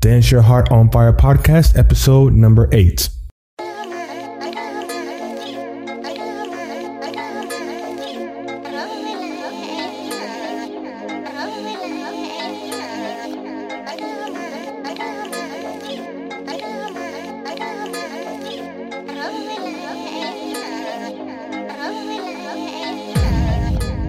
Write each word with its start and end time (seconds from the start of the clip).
Dance 0.00 0.30
Your 0.30 0.40
Heart 0.40 0.70
on 0.70 0.90
Fire 0.90 1.12
podcast, 1.12 1.76
episode 1.76 2.32
number 2.32 2.70
eight. 2.72 3.10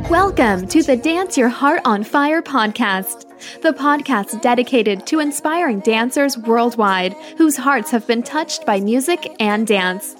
Welcome 0.09 0.67
to 0.67 0.83
the 0.83 0.95
Dance 0.95 1.37
Your 1.37 1.49
Heart 1.49 1.81
on 1.83 2.05
Fire 2.05 2.41
podcast, 2.41 3.20
the 3.61 3.73
podcast 3.73 4.41
dedicated 4.41 5.05
to 5.07 5.19
inspiring 5.19 5.79
dancers 5.81 6.37
worldwide 6.37 7.13
whose 7.37 7.57
hearts 7.57 7.91
have 7.91 8.07
been 8.07 8.23
touched 8.23 8.65
by 8.65 8.79
music 8.79 9.35
and 9.39 9.67
dance. 9.67 10.15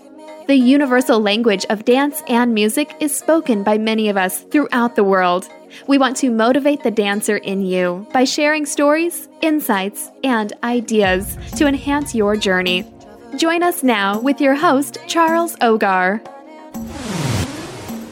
The 0.48 0.56
universal 0.56 1.20
language 1.20 1.66
of 1.70 1.86
dance 1.86 2.22
and 2.28 2.54
music 2.54 2.94
is 3.00 3.16
spoken 3.16 3.64
by 3.64 3.78
many 3.78 4.10
of 4.10 4.18
us 4.18 4.42
throughout 4.42 4.96
the 4.96 5.04
world. 5.04 5.50
We 5.88 5.98
want 5.98 6.18
to 6.18 6.30
motivate 6.30 6.84
the 6.84 6.92
dancer 6.92 7.38
in 7.38 7.62
you 7.62 8.06
by 8.14 8.26
sharing 8.26 8.66
stories, 8.66 9.28
insights, 9.42 10.12
and 10.24 10.54
ideas 10.64 11.38
to 11.56 11.68
enhance 11.68 12.14
your 12.14 12.36
journey. 12.36 12.86
Join 13.38 13.64
us 13.64 13.82
now 13.82 14.20
with 14.20 14.42
your 14.42 14.56
host, 14.56 14.98
Charles 15.08 15.56
Ogar. 15.58 16.22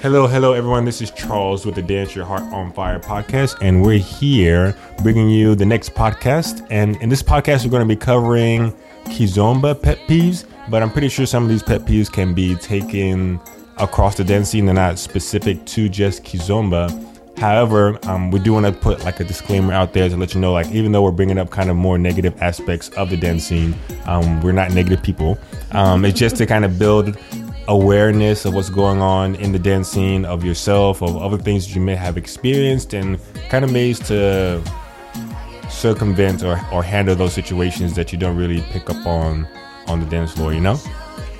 Hello, 0.02 0.27
hello, 0.27 0.53
everyone. 0.53 0.85
This 0.85 1.02
is 1.02 1.12
Charles 1.12 1.66
with 1.66 1.76
the 1.76 1.81
Dance 1.81 2.16
Your 2.16 2.23
Heart 2.23 2.44
on 2.53 2.71
Fire 2.71 3.02
podcast, 3.02 3.57
and 3.62 3.81
we're 3.84 3.98
here 3.98 4.73
bringing 5.03 5.30
you 5.30 5.55
the 5.55 5.66
next 5.66 5.94
podcast. 5.94 6.66
And 6.70 6.95
in 7.02 7.09
this 7.09 7.21
podcast, 7.21 7.66
we're 7.66 7.71
going 7.71 7.85
to 7.85 7.95
be 7.95 7.98
covering 7.98 8.71
Kizomba 9.07 9.81
pet 9.81 9.98
peeves, 10.07 10.45
but 10.70 10.81
I'm 10.81 10.90
pretty 10.90 11.09
sure 11.09 11.26
some 11.26 11.43
of 11.43 11.49
these 11.49 11.62
pet 11.62 11.82
peeves 11.82 12.10
can 12.10 12.34
be 12.34 12.55
taken 12.55 13.41
across 13.76 14.15
the 14.15 14.23
dance 14.23 14.51
scene. 14.51 14.68
They're 14.68 14.73
not 14.73 14.99
specific 14.99 15.65
to 15.65 15.90
just 15.90 16.23
Kizomba. 16.23 16.90
However, 17.38 17.99
um, 18.04 18.32
we 18.32 18.40
do 18.40 18.54
want 18.54 18.68
to 18.68 18.71
put 18.71 19.04
like 19.04 19.20
a 19.20 19.26
disclaimer 19.26 19.73
out 19.73 19.91
there 19.91 20.07
to 20.07 20.16
let 20.16 20.34
you 20.34 20.40
know, 20.40 20.54
like 20.54 20.68
even 20.68 20.93
though 20.93 21.01
we're 21.01 21.12
bringing 21.12 21.38
up 21.38 21.49
kind 21.49 21.70
of 21.70 21.76
more 21.76 21.98
negative 21.98 22.41
aspects 22.41 22.88
of 22.91 23.10
the 23.10 23.18
dance 23.18 23.43
scene, 23.43 23.76
um, 24.05 24.41
we're 24.41 24.54
not 24.54 24.71
negative 24.71 25.04
people. 25.04 25.38
Um, 25.71 26.05
it's 26.05 26.18
just 26.18 26.38
to 26.38 26.45
kind 26.45 26.63
of 26.63 26.79
build 26.79 27.18
awareness 27.70 28.45
of 28.45 28.53
what's 28.55 28.70
going 28.70 28.99
on 28.99 29.35
in 29.35 29.51
the 29.51 29.59
dance 29.59 29.87
scene 29.87 30.25
of 30.25 30.43
yourself, 30.43 31.01
of 31.01 31.15
other 31.15 31.37
things 31.37 31.73
you 31.73 31.81
may 31.81 31.95
have 31.95 32.17
experienced, 32.17 32.93
and 32.93 33.20
kind 33.49 33.63
of 33.63 33.71
ways 33.71 33.99
to 33.99 34.61
circumvent 35.70 36.43
or, 36.43 36.59
or 36.73 36.84
handle 36.84 37.15
those 37.15 37.34
situations 37.34 37.93
that 37.93 38.11
you 38.11 38.17
don't 38.17 38.35
really 38.35 38.61
pick 38.71 38.89
up 38.89 39.05
on 39.05 39.48
on 39.87 39.99
the 39.99 40.05
dance 40.07 40.31
floor, 40.31 40.53
you 40.53 40.61
know? 40.61 40.77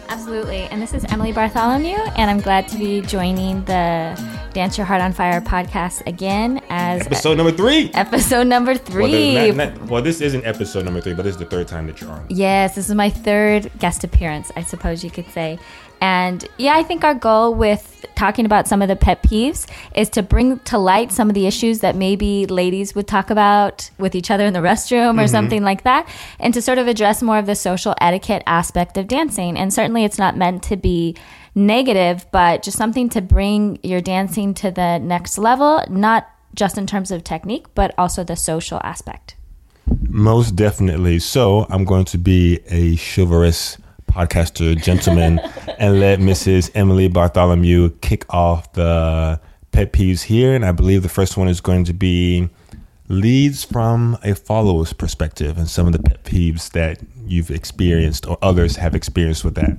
Absolutely. 0.08 0.62
And 0.72 0.82
this 0.82 0.94
is 0.94 1.06
Emily 1.06 1.32
Bartholomew, 1.32 1.98
and 2.16 2.32
I'm 2.32 2.40
glad 2.40 2.68
to 2.70 2.78
be 2.78 3.02
joining 3.02 3.64
the 3.66 4.20
Dance 4.54 4.78
Your 4.78 4.86
Heart 4.86 5.02
on 5.02 5.14
Fire 5.14 5.40
podcast 5.42 6.06
again 6.08 6.62
as 6.70 7.06
episode 7.06 7.38
number 7.38 7.52
three. 7.52 7.92
Episode 7.94 8.48
number 8.48 8.76
three. 8.76 9.36
Well, 9.36 9.56
not, 9.56 9.78
not, 9.78 9.90
well, 9.90 10.02
this 10.02 10.22
isn't 10.22 10.46
episode 10.46 10.86
number 10.86 11.02
three, 11.02 11.14
but 11.14 11.24
this 11.24 11.36
is 11.36 11.40
the 11.40 11.46
third 11.46 11.68
time 11.68 11.86
that 11.88 12.02
you're 12.02 12.10
on. 12.10 12.26
Yes, 12.30 12.76
this 12.76 12.90
is 12.90 12.96
my 12.96 13.10
third 13.10 13.72
guest 13.78 14.04
appearance, 14.04 14.52
I 14.56 14.64
suppose 14.64 15.04
you 15.04 15.12
could 15.12 15.30
say. 15.30 15.60
And 16.02 16.48
yeah, 16.58 16.76
I 16.76 16.84
think 16.84 17.04
our 17.04 17.14
goal 17.14 17.54
with 17.54 18.06
talking 18.16 18.46
about 18.46 18.68
some 18.68 18.82
of 18.82 18.88
the 18.88 18.96
pet 18.96 19.24
peeves 19.24 19.70
is 19.96 20.10
to 20.10 20.22
bring 20.22 20.60
to 20.60 20.78
light 20.78 21.12
some 21.12 21.30
of 21.30 21.34
the 21.34 21.48
issues 21.48 21.80
that 21.80 21.96
maybe 21.96 22.46
ladies 22.46 22.94
would 22.96 23.08
talk 23.08 23.30
about 23.30 23.90
with 23.98 24.16
each 24.16 24.30
other 24.30 24.46
in 24.46 24.54
the 24.54 24.60
restroom 24.60 25.14
or 25.14 25.24
mm-hmm. 25.24 25.28
something 25.28 25.64
like 25.64 25.84
that, 25.84 26.08
and 26.40 26.54
to 26.54 26.62
sort 26.62 26.78
of 26.78 26.88
address 26.88 27.22
more 27.22 27.38
of 27.38 27.46
the 27.46 27.56
social 27.56 27.96
etiquette 28.02 28.44
aspect 28.46 28.98
of 28.98 29.08
dancing. 29.08 29.58
And 29.58 29.74
certainly 29.74 30.04
it's 30.04 30.18
not 30.18 30.38
meant 30.38 30.64
to 30.64 30.78
be 30.78 31.16
negative, 31.56 32.26
but 32.32 32.64
just 32.64 32.78
something 32.78 33.10
to 33.10 33.22
bring 33.22 33.80
your 33.84 34.02
dancing 34.02 34.54
to 34.56 34.72
the 34.72 35.00
next 35.00 35.38
level, 35.38 35.84
not 35.90 36.28
just 36.56 36.78
in 36.78 36.88
terms 36.88 37.12
of 37.12 37.24
technique, 37.24 37.68
but 37.76 37.94
also 37.98 38.24
the 38.24 38.36
social 38.36 38.80
aspect. 38.84 39.36
Most 40.08 40.56
definitely. 40.56 41.20
So 41.20 41.66
I'm 41.70 41.84
going 41.84 42.06
to 42.06 42.18
be 42.18 42.60
a 42.70 42.98
chivalrous 42.98 43.78
podcaster 44.10 44.82
gentleman 44.82 45.40
and 45.80 46.00
let 46.00 46.20
Mrs. 46.20 46.72
Emily 46.76 47.08
Bartholomew 47.08 47.92
kick 48.02 48.26
off 48.34 48.74
the 48.74 49.40
pet 49.72 49.94
peeves 49.94 50.24
here. 50.24 50.54
And 50.54 50.66
I 50.66 50.72
believe 50.72 51.04
the 51.04 51.10
first 51.10 51.38
one 51.38 51.48
is 51.48 51.62
going 51.62 51.86
to 51.86 51.94
be 51.94 52.50
leads 53.08 53.64
from 53.64 54.18
a 54.24 54.36
follower's 54.36 54.94
perspective 54.94 55.58
and 55.58 55.68
some 55.68 55.88
of 55.88 55.94
the 55.94 56.00
pet 56.00 56.24
peeves 56.24 56.72
that 56.72 57.00
you've 57.26 57.52
experienced 57.52 58.28
or 58.28 58.38
others 58.42 58.76
have 58.76 58.96
experienced 58.96 59.44
with 59.44 59.56
that. 59.56 59.78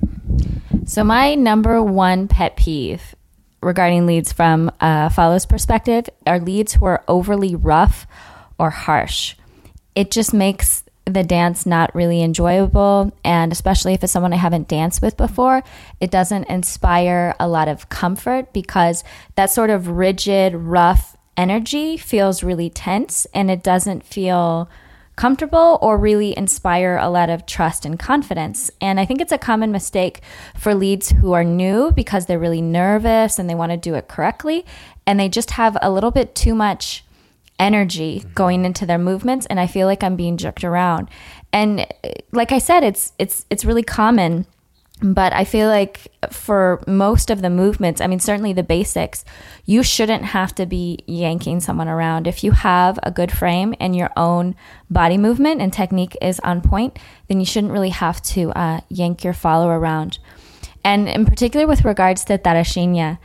So, 0.85 1.03
my 1.03 1.35
number 1.35 1.81
one 1.81 2.27
pet 2.27 2.55
peeve 2.55 3.15
regarding 3.61 4.05
leads 4.05 4.31
from 4.31 4.71
a 4.81 5.09
follower's 5.09 5.45
perspective 5.45 6.09
are 6.25 6.39
leads 6.39 6.73
who 6.73 6.85
are 6.85 7.03
overly 7.07 7.55
rough 7.55 8.07
or 8.57 8.69
harsh. 8.69 9.35
It 9.95 10.11
just 10.11 10.33
makes 10.33 10.83
the 11.05 11.23
dance 11.23 11.65
not 11.65 11.93
really 11.95 12.21
enjoyable 12.21 13.11
and 13.23 13.51
especially 13.51 13.93
if 13.93 14.03
it's 14.03 14.13
someone 14.13 14.33
I 14.33 14.37
haven't 14.37 14.67
danced 14.67 15.01
with 15.01 15.17
before 15.17 15.63
it 15.99 16.11
doesn't 16.11 16.43
inspire 16.45 17.35
a 17.39 17.47
lot 17.47 17.67
of 17.67 17.89
comfort 17.89 18.53
because 18.53 19.03
that 19.35 19.49
sort 19.49 19.71
of 19.71 19.87
rigid 19.87 20.53
rough 20.53 21.17
energy 21.35 21.97
feels 21.97 22.43
really 22.43 22.69
tense 22.69 23.25
and 23.33 23.49
it 23.49 23.63
doesn't 23.63 24.05
feel 24.05 24.69
comfortable 25.15 25.77
or 25.81 25.97
really 25.97 26.35
inspire 26.37 26.97
a 26.97 27.09
lot 27.09 27.29
of 27.29 27.45
trust 27.45 27.85
and 27.85 27.99
confidence. 27.99 28.71
And 28.79 28.99
I 28.99 29.05
think 29.05 29.21
it's 29.21 29.31
a 29.31 29.37
common 29.37 29.71
mistake 29.71 30.21
for 30.57 30.73
leads 30.73 31.09
who 31.09 31.33
are 31.33 31.43
new 31.43 31.91
because 31.91 32.25
they're 32.25 32.39
really 32.39 32.61
nervous 32.61 33.37
and 33.37 33.49
they 33.49 33.55
want 33.55 33.71
to 33.71 33.77
do 33.77 33.95
it 33.95 34.07
correctly 34.07 34.65
and 35.05 35.19
they 35.19 35.29
just 35.29 35.51
have 35.51 35.77
a 35.81 35.91
little 35.91 36.11
bit 36.11 36.33
too 36.33 36.55
much 36.55 37.03
energy 37.61 38.25
going 38.33 38.65
into 38.65 38.85
their 38.85 38.97
movements 38.97 39.45
and 39.45 39.59
I 39.59 39.67
feel 39.67 39.87
like 39.87 40.03
I'm 40.03 40.15
being 40.15 40.35
jerked 40.35 40.63
around. 40.63 41.09
And 41.53 41.87
like 42.31 42.51
I 42.51 42.57
said 42.57 42.83
it's 42.83 43.13
it's 43.19 43.45
it's 43.49 43.63
really 43.63 43.83
common 43.83 44.47
but 45.01 45.33
I 45.33 45.45
feel 45.45 45.67
like 45.67 46.07
for 46.29 46.81
most 46.85 47.31
of 47.31 47.41
the 47.41 47.49
movements, 47.49 48.01
I 48.01 48.07
mean, 48.07 48.19
certainly 48.19 48.53
the 48.53 48.61
basics, 48.61 49.25
you 49.65 49.81
shouldn't 49.81 50.25
have 50.25 50.53
to 50.55 50.67
be 50.67 50.99
yanking 51.07 51.59
someone 51.59 51.87
around. 51.87 52.27
If 52.27 52.43
you 52.43 52.51
have 52.51 52.99
a 53.01 53.09
good 53.09 53.31
frame 53.31 53.73
and 53.79 53.95
your 53.95 54.11
own 54.15 54.55
body 54.91 55.17
movement 55.17 55.59
and 55.59 55.73
technique 55.73 56.15
is 56.21 56.39
on 56.41 56.61
point, 56.61 56.99
then 57.27 57.39
you 57.39 57.47
shouldn't 57.47 57.73
really 57.73 57.89
have 57.89 58.21
to 58.23 58.51
uh, 58.51 58.81
yank 58.89 59.23
your 59.23 59.33
follower 59.33 59.79
around. 59.79 60.19
And 60.83 61.09
in 61.09 61.25
particular, 61.25 61.65
with 61.65 61.83
regards 61.83 62.23
to 62.25 62.37
Tarraxinha, 62.37 63.17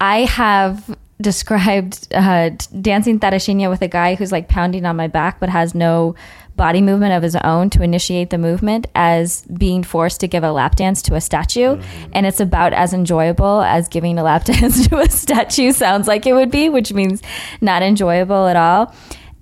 I 0.00 0.20
have 0.20 0.96
described 1.20 2.08
uh, 2.12 2.50
dancing 2.80 3.18
Tarraxinha 3.18 3.70
with 3.70 3.82
a 3.82 3.88
guy 3.88 4.14
who's 4.14 4.32
like 4.32 4.48
pounding 4.48 4.84
on 4.84 4.96
my 4.96 5.08
back 5.08 5.40
but 5.40 5.48
has 5.48 5.74
no 5.74 6.14
body 6.56 6.80
movement 6.80 7.12
of 7.12 7.22
his 7.22 7.36
own 7.36 7.70
to 7.70 7.82
initiate 7.82 8.30
the 8.30 8.38
movement 8.38 8.86
as 8.94 9.42
being 9.42 9.82
forced 9.82 10.20
to 10.20 10.26
give 10.26 10.42
a 10.42 10.50
lap 10.50 10.74
dance 10.74 11.02
to 11.02 11.14
a 11.14 11.20
statue. 11.20 11.76
Mm-hmm. 11.76 12.10
And 12.14 12.26
it's 12.26 12.40
about 12.40 12.72
as 12.72 12.92
enjoyable 12.92 13.62
as 13.62 13.88
giving 13.88 14.18
a 14.18 14.22
lap 14.22 14.44
dance 14.46 14.88
to 14.88 14.98
a 14.98 15.08
statue 15.10 15.72
sounds 15.72 16.08
like 16.08 16.26
it 16.26 16.32
would 16.32 16.50
be, 16.50 16.68
which 16.68 16.92
means 16.92 17.22
not 17.60 17.82
enjoyable 17.82 18.46
at 18.46 18.56
all. 18.56 18.94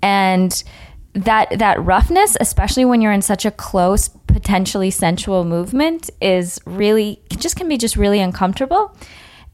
And 0.03 0.63
that 1.15 1.59
that 1.59 1.83
roughness, 1.83 2.37
especially 2.41 2.85
when 2.85 3.01
you're 3.01 3.13
in 3.13 3.23
such 3.23 3.45
a 3.45 3.51
close, 3.53 4.09
potentially 4.27 4.91
sensual 4.91 5.45
movement, 5.45 6.11
is 6.21 6.61
really 6.67 7.23
just 7.31 7.57
can 7.57 7.69
be 7.69 7.79
just 7.79 7.97
really 7.97 8.21
uncomfortable. 8.21 8.97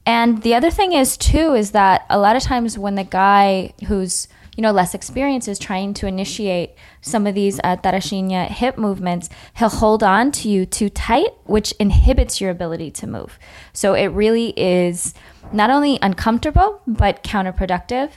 And 0.05 0.41
the 0.41 0.55
other 0.55 0.71
thing 0.71 0.93
is 0.93 1.17
too 1.17 1.53
is 1.53 1.71
that 1.71 2.05
a 2.09 2.17
lot 2.17 2.35
of 2.35 2.43
times 2.43 2.77
when 2.77 2.95
the 2.95 3.03
guy 3.03 3.73
who's 3.87 4.27
you 4.55 4.61
know 4.61 4.71
less 4.71 4.93
experienced 4.93 5.47
is 5.47 5.57
trying 5.57 5.93
to 5.93 6.07
initiate 6.07 6.71
some 7.01 7.25
of 7.25 7.35
these 7.35 7.59
uh, 7.63 7.77
Tarraxinha 7.77 8.47
hip 8.47 8.77
movements, 8.77 9.29
he'll 9.57 9.69
hold 9.69 10.03
on 10.03 10.31
to 10.33 10.49
you 10.49 10.65
too 10.65 10.89
tight, 10.89 11.29
which 11.45 11.71
inhibits 11.73 12.41
your 12.41 12.49
ability 12.49 12.91
to 12.91 13.07
move. 13.07 13.39
So 13.73 13.93
it 13.93 14.07
really 14.07 14.49
is 14.57 15.13
not 15.53 15.69
only 15.69 15.99
uncomfortable 16.01 16.81
but 16.87 17.23
counterproductive 17.23 18.11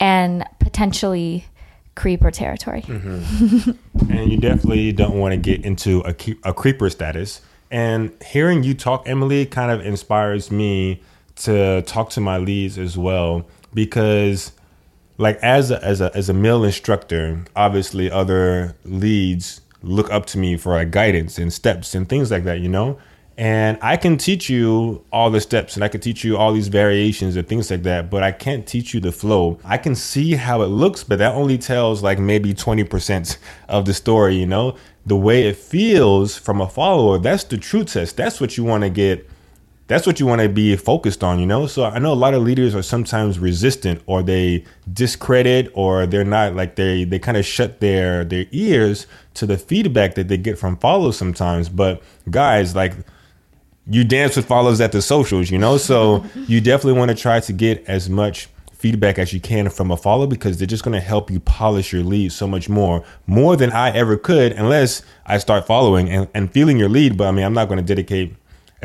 and 0.00 0.44
potentially 0.58 1.46
creeper 1.94 2.30
territory. 2.30 2.82
Mm-hmm. 2.82 4.12
and 4.12 4.30
you 4.30 4.38
definitely 4.38 4.92
don't 4.92 5.18
want 5.18 5.32
to 5.32 5.36
get 5.38 5.64
into 5.64 6.02
a, 6.04 6.14
a 6.48 6.54
creeper 6.54 6.88
status. 6.90 7.40
And 7.70 8.12
hearing 8.24 8.62
you 8.62 8.74
talk, 8.74 9.08
Emily, 9.08 9.44
kind 9.46 9.72
of 9.72 9.84
inspires 9.84 10.50
me 10.52 11.02
to 11.36 11.82
talk 11.82 12.10
to 12.10 12.20
my 12.20 12.38
leads 12.38 12.78
as 12.78 12.96
well 12.96 13.46
because 13.74 14.52
like 15.18 15.36
as 15.38 15.70
a, 15.70 15.82
as 15.84 16.00
a 16.00 16.10
as 16.16 16.28
a 16.28 16.34
male 16.34 16.64
instructor 16.64 17.44
obviously 17.54 18.10
other 18.10 18.74
leads 18.84 19.60
look 19.82 20.10
up 20.10 20.26
to 20.26 20.38
me 20.38 20.56
for 20.56 20.72
like 20.74 20.90
guidance 20.90 21.38
and 21.38 21.52
steps 21.52 21.94
and 21.94 22.08
things 22.08 22.30
like 22.30 22.44
that 22.44 22.60
you 22.60 22.68
know 22.68 22.98
And 23.38 23.78
I 23.82 23.98
can 23.98 24.16
teach 24.16 24.48
you 24.48 25.04
all 25.12 25.30
the 25.30 25.40
steps 25.40 25.74
and 25.76 25.84
I 25.84 25.88
can 25.88 26.00
teach 26.00 26.24
you 26.24 26.38
all 26.38 26.52
these 26.54 26.68
variations 26.68 27.36
and 27.36 27.46
things 27.46 27.70
like 27.70 27.82
that, 27.82 28.08
but 28.08 28.22
I 28.22 28.32
can't 28.32 28.66
teach 28.66 28.94
you 28.94 29.00
the 29.00 29.12
flow. 29.12 29.58
I 29.62 29.76
can 29.76 29.94
see 29.94 30.36
how 30.36 30.62
it 30.62 30.68
looks, 30.68 31.04
but 31.04 31.18
that 31.18 31.34
only 31.34 31.58
tells 31.58 32.02
like 32.02 32.18
maybe 32.18 32.54
20% 32.54 33.36
of 33.68 33.84
the 33.84 33.92
story, 33.92 34.36
you 34.36 34.46
know? 34.46 34.76
The 35.04 35.16
way 35.16 35.46
it 35.48 35.56
feels 35.56 36.38
from 36.38 36.60
a 36.62 36.68
follower, 36.68 37.18
that's 37.18 37.44
the 37.44 37.58
true 37.58 37.84
test. 37.84 38.16
That's 38.16 38.40
what 38.40 38.56
you 38.56 38.64
want 38.64 38.84
to 38.84 38.90
get 38.90 39.28
that's 39.88 40.06
what 40.06 40.18
you 40.18 40.26
want 40.26 40.40
to 40.40 40.48
be 40.48 40.74
focused 40.76 41.22
on, 41.22 41.38
you 41.38 41.46
know? 41.46 41.66
So 41.66 41.84
I 41.84 41.98
know 41.98 42.12
a 42.12 42.14
lot 42.14 42.34
of 42.34 42.42
leaders 42.42 42.74
are 42.74 42.82
sometimes 42.82 43.38
resistant 43.38 44.02
or 44.06 44.22
they 44.22 44.64
discredit 44.92 45.70
or 45.74 46.06
they're 46.06 46.24
not 46.24 46.54
like 46.54 46.74
they 46.74 47.04
they 47.04 47.18
kind 47.18 47.36
of 47.36 47.44
shut 47.44 47.80
their 47.80 48.24
their 48.24 48.46
ears 48.50 49.06
to 49.34 49.46
the 49.46 49.56
feedback 49.56 50.14
that 50.16 50.28
they 50.28 50.36
get 50.36 50.58
from 50.58 50.76
followers 50.76 51.16
sometimes. 51.16 51.68
But 51.68 52.02
guys, 52.30 52.74
like 52.74 52.94
you 53.88 54.02
dance 54.02 54.36
with 54.36 54.46
followers 54.46 54.80
at 54.80 54.90
the 54.90 55.02
socials, 55.02 55.50
you 55.50 55.58
know? 55.58 55.76
So 55.76 56.24
you 56.34 56.60
definitely 56.60 56.98
want 56.98 57.10
to 57.10 57.16
try 57.16 57.38
to 57.40 57.52
get 57.52 57.84
as 57.86 58.10
much 58.10 58.48
feedback 58.72 59.18
as 59.18 59.32
you 59.32 59.40
can 59.40 59.70
from 59.70 59.90
a 59.90 59.96
follower 59.96 60.26
because 60.26 60.58
they're 60.58 60.66
just 60.66 60.84
going 60.84 60.92
to 60.92 61.00
help 61.00 61.30
you 61.30 61.40
polish 61.40 61.92
your 61.92 62.02
lead 62.02 62.30
so 62.30 62.46
much 62.46 62.68
more, 62.68 63.04
more 63.26 63.56
than 63.56 63.72
I 63.72 63.90
ever 63.90 64.16
could, 64.16 64.52
unless 64.52 65.02
I 65.24 65.38
start 65.38 65.66
following 65.66 66.10
and, 66.10 66.28
and 66.34 66.52
feeling 66.52 66.76
your 66.76 66.88
lead. 66.88 67.16
But 67.16 67.28
I 67.28 67.30
mean, 67.30 67.44
I'm 67.44 67.54
not 67.54 67.68
going 67.68 67.78
to 67.78 67.84
dedicate 67.84 68.34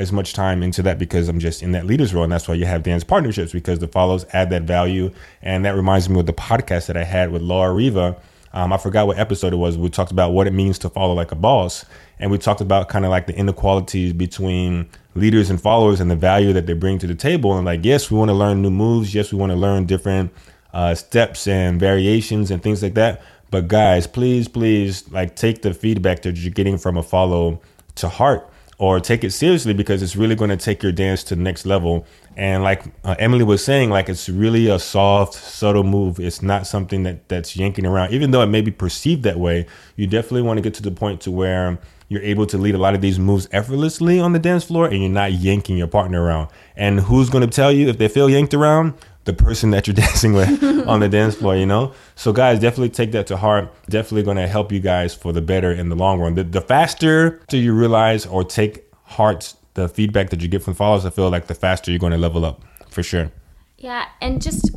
as 0.01 0.11
much 0.11 0.33
time 0.33 0.63
into 0.63 0.81
that 0.83 0.99
because 0.99 1.29
I'm 1.29 1.39
just 1.39 1.63
in 1.63 1.71
that 1.71 1.85
leader's 1.85 2.13
role. 2.13 2.23
And 2.23 2.31
that's 2.33 2.47
why 2.47 2.55
you 2.55 2.65
have 2.65 2.83
dance 2.83 3.03
partnerships 3.03 3.53
because 3.53 3.79
the 3.79 3.87
follows 3.87 4.25
add 4.33 4.49
that 4.49 4.63
value. 4.63 5.11
And 5.41 5.63
that 5.65 5.75
reminds 5.75 6.09
me 6.09 6.19
of 6.19 6.25
the 6.25 6.33
podcast 6.33 6.87
that 6.87 6.97
I 6.97 7.03
had 7.03 7.31
with 7.31 7.41
Laura 7.41 7.73
Riva. 7.73 8.17
Um, 8.53 8.73
I 8.73 8.77
forgot 8.77 9.07
what 9.07 9.17
episode 9.17 9.53
it 9.53 9.57
was. 9.57 9.77
We 9.77 9.89
talked 9.89 10.11
about 10.11 10.33
what 10.33 10.47
it 10.47 10.51
means 10.51 10.77
to 10.79 10.89
follow 10.89 11.13
like 11.13 11.31
a 11.31 11.35
boss. 11.35 11.85
And 12.19 12.29
we 12.31 12.37
talked 12.37 12.59
about 12.59 12.89
kind 12.89 13.05
of 13.05 13.11
like 13.11 13.27
the 13.27 13.35
inequalities 13.35 14.13
between 14.13 14.89
leaders 15.15 15.49
and 15.49 15.61
followers 15.61 16.01
and 16.01 16.11
the 16.11 16.15
value 16.15 16.51
that 16.53 16.65
they 16.65 16.73
bring 16.73 16.99
to 16.99 17.07
the 17.07 17.15
table. 17.15 17.55
And 17.55 17.65
like, 17.65 17.85
yes, 17.85 18.11
we 18.11 18.17
want 18.17 18.29
to 18.29 18.35
learn 18.35 18.61
new 18.61 18.71
moves. 18.71 19.15
Yes, 19.15 19.31
we 19.31 19.37
want 19.39 19.51
to 19.51 19.57
learn 19.57 19.85
different 19.85 20.33
uh, 20.73 20.95
steps 20.95 21.47
and 21.47 21.79
variations 21.79 22.51
and 22.51 22.61
things 22.61 22.83
like 22.83 22.95
that. 22.95 23.21
But 23.51 23.67
guys, 23.67 24.07
please, 24.07 24.47
please, 24.47 25.09
like 25.11 25.35
take 25.35 25.61
the 25.61 25.73
feedback 25.73 26.21
that 26.23 26.37
you're 26.37 26.53
getting 26.53 26.77
from 26.77 26.97
a 26.97 27.03
follow 27.03 27.61
to 27.95 28.09
heart 28.09 28.50
or 28.81 28.99
take 28.99 29.23
it 29.23 29.29
seriously 29.29 29.75
because 29.75 30.01
it's 30.01 30.15
really 30.15 30.33
going 30.33 30.49
to 30.49 30.57
take 30.57 30.81
your 30.81 30.91
dance 30.91 31.23
to 31.23 31.35
the 31.35 31.41
next 31.41 31.67
level. 31.67 32.03
And 32.35 32.63
like 32.63 32.83
uh, 33.03 33.13
Emily 33.19 33.43
was 33.43 33.63
saying, 33.63 33.91
like 33.91 34.09
it's 34.09 34.27
really 34.27 34.69
a 34.69 34.79
soft, 34.79 35.35
subtle 35.35 35.83
move. 35.83 36.19
It's 36.19 36.41
not 36.41 36.65
something 36.65 37.03
that 37.03 37.29
that's 37.29 37.55
yanking 37.55 37.85
around, 37.85 38.11
even 38.11 38.31
though 38.31 38.41
it 38.41 38.47
may 38.47 38.61
be 38.61 38.71
perceived 38.71 39.21
that 39.21 39.37
way. 39.37 39.67
You 39.97 40.07
definitely 40.07 40.41
want 40.41 40.57
to 40.57 40.61
get 40.63 40.73
to 40.73 40.81
the 40.81 40.89
point 40.89 41.21
to 41.21 41.31
where 41.31 41.77
you're 42.09 42.23
able 42.23 42.47
to 42.47 42.57
lead 42.57 42.73
a 42.73 42.79
lot 42.79 42.95
of 42.95 43.01
these 43.01 43.19
moves 43.19 43.47
effortlessly 43.51 44.19
on 44.19 44.33
the 44.33 44.39
dance 44.39 44.63
floor, 44.63 44.87
and 44.87 44.99
you're 44.99 45.11
not 45.11 45.31
yanking 45.31 45.77
your 45.77 45.87
partner 45.87 46.23
around. 46.23 46.49
And 46.75 47.01
who's 47.01 47.29
going 47.29 47.47
to 47.47 47.55
tell 47.55 47.71
you 47.71 47.87
if 47.87 47.99
they 47.99 48.07
feel 48.07 48.31
yanked 48.31 48.55
around? 48.55 48.95
The 49.25 49.33
person 49.33 49.71
that 49.71 49.87
you're 49.87 49.93
dancing 50.07 50.33
with 50.33 50.63
on 50.87 50.99
the 50.99 51.09
dance 51.09 51.35
floor, 51.35 51.55
you 51.55 51.65
know? 51.65 51.93
So, 52.15 52.33
guys, 52.33 52.59
definitely 52.59 52.89
take 52.89 53.11
that 53.11 53.27
to 53.27 53.37
heart. 53.37 53.73
Definitely 53.89 54.23
going 54.23 54.37
to 54.37 54.47
help 54.47 54.71
you 54.71 54.79
guys 54.79 55.13
for 55.13 55.31
the 55.31 55.41
better 55.41 55.71
in 55.71 55.89
the 55.89 55.95
long 55.95 56.19
run. 56.19 56.35
The, 56.35 56.43
the 56.43 56.61
faster 56.61 57.41
do 57.47 57.57
you 57.57 57.73
realize 57.73 58.25
or 58.25 58.43
take 58.43 58.91
heart 59.03 59.53
the 59.73 59.87
feedback 59.87 60.29
that 60.31 60.41
you 60.41 60.47
get 60.47 60.63
from 60.63 60.73
followers, 60.73 61.05
I 61.05 61.09
feel 61.09 61.29
like 61.29 61.47
the 61.47 61.55
faster 61.55 61.91
you're 61.91 61.99
going 61.99 62.11
to 62.11 62.17
level 62.17 62.45
up 62.45 62.61
for 62.89 63.03
sure. 63.03 63.31
Yeah. 63.77 64.05
And 64.19 64.41
just 64.41 64.69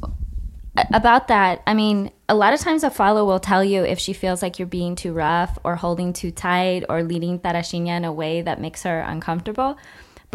uh, 0.76 0.84
about 0.92 1.28
that, 1.28 1.62
I 1.66 1.74
mean, 1.74 2.10
a 2.28 2.34
lot 2.34 2.54
of 2.54 2.60
times 2.60 2.84
a 2.84 2.90
follower 2.90 3.24
will 3.24 3.40
tell 3.40 3.64
you 3.64 3.84
if 3.84 3.98
she 3.98 4.12
feels 4.12 4.42
like 4.42 4.58
you're 4.58 4.66
being 4.66 4.94
too 4.96 5.12
rough 5.12 5.58
or 5.64 5.76
holding 5.76 6.12
too 6.12 6.30
tight 6.30 6.84
or 6.88 7.02
leading 7.02 7.38
Tarraxinha 7.38 7.96
in 7.96 8.04
a 8.04 8.12
way 8.12 8.42
that 8.42 8.60
makes 8.60 8.82
her 8.84 9.00
uncomfortable. 9.00 9.76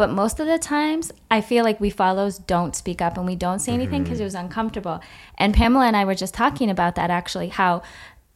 But 0.00 0.08
most 0.08 0.40
of 0.40 0.46
the 0.46 0.58
times, 0.58 1.12
I 1.30 1.42
feel 1.42 1.62
like 1.62 1.78
we 1.78 1.90
follows 1.90 2.38
don't 2.38 2.74
speak 2.74 3.02
up 3.02 3.18
and 3.18 3.26
we 3.26 3.36
don't 3.36 3.58
say 3.58 3.74
anything 3.74 4.02
because 4.02 4.16
mm-hmm. 4.16 4.22
it 4.22 4.24
was 4.24 4.34
uncomfortable. 4.34 5.02
And 5.36 5.52
Pamela 5.52 5.84
and 5.84 5.94
I 5.94 6.06
were 6.06 6.14
just 6.14 6.32
talking 6.32 6.70
about 6.70 6.94
that 6.94 7.10
actually, 7.10 7.48
how 7.48 7.82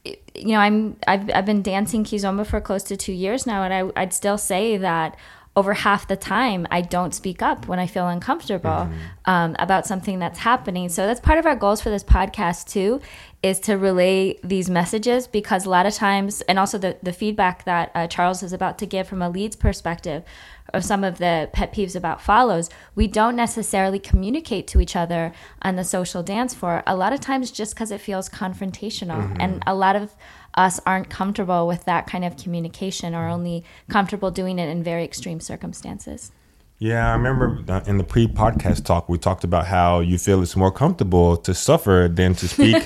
you 0.04 0.48
know 0.48 0.58
I'm 0.58 0.98
I've 1.06 1.30
I've 1.34 1.46
been 1.46 1.62
dancing 1.62 2.04
kizomba 2.04 2.44
for 2.46 2.60
close 2.60 2.82
to 2.82 2.98
two 2.98 3.14
years 3.14 3.46
now, 3.46 3.62
and 3.62 3.72
I 3.72 4.02
I'd 4.02 4.12
still 4.12 4.36
say 4.36 4.76
that 4.76 5.16
over 5.56 5.72
half 5.72 6.08
the 6.08 6.16
time 6.16 6.66
I 6.70 6.80
don't 6.80 7.14
speak 7.14 7.40
up 7.40 7.68
when 7.68 7.78
I 7.78 7.86
feel 7.86 8.08
uncomfortable 8.08 8.70
mm-hmm. 8.70 9.30
um, 9.30 9.54
about 9.58 9.86
something 9.86 10.18
that's 10.18 10.40
happening. 10.40 10.88
So 10.88 11.06
that's 11.06 11.20
part 11.20 11.38
of 11.38 11.46
our 11.46 11.54
goals 11.54 11.80
for 11.80 11.90
this 11.90 12.02
podcast 12.02 12.68
too, 12.68 13.00
is 13.42 13.60
to 13.60 13.74
relay 13.74 14.38
these 14.42 14.68
messages 14.68 15.26
because 15.26 15.64
a 15.64 15.70
lot 15.70 15.86
of 15.86 15.94
times, 15.94 16.40
and 16.42 16.58
also 16.58 16.78
the 16.78 16.96
the 17.02 17.12
feedback 17.12 17.64
that 17.64 17.92
uh, 17.94 18.06
Charles 18.08 18.42
is 18.42 18.52
about 18.52 18.78
to 18.78 18.86
give 18.86 19.06
from 19.06 19.22
a 19.22 19.28
leads 19.28 19.54
perspective, 19.54 20.24
of 20.72 20.84
some 20.84 21.04
of 21.04 21.18
the 21.18 21.48
pet 21.52 21.72
peeves 21.72 21.94
about 21.94 22.20
follows, 22.20 22.70
we 22.94 23.06
don't 23.06 23.36
necessarily 23.36 23.98
communicate 23.98 24.66
to 24.66 24.80
each 24.80 24.96
other 24.96 25.32
on 25.62 25.76
the 25.76 25.84
social 25.84 26.22
dance 26.22 26.54
floor. 26.54 26.82
A 26.86 26.96
lot 26.96 27.12
of 27.12 27.20
times, 27.20 27.50
just 27.50 27.74
because 27.74 27.90
it 27.90 28.00
feels 28.00 28.28
confrontational, 28.28 29.22
mm-hmm. 29.22 29.40
and 29.40 29.62
a 29.66 29.74
lot 29.74 29.94
of 29.94 30.14
us 30.56 30.80
aren't 30.86 31.10
comfortable 31.10 31.66
with 31.66 31.84
that 31.84 32.06
kind 32.06 32.24
of 32.24 32.36
communication, 32.36 33.14
or 33.14 33.28
only 33.28 33.64
comfortable 33.88 34.30
doing 34.30 34.58
it 34.58 34.68
in 34.68 34.82
very 34.82 35.04
extreme 35.04 35.40
circumstances. 35.40 36.32
Yeah, 36.78 37.08
I 37.08 37.12
remember 37.12 37.64
in 37.86 37.98
the 37.98 38.04
pre-podcast 38.04 38.84
talk 38.84 39.08
we 39.08 39.16
talked 39.16 39.44
about 39.44 39.66
how 39.66 40.00
you 40.00 40.18
feel 40.18 40.42
it's 40.42 40.56
more 40.56 40.72
comfortable 40.72 41.36
to 41.38 41.54
suffer 41.54 42.08
than 42.12 42.34
to 42.34 42.48
speak 42.54 42.76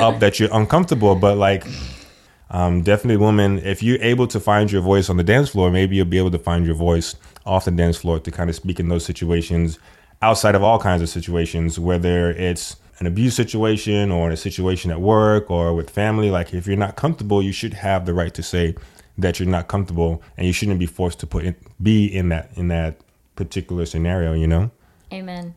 up 0.00 0.18
that 0.20 0.40
you're 0.40 0.48
uncomfortable, 0.52 1.14
but 1.14 1.36
like 1.36 1.64
um, 2.52 2.82
definitely, 2.82 3.16
women, 3.16 3.58
if 3.60 3.82
you're 3.82 4.00
able 4.02 4.26
to 4.26 4.38
find 4.38 4.70
your 4.70 4.82
voice 4.82 5.08
on 5.08 5.16
the 5.16 5.24
dance 5.24 5.48
floor, 5.48 5.70
maybe 5.70 5.96
you'll 5.96 6.04
be 6.04 6.18
able 6.18 6.30
to 6.32 6.38
find 6.38 6.66
your 6.66 6.74
voice 6.74 7.16
off 7.46 7.64
the 7.64 7.70
dance 7.70 7.96
floor 7.96 8.20
to 8.20 8.30
kind 8.30 8.50
of 8.50 8.56
speak 8.56 8.78
in 8.78 8.88
those 8.88 9.06
situations 9.06 9.78
outside 10.20 10.54
of 10.54 10.62
all 10.62 10.78
kinds 10.78 11.00
of 11.00 11.08
situations, 11.08 11.78
whether 11.78 12.30
it's 12.30 12.76
an 13.02 13.08
abuse 13.08 13.34
situation 13.34 14.12
or 14.12 14.28
in 14.28 14.32
a 14.32 14.36
situation 14.36 14.92
at 14.92 15.00
work 15.00 15.50
or 15.50 15.74
with 15.74 15.90
family. 15.90 16.30
Like, 16.30 16.54
if 16.54 16.68
you're 16.68 16.76
not 16.76 16.94
comfortable, 16.94 17.42
you 17.42 17.50
should 17.50 17.74
have 17.74 18.06
the 18.06 18.14
right 18.14 18.32
to 18.32 18.44
say 18.44 18.76
that 19.18 19.40
you're 19.40 19.48
not 19.48 19.66
comfortable 19.66 20.22
and 20.36 20.46
you 20.46 20.52
shouldn't 20.52 20.78
be 20.78 20.86
forced 20.86 21.18
to 21.18 21.26
put 21.26 21.44
in, 21.44 21.56
be 21.82 22.06
in 22.06 22.28
that 22.28 22.52
in 22.54 22.68
that 22.68 23.00
particular 23.34 23.86
scenario, 23.86 24.34
you 24.34 24.46
know? 24.46 24.70
Amen. 25.12 25.56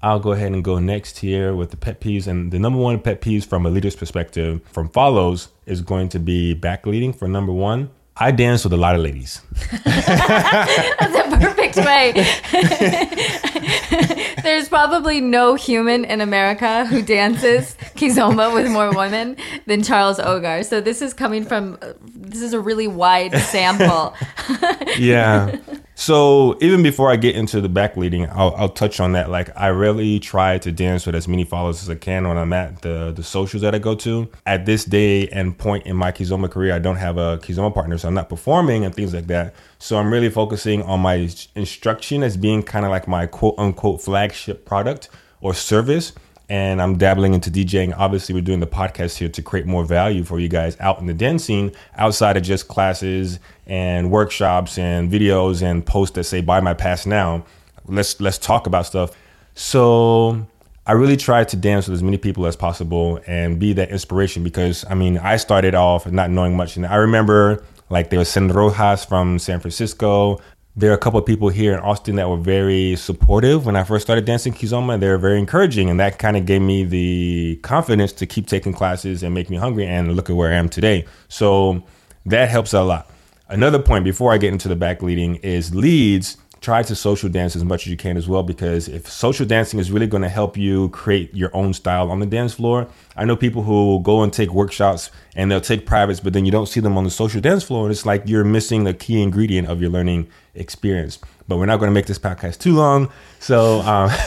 I'll 0.00 0.20
go 0.20 0.30
ahead 0.30 0.52
and 0.52 0.62
go 0.62 0.78
next 0.78 1.18
here 1.18 1.56
with 1.56 1.72
the 1.72 1.76
pet 1.76 2.00
peeves. 2.00 2.28
And 2.28 2.52
the 2.52 2.60
number 2.60 2.78
one 2.78 3.00
pet 3.00 3.20
peeves 3.20 3.44
from 3.44 3.66
a 3.66 3.68
leader's 3.68 3.96
perspective 3.96 4.62
from 4.70 4.88
follows 4.90 5.48
is 5.66 5.80
going 5.82 6.08
to 6.10 6.20
be 6.20 6.54
back 6.54 6.86
leading 6.86 7.12
for 7.12 7.26
number 7.26 7.52
one. 7.52 7.90
I 8.16 8.30
dance 8.30 8.62
with 8.62 8.74
a 8.74 8.76
lot 8.76 8.94
of 8.94 9.00
ladies. 9.00 9.40
That's 9.84 11.34
a 11.34 11.36
perfect 11.36 11.59
way. 11.86 12.12
There's 14.42 14.68
probably 14.68 15.20
no 15.20 15.54
human 15.54 16.04
in 16.04 16.20
America 16.20 16.86
who 16.86 17.02
dances 17.02 17.76
kizomba 17.94 18.54
with 18.54 18.70
more 18.70 18.94
women 18.94 19.36
than 19.66 19.82
Charles 19.82 20.18
Ogar. 20.18 20.64
So 20.64 20.80
this 20.80 21.02
is 21.02 21.12
coming 21.12 21.44
from 21.44 21.78
uh, 21.82 21.92
this 22.00 22.42
is 22.42 22.52
a 22.52 22.60
really 22.60 22.88
wide 22.88 23.36
sample. 23.36 24.14
yeah. 24.98 25.56
So 26.00 26.56
even 26.62 26.82
before 26.82 27.10
I 27.10 27.16
get 27.16 27.36
into 27.36 27.60
the 27.60 27.68
back 27.68 27.94
leading, 27.94 28.26
I'll, 28.30 28.54
I'll, 28.56 28.70
touch 28.70 29.00
on 29.00 29.12
that. 29.12 29.28
Like 29.28 29.50
I 29.54 29.66
really 29.66 30.18
try 30.18 30.56
to 30.56 30.72
dance 30.72 31.04
with 31.04 31.14
as 31.14 31.28
many 31.28 31.44
followers 31.44 31.82
as 31.82 31.90
I 31.90 31.94
can 31.94 32.26
when 32.26 32.38
I'm 32.38 32.54
at 32.54 32.80
the 32.80 33.12
the 33.14 33.22
socials 33.22 33.60
that 33.60 33.74
I 33.74 33.78
go 33.78 33.94
to. 33.96 34.26
At 34.46 34.64
this 34.64 34.86
day 34.86 35.28
and 35.28 35.58
point 35.58 35.84
in 35.84 35.96
my 35.96 36.10
Kizomba 36.10 36.50
career, 36.50 36.74
I 36.74 36.78
don't 36.78 36.96
have 36.96 37.18
a 37.18 37.36
Kizomba 37.42 37.74
partner, 37.74 37.98
so 37.98 38.08
I'm 38.08 38.14
not 38.14 38.30
performing 38.30 38.86
and 38.86 38.94
things 38.94 39.12
like 39.12 39.26
that. 39.26 39.54
So 39.78 39.98
I'm 39.98 40.10
really 40.10 40.30
focusing 40.30 40.82
on 40.84 41.00
my 41.00 41.28
instruction 41.60 42.22
as 42.22 42.36
being 42.36 42.62
kind 42.62 42.84
of 42.84 42.90
like 42.90 43.06
my 43.06 43.26
quote 43.26 43.54
unquote 43.58 44.02
flagship 44.02 44.64
product 44.64 45.08
or 45.40 45.54
service 45.54 46.12
and 46.50 46.82
I'm 46.82 46.98
dabbling 46.98 47.32
into 47.32 47.48
DJing. 47.48 47.94
Obviously, 47.96 48.34
we're 48.34 48.40
doing 48.40 48.58
the 48.58 48.66
podcast 48.66 49.16
here 49.18 49.28
to 49.28 49.40
create 49.40 49.66
more 49.66 49.84
value 49.84 50.24
for 50.24 50.40
you 50.40 50.48
guys 50.48 50.76
out 50.80 50.98
in 50.98 51.06
the 51.06 51.14
dance 51.14 51.44
scene 51.44 51.70
outside 51.94 52.36
of 52.36 52.42
just 52.42 52.66
classes 52.66 53.38
and 53.66 54.10
workshops 54.10 54.76
and 54.76 55.10
videos 55.10 55.62
and 55.62 55.86
posts 55.86 56.16
that 56.16 56.24
say 56.24 56.40
buy 56.40 56.58
my 56.58 56.74
pass 56.74 57.06
now. 57.06 57.44
Let's 57.86 58.20
let's 58.20 58.36
talk 58.36 58.66
about 58.66 58.84
stuff. 58.86 59.16
So 59.54 60.44
I 60.86 60.92
really 60.92 61.16
try 61.16 61.44
to 61.44 61.56
dance 61.56 61.86
with 61.86 61.94
as 61.94 62.02
many 62.02 62.18
people 62.18 62.44
as 62.46 62.56
possible 62.56 63.20
and 63.28 63.60
be 63.60 63.72
that 63.74 63.90
inspiration 63.90 64.42
because 64.42 64.84
I 64.90 64.94
mean 64.94 65.18
I 65.18 65.36
started 65.36 65.76
off 65.76 66.10
not 66.10 66.30
knowing 66.30 66.56
much 66.56 66.76
and 66.76 66.84
I 66.84 66.96
remember 66.96 67.64
like 67.90 68.10
there 68.10 68.18
was 68.18 68.28
Sen 68.28 68.48
Rojas 68.48 69.04
from 69.04 69.38
San 69.38 69.60
Francisco, 69.60 70.40
there 70.76 70.90
are 70.90 70.94
a 70.94 70.98
couple 70.98 71.18
of 71.18 71.26
people 71.26 71.48
here 71.48 71.72
in 71.72 71.80
Austin 71.80 72.16
that 72.16 72.28
were 72.28 72.36
very 72.36 72.94
supportive 72.96 73.66
when 73.66 73.76
I 73.76 73.82
first 73.82 74.06
started 74.06 74.24
dancing 74.24 74.52
Kizomba. 74.52 75.00
They 75.00 75.08
were 75.08 75.18
very 75.18 75.38
encouraging, 75.38 75.90
and 75.90 75.98
that 75.98 76.18
kind 76.18 76.36
of 76.36 76.46
gave 76.46 76.62
me 76.62 76.84
the 76.84 77.56
confidence 77.62 78.12
to 78.14 78.26
keep 78.26 78.46
taking 78.46 78.72
classes 78.72 79.22
and 79.22 79.34
make 79.34 79.50
me 79.50 79.56
hungry. 79.56 79.86
And 79.86 80.14
look 80.14 80.30
at 80.30 80.36
where 80.36 80.52
I 80.52 80.56
am 80.56 80.68
today. 80.68 81.06
So 81.28 81.82
that 82.26 82.48
helps 82.48 82.72
a 82.72 82.82
lot. 82.82 83.10
Another 83.48 83.80
point 83.80 84.04
before 84.04 84.32
I 84.32 84.38
get 84.38 84.52
into 84.52 84.68
the 84.68 84.76
back 84.76 85.02
leading 85.02 85.36
is 85.36 85.74
leads 85.74 86.36
try 86.60 86.82
to 86.82 86.94
social 86.94 87.28
dance 87.28 87.56
as 87.56 87.64
much 87.64 87.86
as 87.86 87.90
you 87.90 87.96
can 87.96 88.16
as 88.16 88.28
well 88.28 88.42
because 88.42 88.86
if 88.88 89.08
social 89.08 89.46
dancing 89.46 89.80
is 89.80 89.90
really 89.90 90.06
going 90.06 90.22
to 90.22 90.28
help 90.28 90.56
you 90.56 90.90
create 90.90 91.34
your 91.34 91.54
own 91.56 91.72
style 91.72 92.10
on 92.10 92.20
the 92.20 92.26
dance 92.26 92.54
floor 92.54 92.86
i 93.16 93.24
know 93.24 93.34
people 93.34 93.62
who 93.62 94.00
go 94.02 94.22
and 94.22 94.32
take 94.32 94.52
workshops 94.52 95.10
and 95.34 95.50
they'll 95.50 95.60
take 95.60 95.86
privates 95.86 96.20
but 96.20 96.32
then 96.32 96.44
you 96.44 96.52
don't 96.52 96.66
see 96.66 96.80
them 96.80 96.98
on 96.98 97.04
the 97.04 97.10
social 97.10 97.40
dance 97.40 97.62
floor 97.62 97.84
and 97.84 97.92
it's 97.92 98.04
like 98.04 98.22
you're 98.26 98.44
missing 98.44 98.84
the 98.84 98.92
key 98.92 99.22
ingredient 99.22 99.68
of 99.68 99.80
your 99.80 99.90
learning 99.90 100.28
experience 100.54 101.18
but 101.48 101.56
we're 101.56 101.66
not 101.66 101.78
going 101.78 101.88
to 101.88 101.94
make 101.94 102.06
this 102.06 102.18
podcast 102.18 102.58
too 102.58 102.74
long 102.74 103.10
so 103.38 103.80
um, 103.80 104.10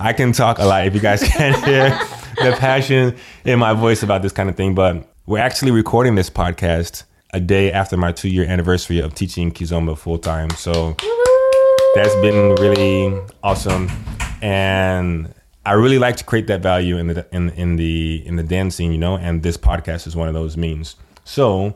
i 0.00 0.14
can 0.16 0.32
talk 0.32 0.58
a 0.58 0.64
lot 0.64 0.86
if 0.86 0.94
you 0.94 1.00
guys 1.00 1.22
can 1.22 1.52
hear 1.64 1.90
the 2.36 2.56
passion 2.58 3.16
in 3.44 3.58
my 3.58 3.72
voice 3.72 4.02
about 4.02 4.22
this 4.22 4.32
kind 4.32 4.48
of 4.48 4.56
thing 4.56 4.74
but 4.74 5.04
we're 5.26 5.38
actually 5.38 5.72
recording 5.72 6.14
this 6.14 6.30
podcast 6.30 7.02
a 7.30 7.40
day 7.40 7.72
after 7.72 7.96
my 7.96 8.12
two 8.12 8.28
year 8.28 8.46
anniversary 8.46 9.00
of 9.00 9.14
teaching 9.14 9.50
Kizomba 9.50 9.98
full 9.98 10.18
time. 10.18 10.50
So 10.50 10.96
that's 11.96 12.14
been 12.16 12.54
really 12.56 13.18
awesome. 13.42 13.90
And 14.42 15.32
I 15.64 15.72
really 15.72 15.98
like 15.98 16.16
to 16.16 16.24
create 16.24 16.46
that 16.48 16.60
value 16.60 16.98
in 16.98 17.06
the 17.06 17.26
in 17.32 17.48
in 17.50 17.76
the 17.76 18.22
in 18.26 18.36
the 18.36 18.42
dancing, 18.42 18.92
you 18.92 18.98
know, 18.98 19.16
and 19.16 19.42
this 19.42 19.56
podcast 19.56 20.06
is 20.06 20.14
one 20.14 20.28
of 20.28 20.34
those 20.34 20.58
means. 20.58 20.96
So 21.24 21.74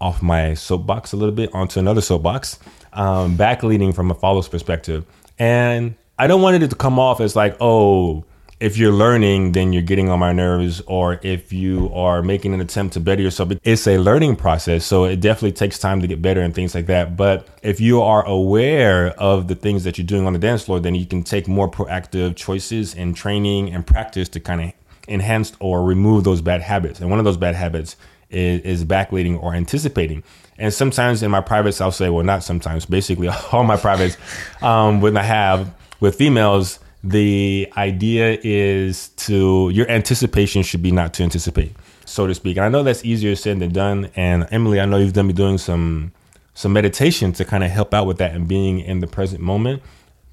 off 0.00 0.22
my 0.22 0.54
soapbox 0.54 1.12
a 1.12 1.16
little 1.16 1.34
bit 1.34 1.54
onto 1.54 1.78
another 1.78 2.00
soapbox, 2.00 2.58
um, 2.94 3.36
back 3.36 3.62
leading 3.62 3.92
from 3.92 4.10
a 4.10 4.14
follows 4.14 4.48
perspective. 4.48 5.04
And 5.38 5.96
I 6.18 6.26
don't 6.28 6.40
want 6.40 6.62
it 6.62 6.70
to 6.70 6.74
come 6.74 6.98
off 6.98 7.20
as 7.20 7.36
like, 7.36 7.56
oh, 7.60 8.24
if 8.60 8.76
you're 8.76 8.92
learning, 8.92 9.52
then 9.52 9.72
you're 9.72 9.82
getting 9.82 10.08
on 10.08 10.18
my 10.18 10.32
nerves, 10.32 10.80
or 10.86 11.20
if 11.22 11.52
you 11.52 11.92
are 11.94 12.22
making 12.22 12.54
an 12.54 12.60
attempt 12.60 12.94
to 12.94 13.00
better 13.00 13.22
yourself, 13.22 13.52
it's 13.62 13.86
a 13.86 13.98
learning 13.98 14.34
process. 14.34 14.84
So 14.84 15.04
it 15.04 15.20
definitely 15.20 15.52
takes 15.52 15.78
time 15.78 16.00
to 16.00 16.08
get 16.08 16.20
better 16.20 16.40
and 16.40 16.52
things 16.52 16.74
like 16.74 16.86
that. 16.86 17.16
But 17.16 17.46
if 17.62 17.80
you 17.80 18.02
are 18.02 18.26
aware 18.26 19.10
of 19.10 19.46
the 19.46 19.54
things 19.54 19.84
that 19.84 19.96
you're 19.96 20.06
doing 20.06 20.26
on 20.26 20.32
the 20.32 20.38
dance 20.40 20.64
floor, 20.64 20.80
then 20.80 20.96
you 20.96 21.06
can 21.06 21.22
take 21.22 21.46
more 21.46 21.70
proactive 21.70 22.34
choices 22.34 22.94
and 22.94 23.14
training 23.14 23.72
and 23.72 23.86
practice 23.86 24.28
to 24.30 24.40
kind 24.40 24.60
of 24.60 24.72
enhance 25.06 25.52
or 25.60 25.84
remove 25.84 26.24
those 26.24 26.40
bad 26.40 26.60
habits. 26.60 27.00
And 27.00 27.10
one 27.10 27.20
of 27.20 27.24
those 27.24 27.36
bad 27.36 27.54
habits 27.54 27.94
is, 28.28 28.60
is 28.62 28.84
backleading 28.84 29.40
or 29.40 29.54
anticipating. 29.54 30.24
And 30.58 30.74
sometimes 30.74 31.22
in 31.22 31.30
my 31.30 31.40
privates, 31.40 31.80
I'll 31.80 31.92
say, 31.92 32.10
well, 32.10 32.24
not 32.24 32.42
sometimes, 32.42 32.86
basically 32.86 33.28
all 33.52 33.62
my 33.62 33.76
privates, 33.76 34.16
um, 34.60 35.00
when 35.00 35.16
I 35.16 35.22
have 35.22 35.72
with 36.00 36.16
females, 36.16 36.80
the 37.04 37.72
idea 37.76 38.38
is 38.42 39.08
to 39.10 39.70
your 39.72 39.88
anticipation 39.88 40.62
should 40.62 40.82
be 40.82 40.90
not 40.90 41.14
to 41.14 41.22
anticipate, 41.22 41.74
so 42.04 42.26
to 42.26 42.34
speak. 42.34 42.56
And 42.56 42.66
I 42.66 42.68
know 42.68 42.82
that's 42.82 43.04
easier 43.04 43.36
said 43.36 43.60
than 43.60 43.72
done. 43.72 44.10
And 44.16 44.48
Emily, 44.50 44.80
I 44.80 44.86
know 44.86 44.96
you've 44.98 45.12
done 45.12 45.28
me 45.28 45.32
doing 45.32 45.58
some 45.58 46.12
some 46.54 46.72
meditation 46.72 47.32
to 47.34 47.44
kind 47.44 47.62
of 47.62 47.70
help 47.70 47.94
out 47.94 48.06
with 48.06 48.18
that 48.18 48.34
and 48.34 48.48
being 48.48 48.80
in 48.80 48.98
the 48.98 49.06
present 49.06 49.40
moment. 49.40 49.80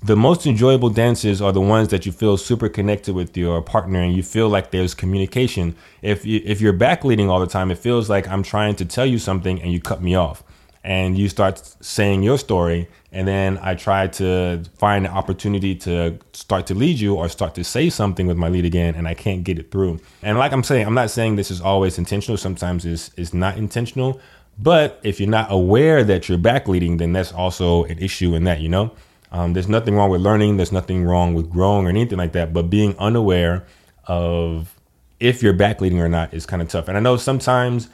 The 0.02 0.16
most 0.16 0.48
enjoyable 0.48 0.90
dances 0.90 1.40
are 1.42 1.52
the 1.52 1.62
ones 1.62 1.90
that 1.90 2.06
you 2.06 2.12
feel 2.12 2.38
super 2.38 2.68
connected 2.68 3.14
with 3.14 3.38
your 3.38 3.62
partner 3.62 4.02
and 4.02 4.16
you 4.16 4.24
feel 4.24 4.50
like 4.50 4.72
there's 4.72 4.96
communication. 4.96 5.76
If 6.02 6.26
you, 6.26 6.42
if 6.44 6.62
you're 6.62 6.74
backleading 6.74 7.30
all 7.30 7.40
the 7.40 7.48
time, 7.48 7.70
it 7.70 7.78
feels 7.78 8.10
like 8.10 8.28
I'm 8.28 8.42
trying 8.42 8.76
to 8.78 8.86
tell 8.86 9.06
you 9.06 9.20
something 9.20 9.62
and 9.62 9.72
you 9.72 9.80
cut 9.80 10.02
me 10.02 10.16
off 10.16 10.44
and 10.86 11.18
you 11.18 11.28
start 11.28 11.58
saying 11.82 12.22
your 12.22 12.38
story 12.38 12.88
and 13.12 13.28
then 13.28 13.58
i 13.64 13.74
try 13.74 14.06
to 14.06 14.64
find 14.78 15.06
an 15.08 15.12
opportunity 15.12 15.74
to 15.74 16.18
start 16.32 16.68
to 16.68 16.76
lead 16.76 17.00
you 17.00 17.16
or 17.16 17.28
start 17.28 17.56
to 17.56 17.64
say 17.64 17.90
something 17.90 18.28
with 18.28 18.38
my 18.38 18.48
lead 18.48 18.66
again 18.66 18.94
and 18.94 19.08
i 19.08 19.14
can't 19.14 19.44
get 19.44 19.58
it 19.58 19.72
through. 19.72 20.00
And 20.22 20.38
like 20.38 20.54
i'm 20.54 20.64
saying 20.64 20.86
i'm 20.86 20.94
not 20.94 21.10
saying 21.10 21.36
this 21.36 21.52
is 21.52 21.60
always 21.60 21.98
intentional. 21.98 22.38
Sometimes 22.38 22.86
it's, 22.86 23.10
it's 23.18 23.34
not 23.34 23.58
intentional. 23.58 24.22
But 24.58 25.02
if 25.04 25.20
you're 25.20 25.28
not 25.28 25.48
aware 25.52 26.04
that 26.06 26.30
you're 26.30 26.38
back 26.38 26.68
leading 26.68 26.98
then 26.98 27.12
that's 27.14 27.34
also 27.34 27.84
an 27.86 27.98
issue 27.98 28.36
in 28.36 28.44
that 28.46 28.62
you 28.62 28.70
know? 28.70 28.92
Um, 29.32 29.54
there's 29.54 29.68
nothing 29.68 29.96
wrong 29.96 30.10
with 30.12 30.22
learning. 30.22 30.56
There's 30.56 30.72
nothing 30.72 31.04
wrong 31.04 31.34
with 31.34 31.50
growing 31.50 31.88
or 31.88 31.90
anything 31.90 32.18
like 32.18 32.32
that. 32.34 32.54
But 32.54 32.70
being 32.70 32.96
unaware 33.00 33.66
of 34.06 34.74
if 35.20 35.44
you're 35.44 35.52
back 35.52 35.82
leading 35.82 36.00
or 36.00 36.08
not 36.08 36.34
is 36.34 36.46
kind 36.46 36.62
of 36.62 36.70
tough. 36.70 36.88
And 36.88 36.96
i 36.96 37.02
know 37.02 37.18
sometimes 37.18 37.90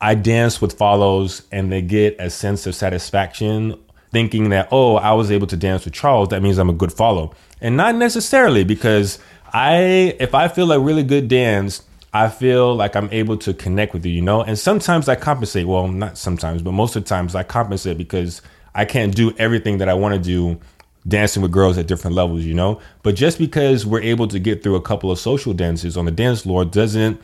I 0.00 0.14
dance 0.14 0.60
with 0.60 0.76
follows 0.78 1.42
and 1.52 1.70
they 1.70 1.82
get 1.82 2.16
a 2.18 2.30
sense 2.30 2.66
of 2.66 2.74
satisfaction 2.74 3.78
thinking 4.10 4.48
that, 4.50 4.68
oh, 4.72 4.96
I 4.96 5.12
was 5.12 5.30
able 5.30 5.46
to 5.48 5.56
dance 5.56 5.84
with 5.84 5.94
Charles, 5.94 6.30
that 6.30 6.42
means 6.42 6.58
I'm 6.58 6.70
a 6.70 6.74
good 6.74 6.92
follow. 6.92 7.34
And 7.60 7.76
not 7.76 7.94
necessarily 7.94 8.64
because 8.64 9.18
I, 9.52 10.16
if 10.18 10.34
I 10.34 10.48
feel 10.48 10.72
a 10.72 10.80
really 10.80 11.02
good 11.02 11.28
dance, 11.28 11.82
I 12.12 12.28
feel 12.28 12.74
like 12.74 12.96
I'm 12.96 13.08
able 13.12 13.36
to 13.38 13.54
connect 13.54 13.94
with 13.94 14.04
you, 14.04 14.12
you 14.12 14.22
know? 14.22 14.42
And 14.42 14.58
sometimes 14.58 15.08
I 15.08 15.14
compensate. 15.14 15.66
Well, 15.66 15.86
not 15.86 16.18
sometimes, 16.18 16.62
but 16.62 16.72
most 16.72 16.96
of 16.96 17.04
the 17.04 17.08
times 17.08 17.34
I 17.34 17.44
compensate 17.44 17.98
because 17.98 18.42
I 18.74 18.84
can't 18.84 19.14
do 19.14 19.32
everything 19.38 19.78
that 19.78 19.88
I 19.88 19.94
want 19.94 20.14
to 20.14 20.20
do 20.20 20.58
dancing 21.06 21.42
with 21.42 21.52
girls 21.52 21.78
at 21.78 21.86
different 21.86 22.16
levels, 22.16 22.44
you 22.44 22.54
know? 22.54 22.80
But 23.02 23.14
just 23.14 23.38
because 23.38 23.86
we're 23.86 24.02
able 24.02 24.26
to 24.28 24.38
get 24.38 24.62
through 24.62 24.74
a 24.74 24.82
couple 24.82 25.10
of 25.10 25.18
social 25.18 25.52
dances 25.52 25.96
on 25.96 26.04
the 26.04 26.10
dance 26.10 26.42
floor 26.42 26.64
doesn't 26.64 27.20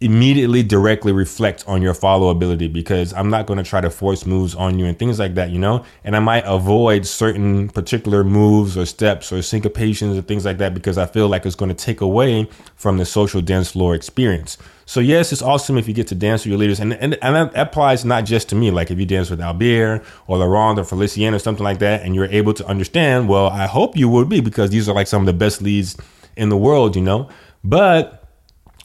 immediately 0.00 0.62
directly 0.62 1.12
reflect 1.12 1.64
on 1.66 1.80
your 1.80 1.94
follow 1.94 2.28
ability 2.28 2.68
because 2.68 3.12
I'm 3.14 3.30
not 3.30 3.46
going 3.46 3.56
to 3.56 3.62
try 3.62 3.80
to 3.80 3.90
force 3.90 4.26
moves 4.26 4.54
on 4.54 4.78
you 4.78 4.86
and 4.86 4.98
things 4.98 5.18
like 5.18 5.34
that, 5.36 5.50
you 5.50 5.58
know? 5.58 5.84
And 6.02 6.16
I 6.16 6.20
might 6.20 6.44
avoid 6.46 7.06
certain 7.06 7.68
particular 7.68 8.24
moves 8.24 8.76
or 8.76 8.86
steps 8.86 9.32
or 9.32 9.36
syncopations 9.36 10.18
or 10.18 10.22
things 10.22 10.44
like 10.44 10.58
that 10.58 10.74
because 10.74 10.98
I 10.98 11.06
feel 11.06 11.28
like 11.28 11.46
it's 11.46 11.54
going 11.54 11.74
to 11.74 11.74
take 11.74 12.00
away 12.00 12.48
from 12.74 12.98
the 12.98 13.04
social 13.04 13.40
dance 13.40 13.70
floor 13.70 13.94
experience. 13.94 14.58
So 14.86 15.00
yes, 15.00 15.32
it's 15.32 15.42
awesome 15.42 15.78
if 15.78 15.88
you 15.88 15.94
get 15.94 16.08
to 16.08 16.14
dance 16.14 16.44
with 16.44 16.50
your 16.50 16.58
leaders, 16.58 16.78
and 16.78 16.92
and, 16.92 17.16
and 17.22 17.34
that 17.34 17.56
applies 17.56 18.04
not 18.04 18.26
just 18.26 18.50
to 18.50 18.54
me. 18.54 18.70
Like 18.70 18.90
if 18.90 18.98
you 18.98 19.06
dance 19.06 19.30
with 19.30 19.40
Albert 19.40 20.04
or 20.26 20.36
Laurent 20.36 20.78
or 20.78 20.84
Felicienne 20.84 21.32
or 21.32 21.38
something 21.38 21.64
like 21.64 21.78
that, 21.78 22.02
and 22.02 22.14
you're 22.14 22.26
able 22.26 22.52
to 22.52 22.66
understand. 22.66 23.28
Well, 23.28 23.46
I 23.46 23.66
hope 23.66 23.96
you 23.96 24.10
would 24.10 24.28
be 24.28 24.40
because 24.40 24.68
these 24.68 24.86
are 24.86 24.94
like 24.94 25.06
some 25.06 25.22
of 25.22 25.26
the 25.26 25.32
best 25.32 25.62
leads 25.62 25.96
in 26.36 26.50
the 26.50 26.56
world, 26.56 26.96
you 26.96 27.02
know. 27.02 27.30
But 27.62 28.23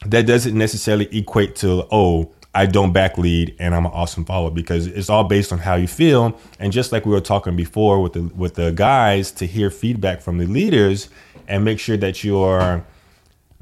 that 0.05 0.25
doesn't 0.25 0.57
necessarily 0.57 1.07
equate 1.17 1.55
to 1.57 1.87
oh 1.91 2.31
I 2.53 2.65
don't 2.65 2.91
back 2.91 3.17
lead 3.17 3.55
and 3.59 3.75
I'm 3.75 3.85
an 3.85 3.91
awesome 3.91 4.25
follower 4.25 4.49
because 4.49 4.87
it's 4.87 5.09
all 5.09 5.23
based 5.23 5.51
on 5.51 5.59
how 5.59 5.75
you 5.75 5.87
feel. 5.87 6.37
And 6.59 6.73
just 6.73 6.91
like 6.91 7.05
we 7.05 7.11
were 7.11 7.21
talking 7.21 7.55
before 7.55 8.01
with 8.01 8.13
the 8.13 8.23
with 8.35 8.55
the 8.55 8.71
guys, 8.71 9.31
to 9.33 9.45
hear 9.45 9.69
feedback 9.69 10.21
from 10.21 10.39
the 10.39 10.45
leaders 10.45 11.09
and 11.47 11.63
make 11.63 11.79
sure 11.79 11.97
that 11.97 12.23
you're 12.23 12.83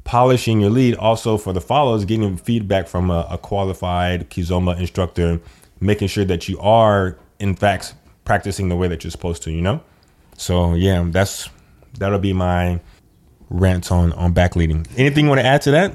polishing 0.04 0.60
your 0.60 0.70
lead. 0.70 0.94
Also 0.94 1.36
for 1.36 1.52
the 1.52 1.60
followers, 1.60 2.06
getting 2.06 2.38
feedback 2.38 2.88
from 2.88 3.10
a, 3.10 3.26
a 3.30 3.36
qualified 3.36 4.30
Kizomba 4.30 4.78
instructor, 4.80 5.38
making 5.80 6.08
sure 6.08 6.24
that 6.24 6.48
you 6.48 6.58
are 6.58 7.18
in 7.38 7.54
fact 7.54 7.94
practicing 8.24 8.68
the 8.68 8.76
way 8.76 8.88
that 8.88 9.04
you're 9.04 9.10
supposed 9.10 9.42
to. 9.42 9.52
You 9.52 9.60
know. 9.60 9.82
So 10.38 10.74
yeah, 10.74 11.04
that's 11.08 11.50
that'll 11.98 12.18
be 12.18 12.32
my 12.32 12.80
rant 13.50 13.90
on 13.90 14.12
on 14.12 14.32
back 14.32 14.56
leading. 14.56 14.86
Anything 14.96 15.24
you 15.24 15.30
want 15.30 15.40
to 15.40 15.46
add 15.46 15.62
to 15.62 15.70
that? 15.72 15.92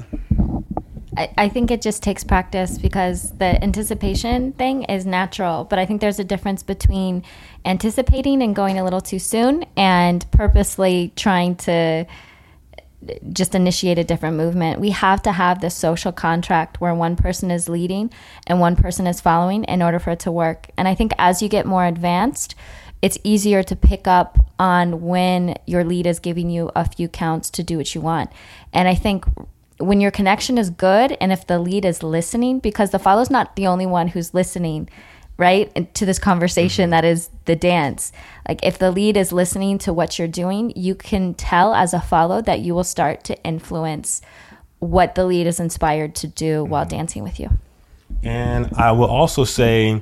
I, 1.17 1.29
I 1.37 1.49
think 1.49 1.71
it 1.71 1.81
just 1.81 2.01
takes 2.01 2.23
practice 2.23 2.77
because 2.77 3.31
the 3.37 3.61
anticipation 3.63 4.53
thing 4.53 4.83
is 4.83 5.05
natural, 5.05 5.63
but 5.65 5.79
I 5.79 5.85
think 5.85 6.01
there's 6.01 6.19
a 6.19 6.23
difference 6.23 6.63
between 6.63 7.23
anticipating 7.65 8.41
and 8.41 8.55
going 8.55 8.79
a 8.79 8.83
little 8.83 9.01
too 9.01 9.19
soon 9.19 9.65
and 9.77 10.29
purposely 10.31 11.13
trying 11.15 11.55
to 11.57 11.73
uh, 11.73 13.13
just 13.31 13.53
initiate 13.53 13.99
a 13.99 14.03
different 14.03 14.37
movement. 14.37 14.79
We 14.79 14.89
have 14.89 15.21
to 15.23 15.31
have 15.31 15.61
this 15.61 15.75
social 15.75 16.11
contract 16.11 16.81
where 16.81 16.95
one 16.95 17.15
person 17.15 17.51
is 17.51 17.69
leading 17.69 18.11
and 18.47 18.59
one 18.59 18.75
person 18.75 19.05
is 19.05 19.21
following 19.21 19.65
in 19.65 19.81
order 19.81 19.99
for 19.99 20.11
it 20.11 20.19
to 20.21 20.31
work. 20.31 20.69
And 20.77 20.87
I 20.87 20.95
think 20.95 21.11
as 21.19 21.41
you 21.41 21.49
get 21.49 21.65
more 21.65 21.85
advanced, 21.85 22.55
it's 23.01 23.17
easier 23.23 23.61
to 23.63 23.75
pick 23.75 24.07
up 24.07 24.42
on 24.63 25.01
when 25.01 25.55
your 25.67 25.83
lead 25.83 26.07
is 26.07 26.19
giving 26.19 26.49
you 26.49 26.71
a 26.73 26.87
few 26.87 27.09
counts 27.09 27.49
to 27.49 27.61
do 27.61 27.77
what 27.77 27.93
you 27.93 27.99
want. 27.99 28.31
And 28.71 28.87
I 28.87 28.95
think 28.95 29.25
when 29.77 29.99
your 29.99 30.09
connection 30.09 30.57
is 30.57 30.69
good 30.69 31.17
and 31.19 31.33
if 31.33 31.45
the 31.45 31.59
lead 31.59 31.83
is 31.83 32.01
listening, 32.01 32.59
because 32.59 32.91
the 32.91 32.99
follow 32.99 33.21
is 33.21 33.29
not 33.29 33.57
the 33.57 33.67
only 33.67 33.85
one 33.85 34.07
who's 34.07 34.33
listening, 34.33 34.87
right, 35.37 35.93
to 35.95 36.05
this 36.05 36.17
conversation 36.17 36.85
mm-hmm. 36.85 36.91
that 36.91 37.03
is 37.03 37.29
the 37.43 37.57
dance. 37.57 38.13
Like 38.47 38.63
if 38.63 38.79
the 38.79 38.89
lead 38.89 39.17
is 39.17 39.33
listening 39.33 39.79
to 39.79 39.91
what 39.91 40.17
you're 40.17 40.29
doing, 40.29 40.71
you 40.77 40.95
can 40.95 41.33
tell 41.33 41.75
as 41.75 41.93
a 41.93 41.99
follow 41.99 42.41
that 42.41 42.61
you 42.61 42.73
will 42.73 42.85
start 42.85 43.25
to 43.25 43.43
influence 43.43 44.21
what 44.79 45.15
the 45.15 45.25
lead 45.25 45.45
is 45.45 45.59
inspired 45.59 46.15
to 46.15 46.27
do 46.27 46.61
mm-hmm. 46.61 46.71
while 46.71 46.85
dancing 46.85 47.21
with 47.21 47.37
you. 47.37 47.49
And 48.23 48.71
I 48.77 48.93
will 48.93 49.09
also 49.09 49.43
say, 49.43 50.01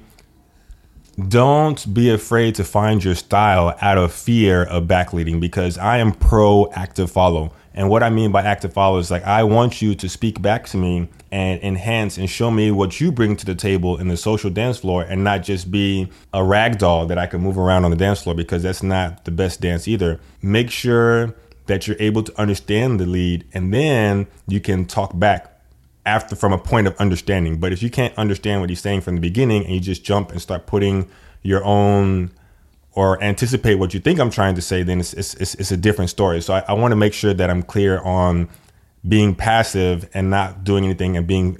don't 1.27 1.93
be 1.93 2.09
afraid 2.09 2.55
to 2.55 2.63
find 2.63 3.03
your 3.03 3.15
style 3.15 3.75
out 3.81 3.97
of 3.97 4.13
fear 4.13 4.63
of 4.63 4.85
backleading 4.85 5.39
because 5.39 5.77
I 5.77 5.97
am 5.97 6.13
pro 6.13 6.71
active 6.73 7.11
follow. 7.11 7.51
And 7.73 7.89
what 7.89 8.03
I 8.03 8.09
mean 8.09 8.31
by 8.31 8.41
active 8.43 8.73
follow 8.73 8.97
is 8.97 9.11
like 9.11 9.23
I 9.23 9.43
want 9.43 9.81
you 9.81 9.95
to 9.95 10.09
speak 10.09 10.41
back 10.41 10.67
to 10.67 10.77
me 10.77 11.09
and 11.31 11.61
enhance 11.63 12.17
and 12.17 12.29
show 12.29 12.51
me 12.51 12.71
what 12.71 12.99
you 12.99 13.11
bring 13.11 13.37
to 13.37 13.45
the 13.45 13.55
table 13.55 13.97
in 13.97 14.09
the 14.09 14.17
social 14.17 14.49
dance 14.49 14.79
floor 14.79 15.03
and 15.03 15.23
not 15.23 15.43
just 15.43 15.71
be 15.71 16.09
a 16.33 16.43
rag 16.43 16.77
doll 16.77 17.05
that 17.05 17.17
I 17.17 17.27
can 17.27 17.41
move 17.41 17.57
around 17.57 17.85
on 17.85 17.91
the 17.91 17.97
dance 17.97 18.23
floor 18.23 18.35
because 18.35 18.63
that's 18.63 18.83
not 18.83 19.23
the 19.23 19.31
best 19.31 19.61
dance 19.61 19.87
either. 19.87 20.19
Make 20.41 20.69
sure 20.69 21.35
that 21.67 21.87
you're 21.87 21.97
able 21.99 22.23
to 22.23 22.39
understand 22.39 22.99
the 22.99 23.05
lead 23.05 23.45
and 23.53 23.73
then 23.73 24.27
you 24.47 24.59
can 24.59 24.85
talk 24.85 25.17
back 25.17 25.50
after 26.05 26.35
from 26.35 26.53
a 26.53 26.57
point 26.57 26.87
of 26.87 26.95
understanding. 26.97 27.57
But 27.57 27.71
if 27.71 27.83
you 27.83 27.89
can't 27.89 28.17
understand 28.17 28.61
what 28.61 28.69
he's 28.69 28.81
saying 28.81 29.01
from 29.01 29.15
the 29.15 29.21
beginning 29.21 29.65
and 29.65 29.73
you 29.73 29.79
just 29.79 30.03
jump 30.03 30.31
and 30.31 30.41
start 30.41 30.65
putting 30.65 31.07
your 31.43 31.63
own 31.63 32.31
or 32.93 33.21
anticipate 33.23 33.75
what 33.75 33.93
you 33.93 33.99
think 33.99 34.19
I'm 34.19 34.31
trying 34.31 34.55
to 34.55 34.61
say, 34.61 34.83
then 34.83 34.99
it's 34.99 35.13
it's, 35.13 35.33
it's, 35.35 35.55
it's 35.55 35.71
a 35.71 35.77
different 35.77 36.09
story. 36.09 36.41
So 36.41 36.53
I, 36.53 36.63
I 36.67 36.73
want 36.73 36.91
to 36.91 36.95
make 36.95 37.13
sure 37.13 37.33
that 37.33 37.49
I'm 37.49 37.63
clear 37.63 37.99
on 38.01 38.49
being 39.07 39.33
passive 39.35 40.09
and 40.13 40.29
not 40.29 40.63
doing 40.63 40.83
anything 40.85 41.17
and 41.17 41.25
being 41.25 41.57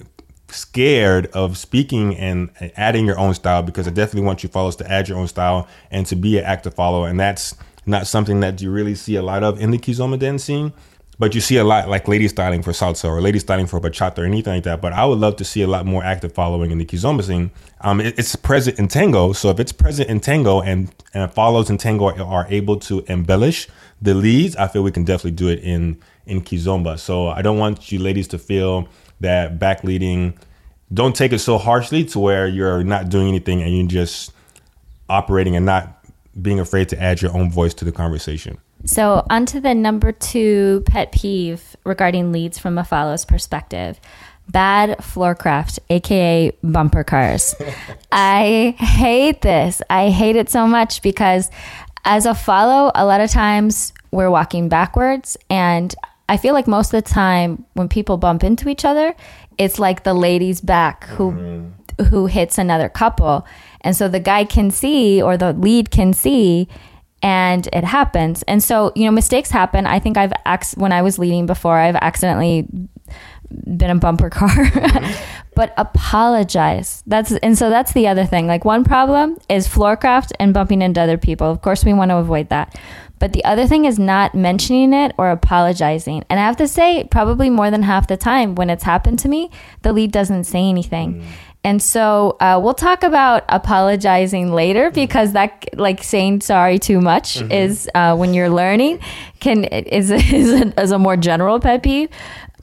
scared 0.49 1.27
of 1.27 1.57
speaking 1.57 2.15
and 2.17 2.49
adding 2.75 3.05
your 3.05 3.17
own 3.17 3.33
style 3.33 3.63
because 3.63 3.87
I 3.87 3.91
definitely 3.91 4.25
want 4.25 4.43
you 4.43 4.49
followers 4.49 4.75
to 4.77 4.91
add 4.91 5.07
your 5.07 5.17
own 5.17 5.27
style 5.27 5.67
and 5.89 6.05
to 6.07 6.15
be 6.15 6.37
an 6.37 6.45
active 6.45 6.73
follower. 6.73 7.07
And 7.07 7.19
that's 7.19 7.55
not 7.85 8.05
something 8.07 8.41
that 8.41 8.61
you 8.61 8.69
really 8.69 8.95
see 8.95 9.15
a 9.15 9.21
lot 9.21 9.43
of 9.43 9.59
in 9.59 9.71
the 9.71 9.77
Kizomba 9.77 10.19
dance 10.19 10.43
scene. 10.43 10.73
But 11.21 11.35
you 11.35 11.39
see 11.39 11.57
a 11.57 11.63
lot 11.63 11.87
like 11.87 12.07
lady 12.07 12.27
styling 12.27 12.63
for 12.63 12.71
salsa 12.71 13.07
or 13.07 13.21
lady 13.21 13.37
styling 13.37 13.67
for 13.67 13.79
bachata 13.79 14.17
or 14.17 14.25
anything 14.25 14.55
like 14.55 14.63
that. 14.63 14.81
But 14.81 14.93
I 14.93 15.05
would 15.05 15.19
love 15.19 15.35
to 15.35 15.45
see 15.45 15.61
a 15.61 15.67
lot 15.67 15.85
more 15.85 16.03
active 16.03 16.33
following 16.33 16.71
in 16.71 16.79
the 16.79 16.85
Kizomba 16.85 17.23
scene. 17.23 17.51
Um, 17.81 18.01
it, 18.01 18.17
it's 18.17 18.35
present 18.35 18.79
in 18.79 18.87
tango. 18.87 19.31
So 19.31 19.51
if 19.51 19.59
it's 19.59 19.71
present 19.71 20.09
in 20.09 20.19
tango 20.19 20.61
and, 20.61 20.91
and 21.13 21.31
follows 21.31 21.69
in 21.69 21.77
tango 21.77 22.05
are 22.07 22.47
able 22.49 22.77
to 22.77 23.05
embellish 23.07 23.67
the 24.01 24.15
leads, 24.15 24.55
I 24.55 24.67
feel 24.67 24.81
we 24.81 24.89
can 24.89 25.03
definitely 25.03 25.33
do 25.33 25.49
it 25.49 25.59
in, 25.59 25.99
in 26.25 26.41
Kizomba. 26.41 26.97
So 26.97 27.27
I 27.27 27.43
don't 27.43 27.59
want 27.59 27.91
you 27.91 27.99
ladies 27.99 28.27
to 28.29 28.39
feel 28.39 28.89
that 29.19 29.59
back 29.59 29.83
leading, 29.83 30.35
don't 30.91 31.15
take 31.15 31.33
it 31.33 31.39
so 31.39 31.59
harshly 31.59 32.03
to 32.05 32.19
where 32.19 32.47
you're 32.47 32.83
not 32.83 33.09
doing 33.09 33.27
anything 33.27 33.61
and 33.61 33.77
you're 33.77 33.85
just 33.85 34.33
operating 35.07 35.55
and 35.55 35.67
not 35.67 36.03
being 36.41 36.59
afraid 36.59 36.89
to 36.89 36.99
add 36.99 37.21
your 37.21 37.31
own 37.37 37.51
voice 37.51 37.75
to 37.75 37.85
the 37.85 37.91
conversation. 37.91 38.57
So, 38.85 39.25
on 39.29 39.45
to 39.47 39.61
the 39.61 39.75
number 39.75 40.11
two 40.11 40.83
pet 40.87 41.11
peeve 41.11 41.75
regarding 41.83 42.31
leads 42.31 42.57
from 42.57 42.77
a 42.77 42.83
follow's 42.83 43.25
perspective 43.25 43.99
bad 44.51 44.97
floorcraft, 44.99 45.79
aka 45.89 46.51
bumper 46.63 47.03
cars. 47.03 47.55
I 48.11 48.75
hate 48.77 49.41
this. 49.41 49.81
I 49.89 50.09
hate 50.09 50.35
it 50.35 50.49
so 50.49 50.67
much 50.67 51.01
because 51.01 51.49
as 52.05 52.25
a 52.25 52.35
follow, 52.35 52.91
a 52.95 53.05
lot 53.05 53.21
of 53.21 53.29
times 53.29 53.93
we're 54.11 54.29
walking 54.29 54.69
backwards. 54.69 55.37
And 55.49 55.93
I 56.27 56.37
feel 56.37 56.53
like 56.53 56.67
most 56.67 56.93
of 56.93 57.03
the 57.03 57.09
time 57.09 57.65
when 57.73 57.87
people 57.87 58.17
bump 58.17 58.43
into 58.43 58.69
each 58.69 58.85
other, 58.85 59.15
it's 59.57 59.79
like 59.79 60.03
the 60.03 60.13
lady's 60.13 60.61
back 60.61 61.05
who 61.05 61.31
mm-hmm. 61.31 62.03
who 62.05 62.25
hits 62.25 62.57
another 62.57 62.89
couple. 62.89 63.45
And 63.81 63.95
so 63.95 64.07
the 64.07 64.19
guy 64.19 64.45
can 64.45 64.71
see 64.71 65.21
or 65.21 65.37
the 65.37 65.53
lead 65.53 65.91
can 65.91 66.13
see 66.13 66.67
and 67.21 67.67
it 67.73 67.83
happens. 67.83 68.43
And 68.43 68.63
so, 68.63 68.91
you 68.95 69.05
know, 69.05 69.11
mistakes 69.11 69.51
happen. 69.51 69.85
I 69.85 69.99
think 69.99 70.17
I've 70.17 70.33
when 70.75 70.91
I 70.91 71.01
was 71.01 71.19
leading 71.19 71.45
before, 71.45 71.77
I've 71.77 71.95
accidentally 71.95 72.67
been 73.49 73.89
a 73.89 73.95
bumper 73.95 74.29
car. 74.29 74.49
But 75.53 75.73
apologize. 75.77 77.03
That's 77.05 77.33
and 77.33 77.57
so 77.57 77.69
that's 77.69 77.91
the 77.91 78.07
other 78.07 78.25
thing. 78.25 78.47
Like 78.47 78.63
one 78.63 78.83
problem 78.83 79.37
is 79.49 79.67
floorcraft 79.67 80.31
and 80.39 80.53
bumping 80.53 80.81
into 80.81 81.01
other 81.01 81.17
people. 81.17 81.51
Of 81.51 81.61
course, 81.61 81.83
we 81.83 81.93
want 81.93 82.09
to 82.09 82.17
avoid 82.17 82.49
that. 82.49 82.79
But 83.19 83.33
the 83.33 83.43
other 83.45 83.67
thing 83.67 83.85
is 83.85 83.99
not 83.99 84.33
mentioning 84.33 84.93
it 84.93 85.13
or 85.17 85.29
apologizing. 85.29 86.23
And 86.29 86.39
I 86.39 86.43
have 86.43 86.57
to 86.57 86.67
say, 86.67 87.03
probably 87.11 87.51
more 87.51 87.69
than 87.69 87.83
half 87.83 88.07
the 88.07 88.17
time 88.17 88.55
when 88.55 88.71
it's 88.71 88.83
happened 88.83 89.19
to 89.19 89.27
me, 89.27 89.51
the 89.83 89.93
lead 89.93 90.11
doesn't 90.11 90.45
say 90.45 90.67
anything. 90.67 91.21
Mm. 91.21 91.25
And 91.63 91.81
so 91.81 92.37
uh, 92.39 92.59
we'll 92.61 92.73
talk 92.73 93.03
about 93.03 93.43
apologizing 93.47 94.51
later 94.51 94.85
mm-hmm. 94.85 94.95
because 94.95 95.33
that, 95.33 95.69
like 95.77 96.03
saying 96.03 96.41
sorry 96.41 96.79
too 96.79 96.99
much, 96.99 97.35
mm-hmm. 97.35 97.51
is 97.51 97.89
uh, 97.93 98.15
when 98.15 98.33
you're 98.33 98.49
learning, 98.49 98.99
can 99.39 99.65
is 99.65 100.09
is 100.11 100.61
a, 100.61 100.81
is 100.81 100.91
a 100.91 100.99
more 100.99 101.17
general 101.17 101.59
pet 101.59 101.83
peeve. 101.83 102.09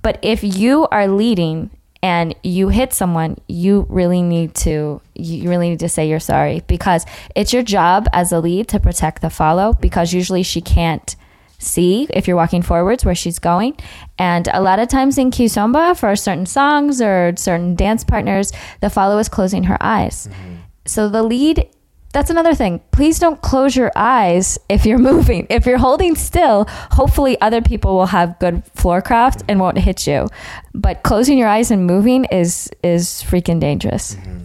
But 0.02 0.19
if 0.23 0.43
you 0.43 0.87
are 0.90 1.07
leading 1.07 1.71
and 2.02 2.35
you 2.43 2.69
hit 2.69 2.93
someone, 2.93 3.38
you 3.49 3.87
really 3.88 4.23
need 4.23 4.55
to 4.57 5.00
you 5.14 5.49
really 5.49 5.71
need 5.71 5.81
to 5.81 5.88
say 5.88 6.09
you're 6.09 6.21
sorry 6.21 6.62
because 6.67 7.05
it's 7.35 7.52
your 7.52 7.62
job 7.62 8.07
as 8.12 8.33
a 8.33 8.40
lead 8.40 8.69
to 8.69 8.81
protect 8.81 9.23
the 9.23 9.31
follow 9.31 9.73
because 9.75 10.12
usually 10.12 10.43
she 10.43 10.61
can't 10.61 11.17
see 11.59 12.07
if 12.11 12.27
you're 12.27 12.37
walking 12.37 12.62
forwards 12.62 13.05
where 13.05 13.15
she's 13.15 13.38
going. 13.38 13.77
And 14.19 14.49
a 14.53 14.62
lot 14.62 14.79
of 14.79 14.88
times 14.88 15.19
in 15.19 15.31
Kizomba, 15.31 15.97
for 15.97 16.15
certain 16.17 16.47
songs 16.47 17.03
or 17.03 17.35
certain 17.37 17.75
dance 17.75 18.05
partners, 18.05 18.53
the 18.81 18.91
follow 18.91 19.19
is 19.19 19.29
closing 19.29 19.65
her 19.65 19.77
eyes. 19.81 20.29
Mm-hmm. 20.29 20.55
So 20.87 21.09
the 21.09 21.23
lead, 21.23 21.69
that's 22.12 22.31
another 22.31 22.55
thing. 22.55 22.81
Please 22.93 23.19
don't 23.19 23.41
close 23.43 23.77
your 23.77 23.93
eyes 23.97 24.59
if 24.69 24.87
you're 24.87 24.99
moving. 25.12 25.47
If 25.50 25.67
you're 25.67 25.79
holding 25.79 26.15
still, 26.15 26.67
hopefully 26.93 27.41
other 27.41 27.61
people 27.61 27.95
will 27.95 28.07
have 28.07 28.38
good 28.38 28.65
floor 28.75 29.03
craft 29.03 29.43
and 29.49 29.61
won't 29.61 29.79
hit 29.79 30.07
you. 30.07 30.29
But 30.75 31.03
closing 31.03 31.38
your 31.38 31.49
eyes 31.49 31.71
and 31.71 31.87
moving 31.87 32.25
is 32.27 32.71
is 32.83 33.23
freaking 33.27 33.61
dangerous. 33.61 34.15
Mm-hmm. 34.15 34.38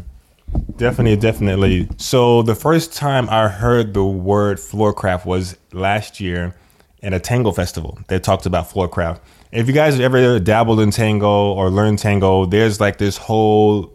Definitely, 0.77 1.15
definitely. 1.17 1.89
So 1.97 2.43
the 2.43 2.53
first 2.53 2.93
time 2.93 3.27
I 3.29 3.47
heard 3.47 3.93
the 3.93 4.03
word 4.03 4.59
floor 4.59 4.93
craft 4.93 5.25
was 5.25 5.57
last 5.71 6.19
year 6.19 6.55
at 7.03 7.13
a 7.13 7.19
tango 7.19 7.51
festival 7.51 7.99
that 8.07 8.23
talked 8.23 8.45
about 8.45 8.69
floorcraft. 8.69 9.19
If 9.51 9.67
you 9.67 9.73
guys 9.73 9.93
have 9.93 10.01
ever 10.01 10.39
dabbled 10.39 10.79
in 10.79 10.89
tango 10.89 11.53
or 11.53 11.69
learned 11.69 11.99
tango, 11.99 12.45
there's 12.45 12.79
like 12.79 12.97
this 12.97 13.17
whole 13.17 13.93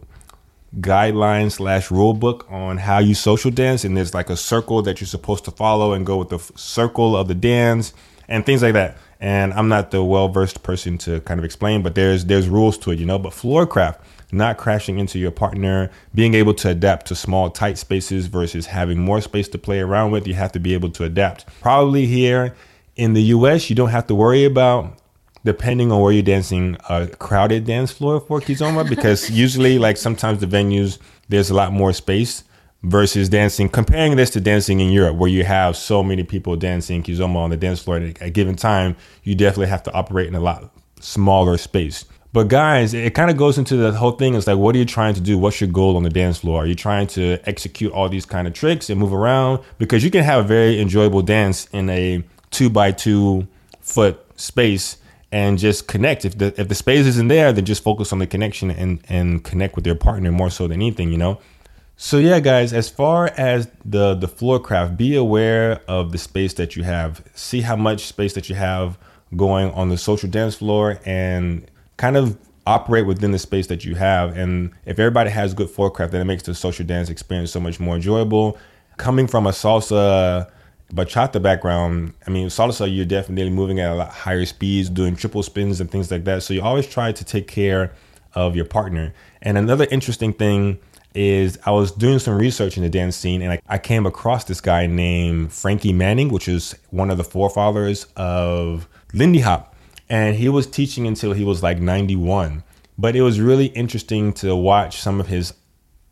guideline 0.79 1.51
slash 1.51 1.89
rule 1.89 2.13
book 2.13 2.45
on 2.49 2.77
how 2.77 2.99
you 2.99 3.15
social 3.15 3.51
dance, 3.51 3.83
and 3.83 3.97
there's 3.97 4.13
like 4.13 4.29
a 4.29 4.37
circle 4.37 4.81
that 4.83 5.01
you're 5.01 5.07
supposed 5.07 5.43
to 5.45 5.51
follow 5.51 5.93
and 5.93 6.05
go 6.05 6.17
with 6.17 6.29
the 6.29 6.37
f- 6.37 6.51
circle 6.55 7.17
of 7.17 7.27
the 7.27 7.35
dance 7.35 7.93
and 8.27 8.45
things 8.45 8.61
like 8.61 8.73
that. 8.73 8.95
And 9.19 9.51
I'm 9.53 9.67
not 9.67 9.91
the 9.91 10.03
well 10.03 10.29
versed 10.29 10.63
person 10.63 10.97
to 10.99 11.19
kind 11.21 11.39
of 11.39 11.43
explain, 11.43 11.81
but 11.81 11.95
there's 11.95 12.25
there's 12.25 12.47
rules 12.47 12.77
to 12.79 12.91
it, 12.91 12.99
you 12.99 13.05
know. 13.05 13.17
But 13.17 13.33
floorcraft, 13.33 13.97
not 14.31 14.57
crashing 14.57 14.99
into 14.99 15.17
your 15.17 15.31
partner, 15.31 15.89
being 16.13 16.35
able 16.35 16.53
to 16.53 16.69
adapt 16.69 17.07
to 17.07 17.15
small 17.15 17.49
tight 17.49 17.79
spaces 17.79 18.27
versus 18.27 18.67
having 18.67 18.99
more 18.99 19.19
space 19.19 19.49
to 19.49 19.57
play 19.57 19.79
around 19.79 20.11
with, 20.11 20.27
you 20.27 20.35
have 20.35 20.51
to 20.53 20.59
be 20.59 20.73
able 20.75 20.91
to 20.91 21.03
adapt. 21.03 21.47
Probably 21.59 22.05
here 22.05 22.55
in 22.99 23.13
the 23.13 23.23
US, 23.35 23.69
you 23.69 23.75
don't 23.77 23.89
have 23.89 24.07
to 24.07 24.15
worry 24.15 24.43
about 24.43 24.97
depending 25.45 25.89
on 25.89 26.01
where 26.01 26.11
you're 26.11 26.21
dancing 26.21 26.75
a 26.89 27.07
crowded 27.07 27.63
dance 27.63 27.91
floor 27.91 28.19
for 28.19 28.41
kizomba 28.41 28.87
because 28.87 29.31
usually 29.45 29.79
like 29.79 29.95
sometimes 29.95 30.41
the 30.41 30.45
venues 30.45 30.97
there's 31.29 31.49
a 31.49 31.53
lot 31.53 31.71
more 31.71 31.93
space 31.93 32.43
versus 32.83 33.29
dancing 33.29 33.69
comparing 33.69 34.17
this 34.17 34.29
to 34.29 34.41
dancing 34.41 34.81
in 34.81 34.91
Europe 34.91 35.15
where 35.15 35.29
you 35.29 35.45
have 35.45 35.77
so 35.77 36.03
many 36.03 36.23
people 36.23 36.57
dancing 36.57 37.01
kizomba 37.01 37.37
on 37.37 37.49
the 37.49 37.55
dance 37.55 37.81
floor 37.81 37.95
at 37.97 38.21
a 38.21 38.29
given 38.29 38.57
time 38.57 38.97
you 39.23 39.33
definitely 39.33 39.67
have 39.67 39.81
to 39.81 39.93
operate 39.93 40.27
in 40.27 40.35
a 40.35 40.41
lot 40.41 40.69
smaller 40.99 41.57
space. 41.57 42.03
But 42.33 42.49
guys 42.49 42.93
it 42.93 43.15
kind 43.15 43.31
of 43.31 43.37
goes 43.37 43.57
into 43.57 43.77
the 43.77 43.93
whole 43.93 44.11
thing 44.11 44.35
it's 44.35 44.45
like 44.45 44.57
what 44.57 44.75
are 44.75 44.77
you 44.77 44.83
trying 44.85 45.13
to 45.13 45.21
do? 45.21 45.37
What's 45.37 45.61
your 45.61 45.69
goal 45.69 45.95
on 45.95 46.03
the 46.03 46.09
dance 46.09 46.39
floor? 46.39 46.63
Are 46.63 46.67
you 46.67 46.75
trying 46.75 47.07
to 47.07 47.37
execute 47.45 47.93
all 47.93 48.09
these 48.09 48.25
kind 48.25 48.45
of 48.45 48.53
tricks 48.53 48.89
and 48.89 48.99
move 48.99 49.13
around? 49.13 49.63
Because 49.77 50.03
you 50.03 50.11
can 50.11 50.25
have 50.25 50.43
a 50.43 50.47
very 50.47 50.81
enjoyable 50.81 51.21
dance 51.21 51.65
in 51.71 51.89
a 51.89 52.25
two 52.51 52.69
by 52.69 52.91
two 52.91 53.47
foot 53.81 54.25
space 54.39 54.97
and 55.31 55.57
just 55.57 55.87
connect. 55.87 56.25
If 56.25 56.37
the 56.37 56.53
if 56.59 56.67
the 56.67 56.75
space 56.75 57.05
isn't 57.05 57.27
there, 57.27 57.53
then 57.53 57.65
just 57.65 57.83
focus 57.83 58.11
on 58.11 58.19
the 58.19 58.27
connection 58.27 58.71
and 58.71 58.99
and 59.09 59.43
connect 59.43 59.75
with 59.75 59.85
your 59.85 59.95
partner 59.95 60.31
more 60.31 60.49
so 60.49 60.67
than 60.67 60.81
anything, 60.81 61.11
you 61.11 61.17
know. 61.17 61.39
So 61.97 62.17
yeah, 62.17 62.39
guys, 62.39 62.71
as 62.73 62.89
far 62.89 63.27
as 63.37 63.69
the 63.83 64.15
the 64.15 64.27
floor 64.27 64.59
craft, 64.59 64.97
be 64.97 65.15
aware 65.15 65.81
of 65.87 66.11
the 66.11 66.17
space 66.17 66.53
that 66.53 66.75
you 66.75 66.83
have. 66.83 67.23
See 67.33 67.61
how 67.61 67.75
much 67.75 68.05
space 68.05 68.33
that 68.33 68.49
you 68.49 68.55
have 68.55 68.97
going 69.35 69.71
on 69.71 69.89
the 69.89 69.97
social 69.97 70.29
dance 70.29 70.55
floor 70.55 70.99
and 71.05 71.69
kind 71.97 72.17
of 72.17 72.37
operate 72.65 73.05
within 73.05 73.31
the 73.31 73.39
space 73.39 73.67
that 73.67 73.83
you 73.83 73.95
have. 73.95 74.37
And 74.37 74.71
if 74.85 74.97
everybody 74.99 75.29
has 75.29 75.53
good 75.53 75.69
floor 75.69 75.91
craft, 75.91 76.11
then 76.11 76.21
it 76.21 76.25
makes 76.25 76.43
the 76.43 76.55
social 76.55 76.85
dance 76.85 77.09
experience 77.09 77.51
so 77.51 77.59
much 77.59 77.79
more 77.79 77.95
enjoyable. 77.95 78.57
Coming 78.97 79.27
from 79.27 79.47
a 79.47 79.51
salsa 79.51 80.49
bachata 80.93 81.41
background, 81.41 82.13
I 82.25 82.31
mean, 82.31 82.47
salsa, 82.47 82.93
you're 82.93 83.05
definitely 83.05 83.51
moving 83.51 83.79
at 83.79 83.91
a 83.91 83.95
lot 83.95 84.09
higher 84.09 84.45
speeds, 84.45 84.89
doing 84.89 85.15
triple 85.15 85.43
spins 85.43 85.79
and 85.79 85.89
things 85.89 86.11
like 86.11 86.23
that. 86.25 86.43
So 86.43 86.53
you 86.53 86.61
always 86.61 86.87
try 86.87 87.11
to 87.11 87.23
take 87.23 87.47
care 87.47 87.93
of 88.33 88.55
your 88.55 88.65
partner. 88.65 89.13
And 89.41 89.57
another 89.57 89.87
interesting 89.91 90.33
thing 90.33 90.79
is 91.15 91.57
I 91.65 91.71
was 91.71 91.91
doing 91.91 92.19
some 92.19 92.37
research 92.37 92.77
in 92.77 92.83
the 92.83 92.89
dance 92.89 93.15
scene 93.15 93.41
and 93.41 93.53
I, 93.53 93.61
I 93.67 93.77
came 93.77 94.05
across 94.05 94.43
this 94.45 94.61
guy 94.61 94.85
named 94.85 95.51
Frankie 95.51 95.93
Manning, 95.93 96.29
which 96.29 96.47
is 96.47 96.75
one 96.91 97.09
of 97.09 97.17
the 97.17 97.23
forefathers 97.23 98.05
of 98.15 98.87
Lindy 99.13 99.39
Hop. 99.39 99.75
And 100.07 100.35
he 100.35 100.49
was 100.49 100.65
teaching 100.65 101.07
until 101.07 101.33
he 101.33 101.43
was 101.43 101.61
like 101.61 101.79
91. 101.79 102.63
But 102.97 103.15
it 103.15 103.21
was 103.21 103.39
really 103.39 103.67
interesting 103.67 104.33
to 104.33 104.55
watch 104.55 104.99
some 104.99 105.19
of 105.19 105.27
his 105.27 105.53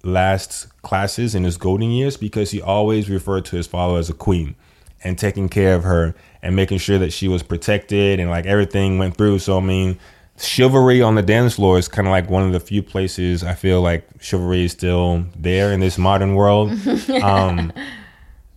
last 0.03 0.67
classes 0.83 1.35
in 1.35 1.43
his 1.43 1.57
golden 1.57 1.91
years 1.91 2.15
because 2.15 2.51
he 2.51 2.61
always 2.61 3.09
referred 3.09 3.43
to 3.45 3.55
his 3.55 3.67
follower 3.67 3.99
as 3.99 4.09
a 4.09 4.13
queen 4.13 4.55
and 5.03 5.17
taking 5.17 5.49
care 5.49 5.75
of 5.75 5.83
her 5.83 6.15
and 6.41 6.55
making 6.55 6.77
sure 6.77 6.97
that 6.97 7.13
she 7.13 7.27
was 7.27 7.43
protected 7.43 8.19
and 8.19 8.29
like 8.29 8.45
everything 8.45 8.97
went 8.97 9.17
through. 9.17 9.39
So 9.39 9.57
I 9.57 9.61
mean, 9.61 9.99
chivalry 10.37 11.01
on 11.01 11.15
the 11.15 11.21
dance 11.21 11.55
floor 11.55 11.77
is 11.77 11.87
kind 11.87 12.07
of 12.07 12.11
like 12.11 12.29
one 12.29 12.43
of 12.43 12.51
the 12.51 12.59
few 12.59 12.83
places 12.83 13.43
I 13.43 13.53
feel 13.53 13.81
like 13.81 14.07
chivalry 14.19 14.65
is 14.65 14.71
still 14.71 15.25
there 15.35 15.71
in 15.71 15.79
this 15.79 15.97
modern 15.97 16.35
world. 16.35 16.71
um, 17.23 17.71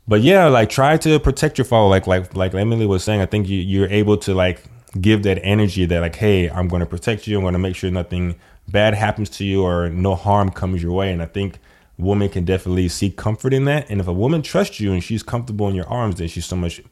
but 0.06 0.22
yeah, 0.22 0.46
like 0.46 0.70
try 0.70 0.96
to 0.98 1.18
protect 1.20 1.58
your 1.58 1.64
follower. 1.64 1.90
Like 1.90 2.06
like 2.06 2.34
like 2.34 2.54
Emily 2.54 2.86
was 2.86 3.04
saying, 3.04 3.20
I 3.20 3.26
think 3.26 3.48
you, 3.48 3.58
you're 3.58 3.88
able 3.88 4.16
to 4.18 4.34
like 4.34 4.62
give 5.00 5.22
that 5.22 5.38
energy 5.42 5.84
that 5.86 6.00
like, 6.00 6.16
hey, 6.16 6.50
I'm 6.50 6.68
going 6.68 6.80
to 6.80 6.86
protect 6.86 7.26
you. 7.26 7.36
I'm 7.36 7.42
going 7.42 7.52
to 7.52 7.58
make 7.58 7.76
sure 7.76 7.90
nothing 7.90 8.34
bad 8.68 8.94
happens 8.94 9.30
to 9.30 9.44
you 9.44 9.62
or 9.62 9.88
no 9.88 10.14
harm 10.14 10.50
comes 10.50 10.82
your 10.82 10.92
way. 10.92 11.12
And 11.12 11.22
I 11.22 11.26
think 11.26 11.58
woman 12.00 12.28
can 12.28 12.44
definitely 12.44 12.88
seek 12.88 13.16
comfort 13.16 13.52
in 13.52 13.64
that. 13.66 13.90
And 13.90 14.00
if 14.00 14.08
a 14.08 14.12
woman 14.12 14.42
trusts 14.42 14.80
you 14.80 14.92
and 14.92 15.02
she's 15.02 15.22
comfortable 15.22 15.68
in 15.68 15.74
your 15.74 15.88
arms, 15.88 16.16
then 16.16 16.28
she's 16.28 16.46
so 16.46 16.56
much 16.56 16.82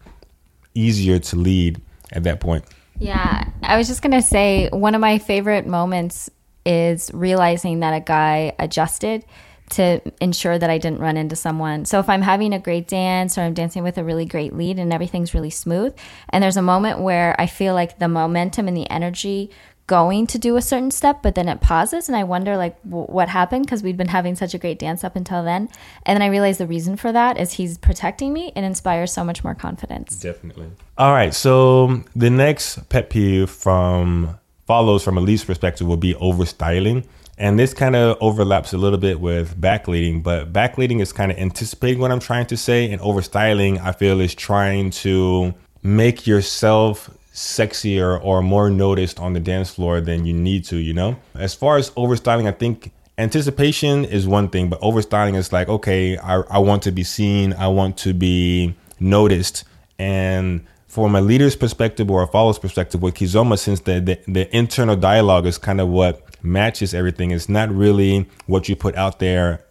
easier 0.74 1.18
to 1.18 1.36
lead 1.36 1.80
at 2.12 2.22
that 2.24 2.40
point. 2.40 2.64
Yeah, 2.98 3.44
I 3.62 3.76
was 3.76 3.86
just 3.86 4.02
gonna 4.02 4.22
say 4.22 4.68
one 4.72 4.94
of 4.94 5.00
my 5.00 5.18
favorite 5.18 5.66
moments 5.66 6.30
is 6.66 7.10
realizing 7.14 7.80
that 7.80 7.94
a 7.94 8.00
guy 8.00 8.52
adjusted 8.58 9.24
to 9.70 10.00
ensure 10.20 10.58
that 10.58 10.70
I 10.70 10.78
didn't 10.78 11.00
run 11.00 11.16
into 11.16 11.36
someone. 11.36 11.84
So 11.84 12.00
if 12.00 12.08
I'm 12.08 12.22
having 12.22 12.52
a 12.52 12.58
great 12.58 12.88
dance 12.88 13.36
or 13.36 13.42
I'm 13.42 13.54
dancing 13.54 13.82
with 13.82 13.98
a 13.98 14.04
really 14.04 14.24
great 14.24 14.54
lead 14.54 14.78
and 14.78 14.92
everything's 14.92 15.34
really 15.34 15.50
smooth, 15.50 15.94
and 16.30 16.42
there's 16.42 16.56
a 16.56 16.62
moment 16.62 17.00
where 17.00 17.38
I 17.38 17.46
feel 17.46 17.74
like 17.74 17.98
the 17.98 18.08
momentum 18.08 18.68
and 18.68 18.76
the 18.76 18.88
energy 18.90 19.50
going 19.88 20.28
to 20.28 20.38
do 20.38 20.56
a 20.56 20.62
certain 20.62 20.92
step, 20.92 21.20
but 21.22 21.34
then 21.34 21.48
it 21.48 21.60
pauses, 21.60 22.08
and 22.08 22.16
I 22.16 22.22
wonder 22.22 22.56
like 22.56 22.80
w- 22.84 23.06
what 23.06 23.28
happened 23.28 23.66
because 23.66 23.82
we'd 23.82 23.96
been 23.96 24.08
having 24.08 24.36
such 24.36 24.54
a 24.54 24.58
great 24.58 24.78
dance 24.78 25.02
up 25.02 25.16
until 25.16 25.42
then, 25.42 25.68
and 26.06 26.14
then 26.14 26.22
I 26.22 26.26
realized 26.26 26.60
the 26.60 26.68
reason 26.68 26.96
for 26.96 27.10
that 27.10 27.36
is 27.36 27.54
he's 27.54 27.76
protecting 27.76 28.32
me 28.32 28.52
and 28.54 28.64
inspires 28.64 29.12
so 29.12 29.24
much 29.24 29.42
more 29.42 29.56
confidence. 29.56 30.20
Definitely. 30.20 30.70
All 30.96 31.12
right, 31.12 31.34
so 31.34 32.04
the 32.14 32.30
next 32.30 32.88
pet 32.88 33.10
peeve 33.10 33.50
from 33.50 34.38
follows 34.68 35.02
from 35.02 35.18
Elite's 35.18 35.44
perspective 35.44 35.86
will 35.86 35.96
be 35.96 36.14
overstyling. 36.14 37.04
And 37.38 37.56
this 37.56 37.72
kind 37.72 37.94
of 37.94 38.18
overlaps 38.20 38.72
a 38.72 38.78
little 38.78 38.98
bit 38.98 39.20
with 39.20 39.58
backleading, 39.60 40.24
but 40.24 40.52
backleading 40.52 41.00
is 41.00 41.12
kind 41.12 41.30
of 41.30 41.38
anticipating 41.38 42.00
what 42.00 42.10
I'm 42.10 42.20
trying 42.20 42.46
to 42.46 42.56
say, 42.56 42.90
and 42.90 43.00
overstyling, 43.00 43.80
I 43.80 43.92
feel, 43.92 44.20
is 44.20 44.34
trying 44.34 44.90
to 44.90 45.54
make 45.82 46.26
yourself 46.26 47.08
sexier 47.38 48.22
or 48.22 48.42
more 48.42 48.68
noticed 48.68 49.20
on 49.20 49.32
the 49.32 49.40
dance 49.40 49.70
floor 49.70 50.00
than 50.00 50.26
you 50.26 50.34
need 50.34 50.64
to, 50.64 50.76
you 50.76 50.92
know? 50.92 51.16
As 51.34 51.54
far 51.54 51.76
as 51.76 51.90
overstyling, 51.90 52.48
I 52.48 52.52
think 52.52 52.92
anticipation 53.16 54.04
is 54.04 54.26
one 54.26 54.48
thing, 54.48 54.68
but 54.68 54.80
overstyling 54.80 55.36
is 55.36 55.52
like, 55.52 55.68
okay, 55.68 56.18
I, 56.18 56.40
I 56.50 56.58
want 56.58 56.82
to 56.82 56.90
be 56.90 57.04
seen, 57.04 57.52
I 57.52 57.68
want 57.68 57.96
to 57.98 58.12
be 58.12 58.74
noticed. 58.98 59.64
And 60.00 60.66
from 60.88 61.14
a 61.14 61.20
leader's 61.20 61.54
perspective 61.54 62.10
or 62.10 62.22
a 62.22 62.26
follower's 62.26 62.58
perspective 62.58 63.02
with 63.02 63.14
Kizomba, 63.14 63.56
since 63.56 63.80
the, 63.80 64.00
the, 64.00 64.18
the 64.26 64.56
internal 64.56 64.96
dialogue 64.96 65.46
is 65.46 65.58
kind 65.58 65.80
of 65.80 65.88
what 65.88 66.42
matches 66.42 66.92
everything, 66.92 67.30
it's 67.30 67.48
not 67.48 67.70
really 67.70 68.28
what 68.46 68.68
you 68.68 68.74
put 68.74 68.96
out 68.96 69.20
there 69.20 69.64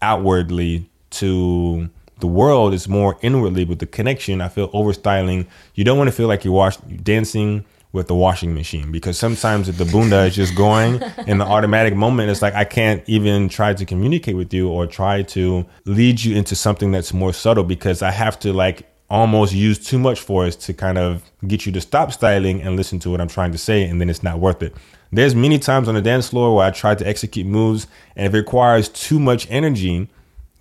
outwardly 0.00 0.90
to 1.10 1.88
the 2.22 2.28
world 2.28 2.72
is 2.72 2.88
more 2.88 3.18
inwardly 3.20 3.64
with 3.64 3.80
the 3.80 3.86
connection. 3.86 4.40
I 4.40 4.48
feel 4.48 4.68
overstyling. 4.70 5.48
You 5.74 5.82
don't 5.82 5.98
want 5.98 6.06
to 6.06 6.14
feel 6.14 6.28
like 6.28 6.44
you're 6.44 6.54
wash, 6.54 6.76
dancing 6.76 7.64
with 7.90 8.06
the 8.06 8.14
washing 8.14 8.54
machine 8.54 8.92
because 8.92 9.18
sometimes 9.18 9.66
the 9.76 9.84
bunda 9.84 10.22
is 10.22 10.36
just 10.36 10.54
going 10.54 11.02
in 11.26 11.38
the 11.38 11.44
automatic 11.44 11.96
moment. 11.96 12.30
It's 12.30 12.40
like 12.40 12.54
I 12.54 12.62
can't 12.62 13.02
even 13.08 13.48
try 13.48 13.74
to 13.74 13.84
communicate 13.84 14.36
with 14.36 14.54
you 14.54 14.68
or 14.68 14.86
try 14.86 15.22
to 15.34 15.66
lead 15.84 16.22
you 16.22 16.36
into 16.36 16.54
something 16.54 16.92
that's 16.92 17.12
more 17.12 17.32
subtle 17.32 17.64
because 17.64 18.02
I 18.02 18.12
have 18.12 18.38
to 18.38 18.52
like 18.52 18.88
almost 19.10 19.52
use 19.52 19.84
too 19.84 19.98
much 19.98 20.20
force 20.20 20.54
to 20.54 20.72
kind 20.72 20.98
of 20.98 21.28
get 21.48 21.66
you 21.66 21.72
to 21.72 21.80
stop 21.80 22.12
styling 22.12 22.62
and 22.62 22.76
listen 22.76 23.00
to 23.00 23.10
what 23.10 23.20
I'm 23.20 23.28
trying 23.28 23.50
to 23.50 23.58
say, 23.58 23.82
and 23.82 24.00
then 24.00 24.08
it's 24.08 24.22
not 24.22 24.38
worth 24.38 24.62
it. 24.62 24.76
There's 25.10 25.34
many 25.34 25.58
times 25.58 25.88
on 25.88 25.96
the 25.96 26.00
dance 26.00 26.28
floor 26.28 26.54
where 26.54 26.66
I 26.66 26.70
try 26.70 26.94
to 26.94 27.06
execute 27.06 27.46
moves, 27.48 27.88
and 28.14 28.28
if 28.28 28.32
it 28.32 28.38
requires 28.38 28.88
too 28.88 29.18
much 29.18 29.50
energy, 29.50 30.08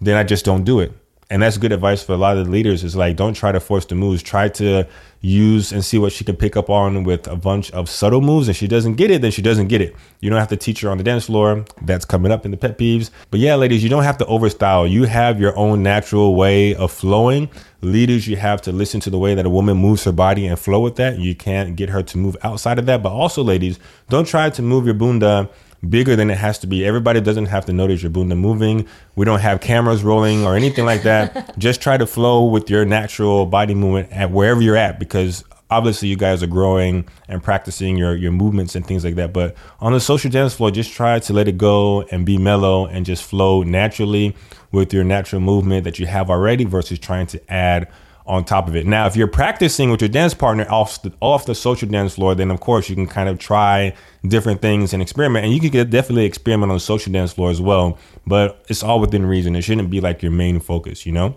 then 0.02 0.18
I 0.18 0.24
just 0.24 0.44
don't 0.44 0.64
do 0.64 0.80
it 0.80 0.92
and 1.32 1.42
that's 1.42 1.58
good 1.58 1.72
advice 1.72 2.04
for 2.04 2.12
a 2.12 2.18
lot 2.18 2.38
of 2.38 2.46
the 2.46 2.52
leaders 2.52 2.84
is 2.84 2.94
like 2.94 3.16
don't 3.16 3.34
try 3.34 3.54
to 3.54 3.62
force 3.62 3.86
the 3.86 3.96
moves. 3.96 4.22
Try 4.22 4.50
to 4.50 4.86
use 5.22 5.72
and 5.72 5.84
see 5.84 5.98
what 5.98 6.12
she 6.12 6.26
can 6.26 6.36
pick 6.36 6.58
up 6.58 6.70
on 6.70 7.06
with 7.06 7.26
a 7.28 7.38
bunch 7.38 7.72
of 7.72 7.90
subtle 7.90 8.20
moves. 8.20 8.50
If 8.50 8.58
she 8.58 8.68
doesn't 8.68 8.96
get 8.96 9.10
it 9.10 9.22
then 9.22 9.32
she 9.32 9.42
doesn't 9.42 9.68
get 9.68 9.80
it. 9.80 9.96
You 10.20 10.30
don't 10.30 10.40
have 10.40 10.50
to 10.50 10.58
teach 10.58 10.82
her 10.82 10.90
on 10.90 10.98
the 10.98 11.06
dance 11.06 11.28
floor. 11.28 11.64
That's 11.84 12.04
coming 12.04 12.34
up 12.34 12.44
in 12.44 12.52
the 12.52 12.58
pet 12.58 12.78
peeves. 12.78 13.12
But 13.32 13.40
yeah 13.40 13.56
ladies 13.56 13.82
you 13.82 13.90
don't 13.90 14.04
have 14.04 14.18
to 14.18 14.26
overstyle. 14.26 14.92
You 14.92 15.06
have 15.06 15.40
your 15.40 15.58
own 15.58 15.82
natural 15.82 16.36
way 16.36 16.76
of 16.76 16.92
flowing. 16.92 17.50
Leaders 17.80 18.28
you 18.28 18.36
have 18.36 18.62
to 18.64 18.74
listen 18.74 19.00
to 19.00 19.10
the 19.10 19.18
way 19.18 19.34
that 19.34 19.46
a 19.46 19.50
woman 19.50 19.78
moves 19.78 20.04
her 20.04 20.12
body 20.12 20.46
and 20.46 20.60
flow 20.60 20.82
with 20.82 20.98
that. 20.98 21.18
You 21.18 21.34
can't 21.34 21.78
get 21.78 21.90
her 21.92 22.04
to 22.04 22.18
move 22.18 22.36
outside 22.44 22.78
of 22.78 22.88
that. 22.88 23.02
But 23.02 23.14
also 23.14 23.42
ladies 23.42 23.80
don't 24.10 24.28
try 24.28 24.50
to 24.50 24.62
move 24.62 24.84
your 24.84 24.96
bunda 24.96 25.50
bigger 25.88 26.16
than 26.16 26.30
it 26.30 26.38
has 26.38 26.60
to 26.60 26.68
be. 26.68 26.86
Everybody 26.86 27.22
doesn't 27.22 27.48
have 27.48 27.66
to 27.66 27.74
notice 27.74 28.02
your 28.02 28.12
bunda 28.12 28.36
moving. 28.36 28.88
We 29.16 29.26
don't 29.26 29.40
have 29.40 29.62
cameras 29.62 30.04
rolling 30.04 30.46
or 30.46 30.56
anything 30.56 30.86
like 30.86 31.04
that. 31.04 31.56
Just 31.58 31.82
try 31.82 31.98
to 31.98 32.06
flow 32.06 32.46
with 32.46 32.70
your 32.70 32.86
natural 32.86 33.46
body 33.46 33.74
movement 33.74 34.12
at 34.12 34.32
wherever 34.32 34.62
you're 34.62 34.78
at 34.78 35.00
because 35.00 35.44
obviously 35.72 36.10
you 36.10 36.18
guys 36.18 36.44
are 36.44 36.48
growing 36.48 37.08
and 37.28 37.42
practicing 37.42 37.98
your 37.98 38.16
your 38.16 38.32
movements 38.32 38.76
and 38.76 38.86
things 38.86 39.04
like 39.04 39.16
that. 39.16 39.34
But 39.34 39.56
on 39.80 39.94
the 39.94 40.00
social 40.00 40.30
dance 40.30 40.54
floor, 40.54 40.70
just 40.70 40.92
try 40.92 41.18
to 41.20 41.34
let 41.34 41.48
it 41.48 41.58
go 41.58 42.04
and 42.04 42.26
be 42.26 42.38
mellow 42.38 42.86
and 42.86 43.06
just 43.06 43.24
flow 43.24 43.64
naturally 43.64 44.36
with 44.72 44.94
your 44.94 45.04
natural 45.04 45.42
movement 45.42 45.86
that 45.86 45.98
you 45.98 46.06
have 46.06 46.30
already 46.30 46.66
versus 46.66 47.00
trying 47.00 47.28
to 47.28 47.52
add 47.52 47.88
on 48.32 48.46
top 48.46 48.70
of 48.70 48.78
it. 48.78 48.88
Now, 48.88 49.08
if 49.08 49.18
you're 49.18 49.28
practicing 49.28 49.92
with 49.92 50.00
your 50.00 50.08
dance 50.08 50.34
partner 50.34 50.66
off 50.70 51.02
the, 51.02 51.12
off 51.20 51.46
the 51.46 51.54
social 51.54 51.90
dance 51.90 52.16
floor, 52.16 52.34
then 52.34 52.50
of 52.50 52.62
course 52.62 52.90
you 52.90 52.96
can 52.96 53.06
kind 53.06 53.28
of 53.28 53.38
try 53.38 53.94
different 54.26 54.62
things 54.62 54.94
and 54.94 55.02
experiment. 55.02 55.44
And 55.44 55.54
you 55.54 55.60
can 55.60 55.90
definitely 55.90 56.24
experiment 56.24 56.72
on 56.72 56.78
the 56.78 56.80
social 56.80 57.12
dance 57.12 57.34
floor 57.34 57.52
as 57.52 57.60
well, 57.60 57.98
but 58.26 58.64
it's 58.70 58.84
all 58.84 59.02
within 59.02 59.26
reason. 59.26 59.54
It 59.58 59.64
shouldn't 59.64 59.90
be 59.90 60.00
like 60.00 60.24
your 60.24 60.32
main 60.32 60.62
focus, 60.62 61.06
you 61.06 61.12
know? 61.12 61.36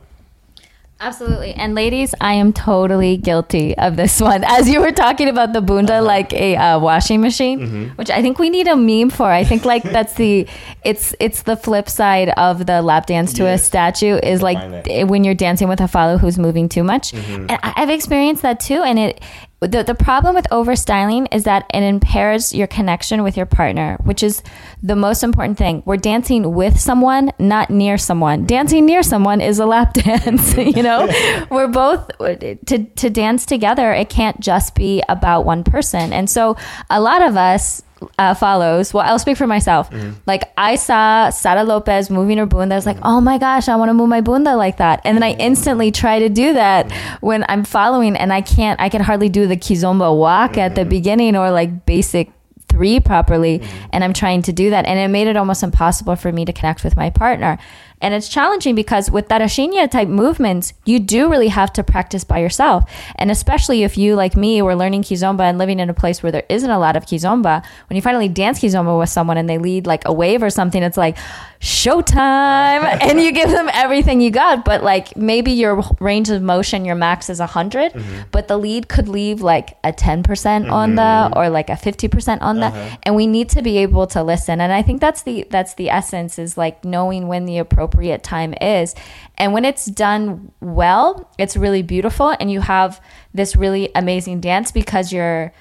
Absolutely. 1.00 1.52
And 1.54 1.74
ladies, 1.74 2.14
I 2.20 2.34
am 2.34 2.52
totally 2.52 3.16
guilty 3.16 3.76
of 3.76 3.96
this 3.96 4.20
one. 4.20 4.44
As 4.46 4.68
you 4.68 4.80
were 4.80 4.92
talking 4.92 5.28
about 5.28 5.52
the 5.52 5.60
bunda 5.60 5.94
uh-huh. 5.94 6.04
like 6.04 6.32
a 6.32 6.56
uh, 6.56 6.78
washing 6.78 7.20
machine, 7.20 7.60
mm-hmm. 7.60 7.84
which 7.96 8.10
I 8.10 8.22
think 8.22 8.38
we 8.38 8.48
need 8.48 8.68
a 8.68 8.76
meme 8.76 9.10
for. 9.10 9.26
I 9.26 9.44
think 9.44 9.64
like 9.64 9.82
that's 9.82 10.14
the 10.14 10.46
it's 10.84 11.14
it's 11.20 11.42
the 11.42 11.56
flip 11.56 11.88
side 11.88 12.30
of 12.30 12.66
the 12.66 12.80
lap 12.80 13.06
dance 13.06 13.32
to 13.34 13.42
yes. 13.42 13.60
a 13.60 13.64
statue 13.64 14.18
is 14.22 14.40
like 14.40 14.86
when 15.08 15.24
you're 15.24 15.34
dancing 15.34 15.68
with 15.68 15.80
a 15.80 15.88
follow 15.88 16.16
who's 16.16 16.38
moving 16.38 16.68
too 16.68 16.84
much. 16.84 17.12
Mm-hmm. 17.12 17.46
And 17.50 17.58
I've 17.62 17.90
experienced 17.90 18.42
that 18.42 18.60
too 18.60 18.82
and 18.82 18.98
it 18.98 19.20
the, 19.66 19.82
the 19.82 19.94
problem 19.94 20.34
with 20.34 20.46
overstyling 20.50 21.28
is 21.32 21.44
that 21.44 21.66
it 21.72 21.82
impairs 21.82 22.54
your 22.54 22.66
connection 22.66 23.22
with 23.22 23.36
your 23.36 23.46
partner, 23.46 23.98
which 24.04 24.22
is 24.22 24.42
the 24.82 24.96
most 24.96 25.22
important 25.22 25.58
thing. 25.58 25.82
We're 25.86 25.96
dancing 25.96 26.54
with 26.54 26.78
someone, 26.78 27.32
not 27.38 27.70
near 27.70 27.98
someone. 27.98 28.46
Dancing 28.46 28.86
near 28.86 29.02
someone 29.02 29.40
is 29.40 29.58
a 29.58 29.66
lap 29.66 29.92
dance, 29.94 30.56
you 30.56 30.82
know? 30.82 31.08
We're 31.50 31.68
both 31.68 32.10
to 32.18 32.84
to 32.84 33.10
dance 33.10 33.46
together, 33.46 33.92
it 33.92 34.08
can't 34.08 34.40
just 34.40 34.74
be 34.74 35.02
about 35.08 35.44
one 35.44 35.64
person. 35.64 36.12
And 36.12 36.28
so 36.28 36.56
a 36.90 37.00
lot 37.00 37.22
of 37.22 37.36
us 37.36 37.82
uh, 38.18 38.34
follows. 38.34 38.92
Well, 38.92 39.04
I'll 39.04 39.18
speak 39.18 39.36
for 39.36 39.46
myself. 39.46 39.90
Mm-hmm. 39.90 40.12
Like 40.26 40.52
I 40.56 40.76
saw 40.76 41.30
Sara 41.30 41.64
Lopez 41.64 42.10
moving 42.10 42.38
her 42.38 42.46
bunda. 42.46 42.74
I 42.74 42.78
was 42.78 42.86
like, 42.86 42.98
oh 43.02 43.20
my 43.20 43.38
gosh, 43.38 43.68
I 43.68 43.76
want 43.76 43.88
to 43.90 43.94
move 43.94 44.08
my 44.08 44.20
bunda 44.20 44.56
like 44.56 44.78
that. 44.78 45.00
And 45.04 45.16
then 45.16 45.22
I 45.22 45.32
instantly 45.32 45.90
try 45.90 46.20
to 46.20 46.28
do 46.28 46.54
that 46.54 46.92
when 47.20 47.44
I'm 47.48 47.64
following, 47.64 48.16
and 48.16 48.32
I 48.32 48.40
can't. 48.40 48.80
I 48.80 48.88
can 48.88 49.02
hardly 49.02 49.28
do 49.28 49.46
the 49.46 49.56
kizomba 49.56 50.16
walk 50.16 50.52
mm-hmm. 50.52 50.60
at 50.60 50.74
the 50.74 50.82
mm-hmm. 50.82 50.90
beginning 50.90 51.36
or 51.36 51.50
like 51.50 51.86
basic 51.86 52.30
three 52.68 52.98
properly 52.98 53.60
mm-hmm. 53.60 53.86
and 53.92 54.02
i'm 54.02 54.12
trying 54.12 54.42
to 54.42 54.52
do 54.52 54.70
that 54.70 54.84
and 54.84 54.98
it 54.98 55.06
made 55.06 55.28
it 55.28 55.36
almost 55.36 55.62
impossible 55.62 56.16
for 56.16 56.32
me 56.32 56.44
to 56.44 56.52
connect 56.52 56.82
with 56.82 56.96
my 56.96 57.08
partner 57.08 57.56
and 58.04 58.12
it's 58.12 58.28
challenging 58.28 58.74
because 58.74 59.10
with 59.10 59.28
Tarraxinha 59.28 59.90
type 59.90 60.08
movements, 60.08 60.74
you 60.84 60.98
do 60.98 61.30
really 61.30 61.48
have 61.48 61.72
to 61.72 61.82
practice 61.82 62.22
by 62.22 62.38
yourself. 62.38 62.84
And 63.16 63.30
especially 63.30 63.82
if 63.82 63.96
you, 63.96 64.14
like 64.14 64.36
me, 64.36 64.60
were 64.60 64.76
learning 64.76 65.04
Kizomba 65.04 65.40
and 65.40 65.56
living 65.56 65.80
in 65.80 65.88
a 65.88 65.94
place 65.94 66.22
where 66.22 66.30
there 66.30 66.44
isn't 66.50 66.68
a 66.68 66.78
lot 66.78 66.96
of 66.96 67.06
Kizomba, 67.06 67.64
when 67.88 67.96
you 67.96 68.02
finally 68.02 68.28
dance 68.28 68.60
Kizomba 68.60 68.98
with 68.98 69.08
someone 69.08 69.38
and 69.38 69.48
they 69.48 69.56
lead 69.56 69.86
like 69.86 70.06
a 70.06 70.12
wave 70.12 70.42
or 70.42 70.50
something, 70.50 70.82
it's 70.82 70.98
like, 70.98 71.16
showtime. 71.64 72.84
and 73.00 73.20
you 73.20 73.32
give 73.32 73.50
them 73.50 73.70
everything 73.72 74.20
you 74.20 74.30
got. 74.30 74.64
But 74.64 74.84
like 74.84 75.16
maybe 75.16 75.52
your 75.52 75.82
range 75.98 76.28
of 76.28 76.42
motion, 76.42 76.84
your 76.84 76.94
max 76.94 77.30
is 77.30 77.40
100, 77.40 77.92
mm-hmm. 77.92 78.22
but 78.30 78.48
the 78.48 78.58
lead 78.58 78.88
could 78.88 79.08
leave 79.08 79.40
like 79.40 79.78
a 79.82 79.92
10% 79.92 80.22
mm-hmm. 80.22 80.70
on 80.70 80.94
the 80.96 81.32
or 81.34 81.48
like 81.48 81.70
a 81.70 81.72
50% 81.72 82.42
on 82.42 82.62
uh-huh. 82.62 82.70
that. 82.70 82.98
And 83.04 83.16
we 83.16 83.26
need 83.26 83.48
to 83.50 83.62
be 83.62 83.78
able 83.78 84.06
to 84.08 84.22
listen. 84.22 84.60
And 84.60 84.72
I 84.72 84.82
think 84.82 85.00
that's 85.00 85.22
the 85.22 85.46
that's 85.50 85.74
the 85.74 85.88
essence 85.88 86.38
is 86.38 86.58
like 86.58 86.84
knowing 86.84 87.28
when 87.28 87.46
the 87.46 87.58
appropriate 87.58 88.22
time 88.22 88.54
is. 88.60 88.94
And 89.38 89.54
when 89.54 89.64
it's 89.64 89.86
done 89.86 90.52
well, 90.60 91.30
it's 91.38 91.56
really 91.56 91.82
beautiful 91.82 92.34
and 92.38 92.52
you 92.52 92.60
have 92.60 93.00
this 93.32 93.56
really 93.56 93.90
amazing 93.94 94.40
dance 94.40 94.70
because 94.70 95.12
you're 95.12 95.52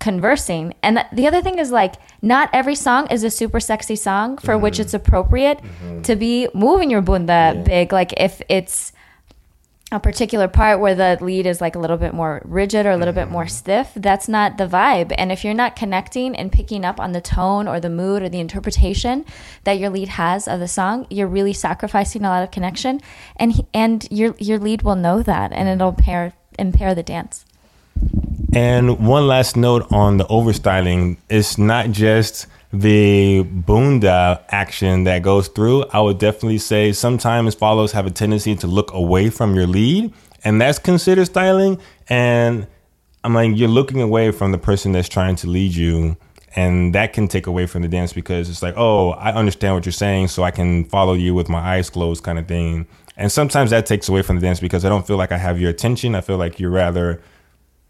conversing. 0.00 0.74
And 0.82 1.04
the 1.12 1.26
other 1.26 1.42
thing 1.42 1.58
is 1.58 1.70
like 1.70 1.94
not 2.22 2.50
every 2.52 2.74
song 2.74 3.06
is 3.10 3.22
a 3.22 3.30
super 3.30 3.60
sexy 3.60 3.96
song 3.96 4.38
for 4.38 4.54
mm-hmm. 4.54 4.62
which 4.62 4.80
it's 4.80 4.94
appropriate 4.94 5.58
mm-hmm. 5.58 6.02
to 6.02 6.16
be 6.16 6.48
moving 6.54 6.90
your 6.90 7.02
bunda 7.02 7.52
yeah. 7.54 7.62
big 7.62 7.92
like 7.92 8.12
if 8.16 8.42
it's 8.48 8.92
a 9.92 9.98
particular 9.98 10.46
part 10.46 10.78
where 10.78 10.94
the 10.94 11.18
lead 11.20 11.46
is 11.46 11.60
like 11.60 11.74
a 11.74 11.78
little 11.78 11.96
bit 11.96 12.14
more 12.14 12.40
rigid 12.44 12.86
or 12.86 12.90
a 12.90 12.96
little 12.96 13.12
mm-hmm. 13.12 13.28
bit 13.28 13.32
more 13.32 13.44
mm-hmm. 13.44 13.48
stiff, 13.48 13.90
that's 13.96 14.28
not 14.28 14.56
the 14.56 14.66
vibe. 14.66 15.12
And 15.18 15.32
if 15.32 15.44
you're 15.44 15.54
not 15.54 15.74
connecting 15.74 16.36
and 16.36 16.52
picking 16.52 16.84
up 16.84 17.00
on 17.00 17.12
the 17.12 17.20
tone 17.20 17.66
or 17.66 17.80
the 17.80 17.90
mood 17.90 18.22
or 18.22 18.28
the 18.28 18.38
interpretation 18.38 19.24
that 19.64 19.78
your 19.78 19.90
lead 19.90 20.08
has 20.08 20.46
of 20.46 20.60
the 20.60 20.68
song, 20.68 21.06
you're 21.10 21.26
really 21.26 21.52
sacrificing 21.52 22.24
a 22.24 22.28
lot 22.28 22.44
of 22.44 22.52
connection, 22.52 23.00
and 23.36 23.52
he, 23.52 23.66
and 23.74 24.06
your 24.10 24.34
your 24.38 24.58
lead 24.58 24.82
will 24.82 24.96
know 24.96 25.22
that, 25.22 25.52
and 25.52 25.68
it'll 25.68 25.88
impair 25.88 26.34
impair 26.58 26.94
the 26.94 27.02
dance. 27.02 27.44
And 28.52 29.06
one 29.06 29.26
last 29.26 29.56
note 29.56 29.90
on 29.92 30.16
the 30.16 30.24
overstyling: 30.24 31.18
it's 31.28 31.56
not 31.58 31.90
just 31.90 32.46
the 32.72 33.42
bunda 33.42 34.44
action 34.48 35.04
that 35.04 35.22
goes 35.22 35.48
through, 35.48 35.84
I 35.92 36.00
would 36.00 36.18
definitely 36.18 36.58
say 36.58 36.92
sometimes 36.92 37.54
follows 37.54 37.92
have 37.92 38.06
a 38.06 38.10
tendency 38.10 38.54
to 38.56 38.66
look 38.66 38.92
away 38.92 39.30
from 39.30 39.54
your 39.54 39.66
lead, 39.66 40.12
and 40.44 40.60
that's 40.60 40.78
considered 40.78 41.26
styling. 41.26 41.80
And 42.08 42.66
I'm 43.24 43.34
like, 43.34 43.56
you're 43.56 43.68
looking 43.68 44.00
away 44.00 44.30
from 44.30 44.52
the 44.52 44.58
person 44.58 44.92
that's 44.92 45.08
trying 45.08 45.36
to 45.36 45.48
lead 45.48 45.74
you. 45.74 46.16
And 46.56 46.92
that 46.96 47.12
can 47.12 47.28
take 47.28 47.46
away 47.46 47.66
from 47.66 47.82
the 47.82 47.88
dance 47.88 48.12
because 48.12 48.50
it's 48.50 48.60
like, 48.60 48.74
oh, 48.76 49.10
I 49.10 49.32
understand 49.32 49.74
what 49.74 49.86
you're 49.86 49.92
saying, 49.92 50.28
so 50.28 50.42
I 50.42 50.50
can 50.50 50.84
follow 50.84 51.12
you 51.12 51.32
with 51.32 51.48
my 51.48 51.60
eyes 51.60 51.88
closed, 51.90 52.24
kind 52.24 52.40
of 52.40 52.48
thing. 52.48 52.88
And 53.16 53.30
sometimes 53.30 53.70
that 53.70 53.86
takes 53.86 54.08
away 54.08 54.22
from 54.22 54.36
the 54.36 54.42
dance 54.42 54.58
because 54.58 54.84
I 54.84 54.88
don't 54.88 55.06
feel 55.06 55.16
like 55.16 55.30
I 55.30 55.38
have 55.38 55.60
your 55.60 55.70
attention. 55.70 56.16
I 56.16 56.22
feel 56.22 56.38
like 56.38 56.58
you're 56.58 56.70
rather 56.70 57.20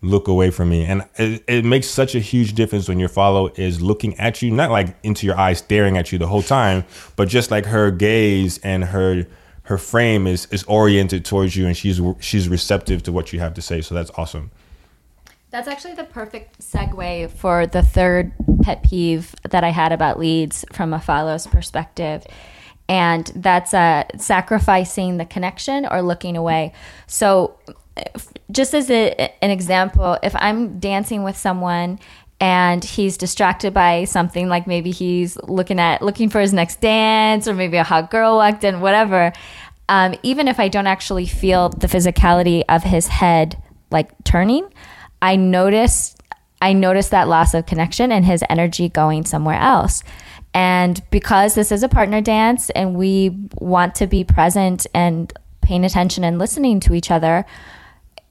look 0.02 0.28
away 0.28 0.50
from 0.50 0.70
me. 0.70 0.84
And 0.84 1.06
it, 1.16 1.44
it, 1.46 1.64
makes 1.64 1.86
such 1.86 2.14
a 2.14 2.20
huge 2.20 2.54
difference 2.54 2.88
when 2.88 2.98
your 2.98 3.08
follow 3.08 3.48
is 3.56 3.82
looking 3.82 4.18
at 4.18 4.40
you, 4.40 4.50
not 4.50 4.70
like 4.70 4.96
into 5.02 5.26
your 5.26 5.38
eyes, 5.38 5.58
staring 5.58 5.98
at 5.98 6.10
you 6.10 6.18
the 6.18 6.26
whole 6.26 6.42
time, 6.42 6.84
but 7.16 7.28
just 7.28 7.50
like 7.50 7.66
her 7.66 7.90
gaze 7.90 8.58
and 8.58 8.84
her 8.84 9.26
her 9.64 9.78
frame 9.78 10.26
is 10.26 10.46
is 10.46 10.64
oriented 10.64 11.24
towards 11.24 11.54
you, 11.54 11.66
and 11.66 11.76
she's 11.76 12.00
she's 12.18 12.48
receptive 12.48 13.02
to 13.04 13.12
what 13.12 13.32
you 13.32 13.38
have 13.38 13.54
to 13.54 13.62
say. 13.62 13.80
So 13.80 13.94
that's 13.94 14.10
awesome. 14.16 14.50
That's 15.50 15.68
actually 15.68 15.94
the 15.94 16.04
perfect 16.04 16.60
segue 16.60 17.30
for 17.32 17.66
the 17.66 17.82
third 17.82 18.32
pet 18.62 18.82
peeve 18.82 19.34
that 19.48 19.64
I 19.64 19.70
had 19.70 19.92
about 19.92 20.18
leads 20.18 20.64
from 20.72 20.92
a 20.92 21.00
follows 21.00 21.46
perspective. 21.46 22.24
And 22.88 23.30
that's 23.36 23.72
uh, 23.72 24.04
sacrificing 24.16 25.18
the 25.18 25.24
connection 25.24 25.86
or 25.86 26.02
looking 26.02 26.36
away. 26.36 26.72
So 27.06 27.56
just 28.50 28.74
as 28.74 28.90
a, 28.90 29.32
an 29.42 29.50
example, 29.50 30.18
if 30.22 30.34
I'm 30.36 30.78
dancing 30.78 31.22
with 31.22 31.36
someone 31.36 31.98
and 32.40 32.82
he's 32.82 33.16
distracted 33.16 33.74
by 33.74 34.04
something 34.04 34.48
like 34.48 34.66
maybe 34.66 34.90
he's 34.90 35.36
looking 35.42 35.78
at 35.78 36.00
looking 36.02 36.30
for 36.30 36.40
his 36.40 36.52
next 36.52 36.80
dance 36.80 37.46
or 37.46 37.54
maybe 37.54 37.76
a 37.76 37.84
hot 37.84 38.10
girl 38.10 38.36
walked 38.36 38.64
in 38.64 38.80
whatever 38.80 39.30
um, 39.90 40.14
even 40.22 40.48
if 40.48 40.58
i 40.58 40.66
don't 40.66 40.86
actually 40.86 41.26
feel 41.26 41.68
the 41.68 41.86
physicality 41.86 42.62
of 42.70 42.82
his 42.82 43.08
head 43.08 43.62
like 43.90 44.10
turning 44.24 44.66
i 45.20 45.36
notice 45.36 46.16
i 46.62 46.72
notice 46.72 47.08
that 47.08 47.28
loss 47.28 47.54
of 47.54 47.66
connection 47.66 48.12
and 48.12 48.24
his 48.24 48.44
energy 48.48 48.88
going 48.88 49.24
somewhere 49.24 49.58
else. 49.58 50.02
And 50.52 51.00
because 51.10 51.54
this 51.54 51.70
is 51.70 51.82
a 51.82 51.88
partner 51.88 52.20
dance 52.20 52.70
and 52.70 52.96
we 52.96 53.30
want 53.54 53.94
to 53.96 54.06
be 54.06 54.24
present 54.24 54.86
and 54.92 55.32
paying 55.60 55.84
attention 55.84 56.24
and 56.24 56.38
listening 56.38 56.80
to 56.80 56.94
each 56.94 57.10
other 57.10 57.44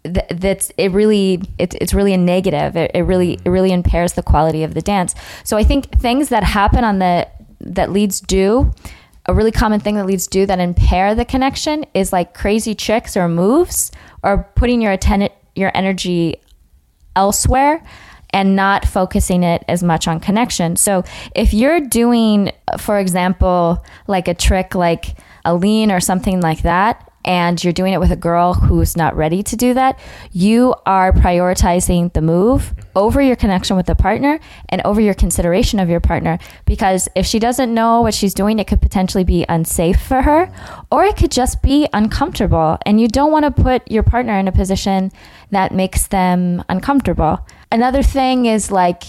th- 0.03 0.25
that's 0.31 0.71
it 0.77 0.91
really 0.91 1.41
it, 1.57 1.75
it's 1.75 1.93
really 1.93 2.13
a 2.13 2.17
negative 2.17 2.75
it, 2.75 2.91
it 2.93 3.01
really 3.01 3.39
it 3.45 3.49
really 3.49 3.71
impairs 3.71 4.13
the 4.13 4.23
quality 4.23 4.63
of 4.63 4.73
the 4.73 4.81
dance 4.81 5.15
so 5.43 5.57
i 5.57 5.63
think 5.63 5.91
things 5.99 6.29
that 6.29 6.43
happen 6.43 6.83
on 6.83 6.99
the 6.99 7.27
that 7.59 7.91
leads 7.91 8.19
do 8.21 8.71
a 9.25 9.33
really 9.33 9.51
common 9.51 9.79
thing 9.79 9.95
that 9.95 10.05
leads 10.05 10.27
do 10.27 10.45
that 10.45 10.59
impair 10.59 11.13
the 11.13 11.25
connection 11.25 11.85
is 11.93 12.13
like 12.13 12.33
crazy 12.33 12.73
tricks 12.73 13.15
or 13.15 13.27
moves 13.27 13.91
or 14.23 14.49
putting 14.55 14.81
your 14.81 14.93
atten- 14.93 15.29
your 15.55 15.71
energy 15.75 16.35
elsewhere 17.15 17.83
and 18.31 18.55
not 18.55 18.85
focusing 18.85 19.43
it 19.43 19.63
as 19.67 19.81
much 19.81 20.07
on 20.07 20.19
connection. 20.19 20.75
So 20.75 21.03
if 21.35 21.53
you're 21.53 21.79
doing, 21.79 22.51
for 22.77 22.99
example, 22.99 23.83
like 24.07 24.27
a 24.27 24.33
trick 24.33 24.75
like 24.75 25.17
a 25.45 25.55
lean 25.55 25.91
or 25.91 25.99
something 25.99 26.41
like 26.41 26.61
that, 26.61 27.08
and 27.25 27.61
you're 27.63 27.73
doing 27.73 27.93
it 27.93 27.99
with 27.99 28.11
a 28.11 28.15
girl 28.15 28.53
who's 28.53 28.95
not 28.95 29.15
ready 29.15 29.43
to 29.43 29.55
do 29.55 29.73
that, 29.73 29.99
you 30.31 30.73
are 30.85 31.11
prioritizing 31.11 32.11
the 32.13 32.21
move 32.21 32.73
over 32.95 33.21
your 33.21 33.35
connection 33.35 33.75
with 33.75 33.85
the 33.85 33.95
partner 33.95 34.39
and 34.69 34.81
over 34.85 35.01
your 35.01 35.13
consideration 35.13 35.79
of 35.79 35.89
your 35.89 35.99
partner. 35.99 36.39
Because 36.65 37.09
if 37.15 37.25
she 37.25 37.39
doesn't 37.39 37.73
know 37.73 38.01
what 38.01 38.13
she's 38.13 38.33
doing, 38.33 38.59
it 38.59 38.67
could 38.67 38.81
potentially 38.81 39.23
be 39.23 39.45
unsafe 39.49 40.01
for 40.01 40.21
her, 40.21 40.51
or 40.91 41.03
it 41.03 41.17
could 41.17 41.31
just 41.31 41.61
be 41.61 41.87
uncomfortable. 41.93 42.77
And 42.85 42.99
you 43.01 43.07
don't 43.07 43.31
want 43.31 43.45
to 43.45 43.63
put 43.63 43.89
your 43.91 44.03
partner 44.03 44.37
in 44.37 44.47
a 44.47 44.51
position 44.51 45.11
that 45.51 45.73
makes 45.73 46.07
them 46.07 46.63
uncomfortable. 46.69 47.45
Another 47.71 48.01
thing 48.01 48.45
is 48.45 48.71
like, 48.71 49.03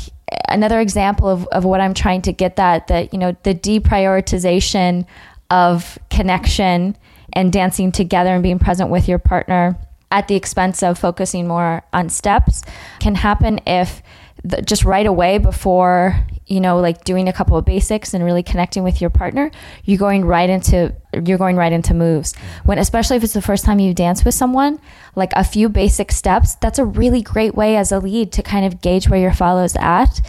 another 0.48 0.80
example 0.80 1.28
of, 1.28 1.46
of 1.48 1.64
what 1.64 1.80
I'm 1.80 1.94
trying 1.94 2.22
to 2.22 2.32
get 2.32 2.56
that, 2.56 2.86
that, 2.88 3.12
you 3.12 3.18
know, 3.18 3.36
the 3.42 3.54
deprioritization 3.54 5.06
of 5.50 5.98
connection 6.10 6.96
and 7.32 7.52
dancing 7.52 7.92
together 7.92 8.30
and 8.30 8.42
being 8.42 8.58
present 8.58 8.90
with 8.90 9.08
your 9.08 9.18
partner 9.18 9.78
at 10.10 10.28
the 10.28 10.34
expense 10.34 10.82
of 10.82 10.98
focusing 10.98 11.46
more 11.46 11.82
on 11.92 12.08
steps 12.08 12.62
can 12.98 13.14
happen 13.14 13.60
if 13.66 14.02
the, 14.42 14.62
just 14.62 14.84
right 14.84 15.06
away 15.06 15.38
before 15.38 16.26
you 16.46 16.60
know 16.60 16.80
like 16.80 17.04
doing 17.04 17.28
a 17.28 17.32
couple 17.32 17.56
of 17.56 17.64
basics 17.64 18.14
and 18.14 18.24
really 18.24 18.42
connecting 18.42 18.82
with 18.82 19.00
your 19.00 19.10
partner 19.10 19.50
you're 19.84 19.98
going 19.98 20.24
right 20.24 20.50
into 20.50 20.94
you're 21.12 21.38
going 21.38 21.56
right 21.56 21.72
into 21.72 21.92
moves. 21.94 22.34
When 22.64 22.78
especially 22.78 23.16
if 23.16 23.24
it's 23.24 23.32
the 23.32 23.42
first 23.42 23.64
time 23.64 23.78
you 23.78 23.92
dance 23.92 24.24
with 24.24 24.34
someone 24.34 24.80
like 25.16 25.32
a 25.34 25.44
few 25.44 25.68
basic 25.68 26.12
steps 26.12 26.54
that's 26.56 26.78
a 26.78 26.84
really 26.84 27.22
great 27.22 27.54
way 27.54 27.76
as 27.76 27.92
a 27.92 27.98
lead 27.98 28.32
to 28.32 28.42
kind 28.42 28.64
of 28.64 28.80
gauge 28.80 29.08
where 29.08 29.20
your 29.20 29.32
follows 29.32 29.76
at 29.76 30.20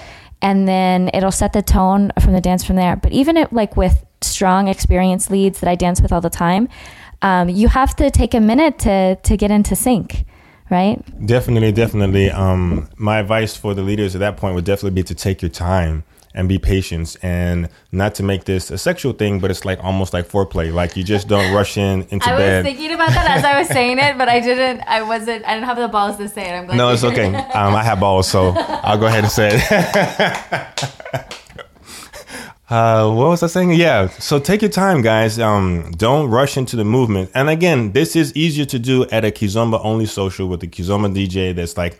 and 0.41 0.67
then 0.67 1.09
it'll 1.13 1.31
set 1.31 1.53
the 1.53 1.61
tone 1.61 2.11
from 2.19 2.33
the 2.33 2.41
dance 2.41 2.63
from 2.63 2.75
there 2.75 2.95
but 2.95 3.11
even 3.11 3.37
it, 3.37 3.51
like 3.53 3.77
with 3.77 4.05
strong 4.21 4.67
experienced 4.67 5.31
leads 5.31 5.59
that 5.59 5.69
I 5.69 5.75
dance 5.75 6.01
with 6.01 6.11
all 6.11 6.21
the 6.21 6.29
time, 6.29 6.69
um, 7.21 7.49
you 7.49 7.67
have 7.67 7.95
to 7.97 8.09
take 8.09 8.33
a 8.33 8.39
minute 8.39 8.79
to 8.79 9.15
to 9.15 9.37
get 9.37 9.51
into 9.51 9.75
sync, 9.75 10.25
right? 10.69 10.97
Definitely, 11.25 11.71
definitely. 11.71 12.31
Um, 12.31 12.89
my 12.97 13.19
advice 13.19 13.55
for 13.55 13.73
the 13.73 13.83
leaders 13.83 14.15
at 14.15 14.19
that 14.19 14.37
point 14.37 14.55
would 14.55 14.65
definitely 14.65 14.95
be 15.01 15.03
to 15.03 15.15
take 15.15 15.41
your 15.41 15.49
time 15.49 16.03
and 16.33 16.47
be 16.47 16.57
patient 16.57 17.17
and 17.21 17.69
not 17.91 18.15
to 18.15 18.23
make 18.23 18.45
this 18.45 18.71
a 18.71 18.77
sexual 18.77 19.13
thing, 19.13 19.39
but 19.39 19.51
it's 19.51 19.65
like 19.65 19.83
almost 19.83 20.13
like 20.13 20.27
foreplay. 20.27 20.73
Like 20.73 20.95
you 20.95 21.03
just 21.03 21.27
don't 21.27 21.53
rush 21.53 21.77
in 21.77 22.03
into 22.09 22.27
I 22.29 22.37
bed. 22.37 22.53
I 22.53 22.57
was 22.57 22.65
thinking 22.65 22.93
about 22.93 23.09
that 23.09 23.37
as 23.37 23.43
I 23.43 23.59
was 23.59 23.67
saying 23.67 23.99
it, 23.99 24.17
but 24.17 24.29
I 24.29 24.39
didn't. 24.39 24.81
I 24.81 25.01
wasn't. 25.03 25.45
I 25.45 25.53
didn't 25.53 25.65
have 25.65 25.77
the 25.77 25.87
balls 25.87 26.17
to 26.17 26.27
say 26.29 26.49
it. 26.49 26.53
I'm 26.53 26.65
glad. 26.65 26.77
No, 26.77 26.89
it's 26.89 27.03
okay. 27.03 27.33
Um, 27.33 27.75
I 27.75 27.83
have 27.83 27.99
balls, 27.99 28.29
so 28.29 28.49
I'll 28.57 28.97
go 28.97 29.07
ahead 29.07 29.23
and 29.23 29.31
say 29.31 29.49
it. 29.53 31.37
Uh, 32.71 33.11
what 33.11 33.27
was 33.27 33.43
I 33.43 33.47
saying? 33.47 33.73
Yeah. 33.73 34.07
So 34.07 34.39
take 34.39 34.61
your 34.61 34.71
time, 34.71 35.01
guys. 35.01 35.37
Um, 35.37 35.91
don't 35.97 36.29
rush 36.29 36.55
into 36.55 36.77
the 36.77 36.85
movement. 36.85 37.29
And 37.35 37.49
again, 37.49 37.91
this 37.91 38.15
is 38.15 38.33
easier 38.33 38.63
to 38.63 38.79
do 38.79 39.03
at 39.09 39.25
a 39.25 39.27
Kizomba 39.29 39.83
only 39.83 40.05
social 40.05 40.47
with 40.47 40.61
the 40.61 40.67
Kizomba 40.67 41.13
DJ 41.13 41.53
that's 41.53 41.75
like 41.75 41.99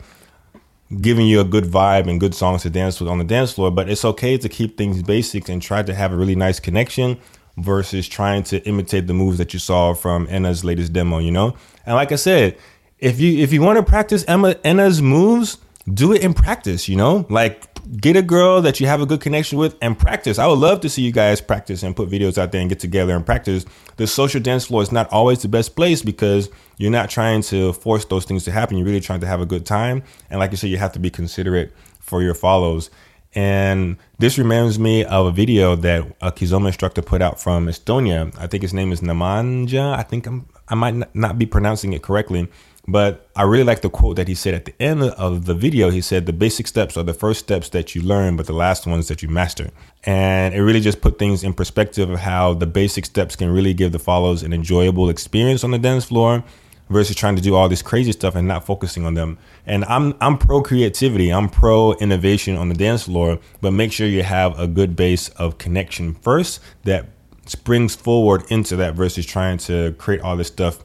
giving 1.00 1.26
you 1.28 1.40
a 1.40 1.44
good 1.44 1.64
vibe 1.64 2.10
and 2.10 2.20
good 2.20 2.36
songs 2.36 2.64
to 2.64 2.70
dance 2.70 3.00
with 3.00 3.10
on 3.10 3.18
the 3.18 3.24
dance 3.24 3.54
floor. 3.54 3.72
But 3.72 3.90
it's 3.90 4.04
okay 4.04 4.38
to 4.38 4.50
keep 4.50 4.78
things 4.78 5.02
basic 5.02 5.48
and 5.48 5.62
try 5.62 5.84
to 5.84 5.94
have 5.94 6.12
a 6.12 6.16
really 6.16 6.36
nice 6.36 6.60
connection 6.60 7.18
versus 7.58 8.08
trying 8.08 8.44
to 8.44 8.66
imitate 8.68 9.08
the 9.08 9.14
moves 9.14 9.38
that 9.38 9.54
you 9.54 9.60
saw 9.60 9.94
from 9.94 10.28
Enna's 10.28 10.64
latest 10.64 10.94
demo, 10.94 11.20
you 11.20 11.32
know? 11.32 11.56
And 11.86 11.96
like 11.96 12.12
I 12.12 12.16
said, 12.16 12.58
if 13.00 13.20
you 13.20 13.40
if 13.40 13.52
you 13.54 13.62
want 13.62 13.78
to 13.78 13.84
practice 13.84 14.24
Emma 14.28 14.56
Enna's 14.64 15.02
moves, 15.02 15.58
do 15.92 16.14
it 16.14 16.22
in 16.22 16.34
practice, 16.34 16.88
you 16.88 16.96
know? 16.96 17.26
Like 17.30 17.71
get 17.98 18.16
a 18.16 18.22
girl 18.22 18.62
that 18.62 18.80
you 18.80 18.88
have 18.88 19.02
a 19.02 19.06
good 19.06 19.20
connection 19.20 19.58
with 19.58 19.76
and 19.82 19.98
practice. 19.98 20.40
I 20.40 20.48
would 20.48 20.60
love 20.60 20.80
to 20.82 20.90
see 20.90 21.02
you 21.02 21.12
guys 21.12 21.42
practice 21.42 21.84
and 21.84 21.96
put 21.96 22.10
videos 22.10 22.38
out 22.38 22.52
there 22.52 22.62
and 22.62 22.70
get 22.70 22.80
together 22.80 23.16
and 23.16 23.26
practice. 23.26 23.66
The 23.98 24.08
social 24.08 24.40
dance 24.40 24.66
floor 24.66 24.82
is 24.82 24.92
not 24.92 25.12
always 25.12 25.42
the 25.42 25.50
best 25.50 25.76
place 25.76 26.02
because 26.02 26.50
you're 26.78 26.92
not 26.92 27.10
trying 27.10 27.42
to 27.44 27.74
force 27.74 28.06
those 28.06 28.26
things 28.26 28.46
to 28.46 28.52
happen. 28.52 28.78
You're 28.78 28.86
really 28.86 29.02
trying 29.02 29.20
to 29.22 29.28
have 29.28 29.42
a 29.42 29.46
good 29.46 29.66
time. 29.66 30.04
And 30.30 30.40
like 30.40 30.52
you 30.52 30.58
said, 30.58 30.70
you 30.70 30.78
have 30.78 30.94
to 30.94 31.00
be 31.00 31.10
considerate 31.10 31.74
for 32.00 32.22
your 32.22 32.34
follows. 32.34 32.90
And 33.34 33.98
this 34.20 34.38
reminds 34.38 34.78
me 34.78 35.06
of 35.06 35.26
a 35.26 35.32
video 35.32 35.76
that 35.76 36.06
a 36.22 36.32
Kizomba 36.32 36.68
instructor 36.68 37.02
put 37.02 37.22
out 37.22 37.40
from 37.42 37.68
Estonia. 37.68 38.34
I 38.38 38.48
think 38.48 38.62
his 38.62 38.74
name 38.74 38.92
is 38.92 39.02
Nemanja. 39.02 39.96
I 39.96 40.04
think 40.04 40.28
I'm, 40.28 40.48
I 40.68 40.76
might 40.76 41.16
not 41.16 41.38
be 41.38 41.46
pronouncing 41.46 41.94
it 41.94 42.04
correctly 42.04 42.50
but 42.92 43.30
I 43.36 43.44
really 43.44 43.64
like 43.64 43.82
the 43.82 43.90
quote 43.90 44.18
that 44.18 44.28
he 44.28 44.36
said 44.36 44.54
at 44.54 44.66
the 44.66 44.74
end 44.82 45.02
of 45.02 45.46
the 45.46 45.54
video. 45.54 45.90
He 45.90 46.02
said, 46.02 46.26
The 46.26 46.34
basic 46.34 46.68
steps 46.68 46.98
are 46.98 47.04
the 47.04 47.14
first 47.14 47.40
steps 47.40 47.70
that 47.70 47.96
you 47.96 48.02
learn, 48.02 48.36
but 48.36 48.48
the 48.48 48.54
last 48.54 48.86
ones 48.86 49.08
that 49.08 49.22
you 49.22 49.30
master. 49.30 49.72
And 50.04 50.54
it 50.54 50.62
really 50.62 50.82
just 50.82 51.02
put 51.02 51.18
things 51.18 51.44
in 51.44 51.54
perspective 51.54 52.10
of 52.10 52.20
how 52.20 52.54
the 52.54 52.68
basic 52.68 53.06
steps 53.06 53.36
can 53.36 53.50
really 53.50 53.74
give 53.74 53.94
the 53.94 54.00
follows 54.00 54.44
an 54.44 54.52
enjoyable 54.52 55.10
experience 55.10 55.64
on 55.64 55.72
the 55.72 55.80
dance 55.80 56.06
floor 56.06 56.44
versus 56.90 57.16
trying 57.16 57.38
to 57.38 57.42
do 57.42 57.56
all 57.56 57.70
this 57.70 57.82
crazy 57.82 58.12
stuff 58.12 58.36
and 58.36 58.48
not 58.48 58.66
focusing 58.66 59.06
on 59.06 59.14
them. 59.14 59.38
And 59.66 59.86
I'm 59.86 60.14
I'm 60.20 60.38
pro 60.38 60.62
creativity, 60.62 61.32
I'm 61.32 61.48
pro 61.48 61.94
innovation 61.94 62.58
on 62.58 62.68
the 62.68 62.76
dance 62.76 63.04
floor, 63.04 63.40
but 63.62 63.72
make 63.72 63.94
sure 63.94 64.08
you 64.08 64.24
have 64.24 64.60
a 64.60 64.68
good 64.68 64.96
base 64.96 65.30
of 65.30 65.58
connection 65.58 66.16
first 66.16 66.60
that 66.84 67.08
springs 67.46 67.96
forward 67.96 68.44
into 68.50 68.76
that 68.76 68.96
versus 68.96 69.26
trying 69.26 69.58
to 69.58 69.94
create 69.94 70.22
all 70.22 70.36
this 70.36 70.48
stuff 70.48 70.84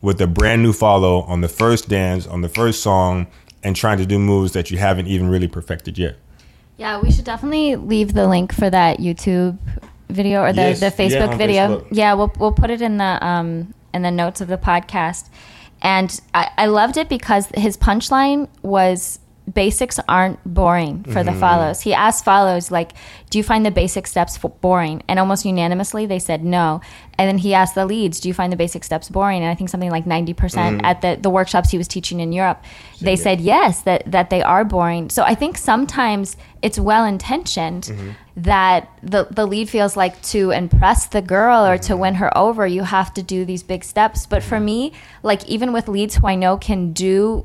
with 0.00 0.20
a 0.20 0.26
brand 0.26 0.62
new 0.62 0.72
follow 0.72 1.22
on 1.22 1.40
the 1.40 1.48
first 1.48 1.88
dance, 1.88 2.26
on 2.26 2.40
the 2.40 2.48
first 2.48 2.82
song, 2.82 3.26
and 3.62 3.74
trying 3.74 3.98
to 3.98 4.06
do 4.06 4.18
moves 4.18 4.52
that 4.52 4.70
you 4.70 4.78
haven't 4.78 5.06
even 5.06 5.28
really 5.28 5.48
perfected 5.48 5.98
yet. 5.98 6.16
Yeah, 6.76 7.00
we 7.00 7.10
should 7.10 7.24
definitely 7.24 7.76
leave 7.76 8.14
the 8.14 8.28
link 8.28 8.52
for 8.52 8.70
that 8.70 8.98
YouTube 8.98 9.58
video 10.08 10.42
or 10.42 10.52
the, 10.52 10.60
yes. 10.60 10.80
the 10.80 10.86
Facebook 10.86 11.32
yeah, 11.32 11.36
video. 11.36 11.80
Facebook. 11.80 11.88
Yeah, 11.90 12.14
we'll 12.14 12.32
we'll 12.38 12.52
put 12.52 12.70
it 12.70 12.80
in 12.80 12.98
the 12.98 13.26
um 13.26 13.74
in 13.92 14.02
the 14.02 14.10
notes 14.10 14.40
of 14.40 14.48
the 14.48 14.58
podcast. 14.58 15.28
And 15.80 16.20
I, 16.34 16.50
I 16.56 16.66
loved 16.66 16.96
it 16.96 17.08
because 17.08 17.46
his 17.54 17.76
punchline 17.76 18.48
was 18.62 19.20
basics 19.54 19.98
aren't 20.08 20.38
boring 20.44 21.04
for 21.04 21.10
Mm-hmm. 21.20 21.24
the 21.34 21.40
follows. 21.40 21.80
He 21.80 21.94
asked 21.94 22.24
follows 22.24 22.70
like, 22.70 22.92
"Do 23.30 23.38
you 23.38 23.44
find 23.44 23.64
the 23.64 23.70
basic 23.70 24.06
steps 24.06 24.38
f- 24.42 24.50
boring?" 24.60 25.02
And 25.08 25.18
almost 25.18 25.44
unanimously 25.44 26.06
they 26.06 26.18
said 26.18 26.44
no. 26.44 26.80
And 27.18 27.28
then 27.28 27.38
he 27.38 27.54
asked 27.54 27.74
the 27.74 27.86
leads, 27.86 28.20
"Do 28.20 28.28
you 28.28 28.34
find 28.34 28.52
the 28.52 28.56
basic 28.56 28.84
steps 28.84 29.08
boring?" 29.08 29.42
And 29.42 29.50
I 29.50 29.54
think 29.54 29.70
something 29.70 29.90
like 29.90 30.06
ninety 30.06 30.32
Mm-hmm. 30.32 30.40
percent 30.40 30.80
at 30.84 31.00
the 31.00 31.18
the 31.20 31.30
workshops 31.30 31.70
he 31.70 31.78
was 31.78 31.88
teaching 31.88 32.20
in 32.20 32.32
Europe, 32.32 32.62
they 33.00 33.16
said 33.16 33.40
yes 33.40 33.82
that 33.82 34.02
that 34.10 34.30
they 34.30 34.42
are 34.42 34.64
boring. 34.64 35.08
So 35.10 35.22
I 35.22 35.34
think 35.34 35.56
sometimes 35.56 36.36
it's 36.62 36.78
well 36.78 37.04
intentioned 37.04 37.84
Mm-hmm. 37.84 38.10
that 38.42 38.88
the 39.02 39.26
the 39.30 39.46
lead 39.46 39.68
feels 39.68 39.96
like 39.96 40.20
to 40.34 40.50
impress 40.50 41.06
the 41.06 41.22
girl 41.22 41.64
or 41.66 41.78
to 41.78 41.96
win 41.96 42.14
her 42.16 42.30
over, 42.36 42.66
you 42.66 42.82
have 42.82 43.12
to 43.14 43.22
do 43.22 43.44
these 43.44 43.62
big 43.62 43.82
steps. 43.84 44.26
But 44.26 44.42
for 44.42 44.60
me, 44.60 44.92
like 45.22 45.44
even 45.48 45.72
with 45.72 45.88
leads 45.88 46.16
who 46.16 46.26
I 46.26 46.34
know 46.34 46.56
can 46.56 46.92
do 46.92 47.44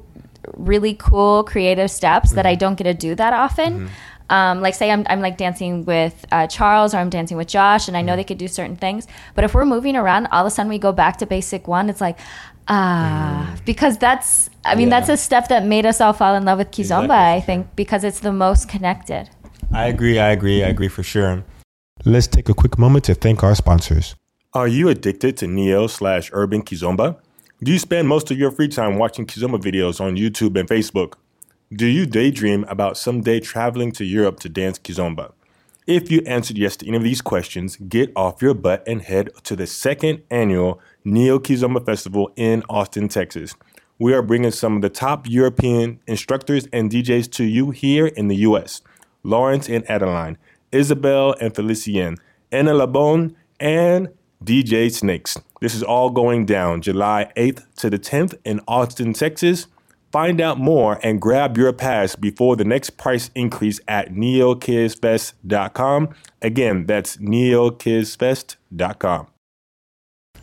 really 0.53 0.93
cool 0.95 1.43
creative 1.43 1.89
steps 1.91 2.31
that 2.31 2.45
I 2.45 2.55
don't 2.55 2.75
get 2.75 2.85
to 2.85 2.93
do 2.93 3.15
that 3.15 3.33
often. 3.33 3.89
Um, 4.29 4.61
like 4.61 4.73
say 4.73 4.89
I'm, 4.89 5.05
I'm 5.09 5.19
like 5.21 5.37
dancing 5.37 5.85
with 5.85 6.25
uh, 6.31 6.47
Charles 6.47 6.93
or 6.93 6.97
I'm 6.97 7.09
dancing 7.09 7.37
with 7.37 7.47
Josh 7.47 7.87
and 7.87 7.95
I 7.95 8.01
know 8.01 8.15
they 8.15 8.23
could 8.23 8.37
do 8.37 8.47
certain 8.47 8.75
things. 8.75 9.05
But 9.35 9.43
if 9.43 9.53
we're 9.53 9.65
moving 9.65 9.95
around, 9.95 10.27
all 10.31 10.41
of 10.45 10.47
a 10.47 10.49
sudden 10.49 10.69
we 10.69 10.79
go 10.79 10.91
back 10.91 11.17
to 11.17 11.25
basic 11.25 11.67
one. 11.67 11.89
It's 11.89 12.01
like, 12.01 12.17
ah, 12.67 13.55
because 13.65 13.97
that's, 13.97 14.49
I 14.65 14.75
mean, 14.75 14.87
Yeah. 14.87 14.99
that's 14.99 15.09
a 15.09 15.17
step 15.17 15.49
that 15.49 15.65
made 15.65 15.85
us 15.85 16.01
all 16.01 16.13
fall 16.13 16.35
in 16.35 16.45
love 16.45 16.57
with 16.57 16.71
Kizomba, 16.71 17.03
Exactly. 17.03 17.15
I 17.37 17.41
think, 17.41 17.75
because 17.75 18.03
it's 18.03 18.21
the 18.21 18.31
most 18.31 18.69
connected. 18.69 19.29
I 19.71 19.87
agree. 19.87 20.19
I 20.19 20.31
agree. 20.31 20.63
I 20.63 20.67
agree 20.67 20.87
for 20.87 21.03
sure. 21.03 21.43
Let's 22.05 22.27
take 22.27 22.49
a 22.49 22.53
quick 22.53 22.77
moment 22.77 23.05
to 23.05 23.15
thank 23.15 23.43
our 23.43 23.55
sponsors. 23.55 24.15
Are 24.53 24.67
you 24.67 24.87
addicted 24.89 25.37
to 25.37 25.47
Neo 25.47 25.87
slash 25.87 26.29
Urban 26.33 26.61
Kizomba? 26.63 27.17
Do 27.63 27.71
you 27.71 27.79
spend 27.79 28.09
most 28.09 28.29
of 28.29 28.37
your 28.37 28.51
free 28.51 28.67
time 28.67 28.97
watching 28.97 29.25
Kizomba 29.25 29.57
videos 29.57 30.01
on 30.01 30.17
YouTube 30.17 30.59
and 30.59 30.67
Facebook? 30.67 31.13
Do 31.71 31.85
you 31.85 32.05
daydream 32.05 32.65
about 32.65 32.97
someday 32.97 33.39
traveling 33.39 33.93
to 33.93 34.03
Europe 34.03 34.41
to 34.41 34.49
dance 34.49 34.77
Kizomba? 34.77 35.31
If 35.87 36.11
you 36.11 36.21
answered 36.25 36.57
yes 36.57 36.75
to 36.77 36.87
any 36.89 36.97
of 36.97 37.03
these 37.03 37.21
questions, 37.21 37.77
get 37.77 38.11
off 38.17 38.41
your 38.41 38.53
butt 38.53 38.85
and 38.85 39.01
head 39.01 39.29
to 39.43 39.55
the 39.55 39.65
second 39.65 40.23
annual 40.29 40.81
Neo 41.05 41.39
Kizomba 41.39 41.85
Festival 41.85 42.33
in 42.35 42.63
Austin, 42.67 43.07
Texas. 43.07 43.55
We 43.97 44.13
are 44.13 44.21
bringing 44.21 44.51
some 44.51 44.75
of 44.75 44.81
the 44.81 44.89
top 44.89 45.29
European 45.29 46.01
instructors 46.05 46.67
and 46.73 46.91
DJs 46.91 47.31
to 47.31 47.45
you 47.45 47.71
here 47.71 48.07
in 48.07 48.27
the 48.27 48.35
US. 48.47 48.81
Lawrence 49.23 49.69
and 49.69 49.89
Adeline, 49.89 50.37
Isabel 50.73 51.33
and 51.39 51.53
Felicien, 51.53 52.17
Anna 52.51 52.73
Labone, 52.73 53.35
and 53.57 54.09
DJ 54.43 54.91
Snakes. 54.91 55.39
This 55.61 55.73
is 55.73 55.83
all 55.83 56.09
going 56.09 56.45
down 56.45 56.81
July 56.81 57.31
8th 57.37 57.63
to 57.77 57.89
the 57.89 57.97
10th 57.97 58.35
in 58.43 58.59
Austin, 58.67 59.13
Texas. 59.13 59.67
Find 60.11 60.41
out 60.41 60.59
more 60.59 60.99
and 61.01 61.21
grab 61.21 61.57
your 61.57 61.73
pass 61.73 62.15
before 62.15 62.55
the 62.55 62.63
next 62.63 62.91
price 62.91 63.31
increase 63.33 63.79
at 63.87 64.13
neokizfest.com. 64.13 66.09
Again, 66.41 66.85
that's 66.85 67.17
neokizfest.com. 67.17 69.27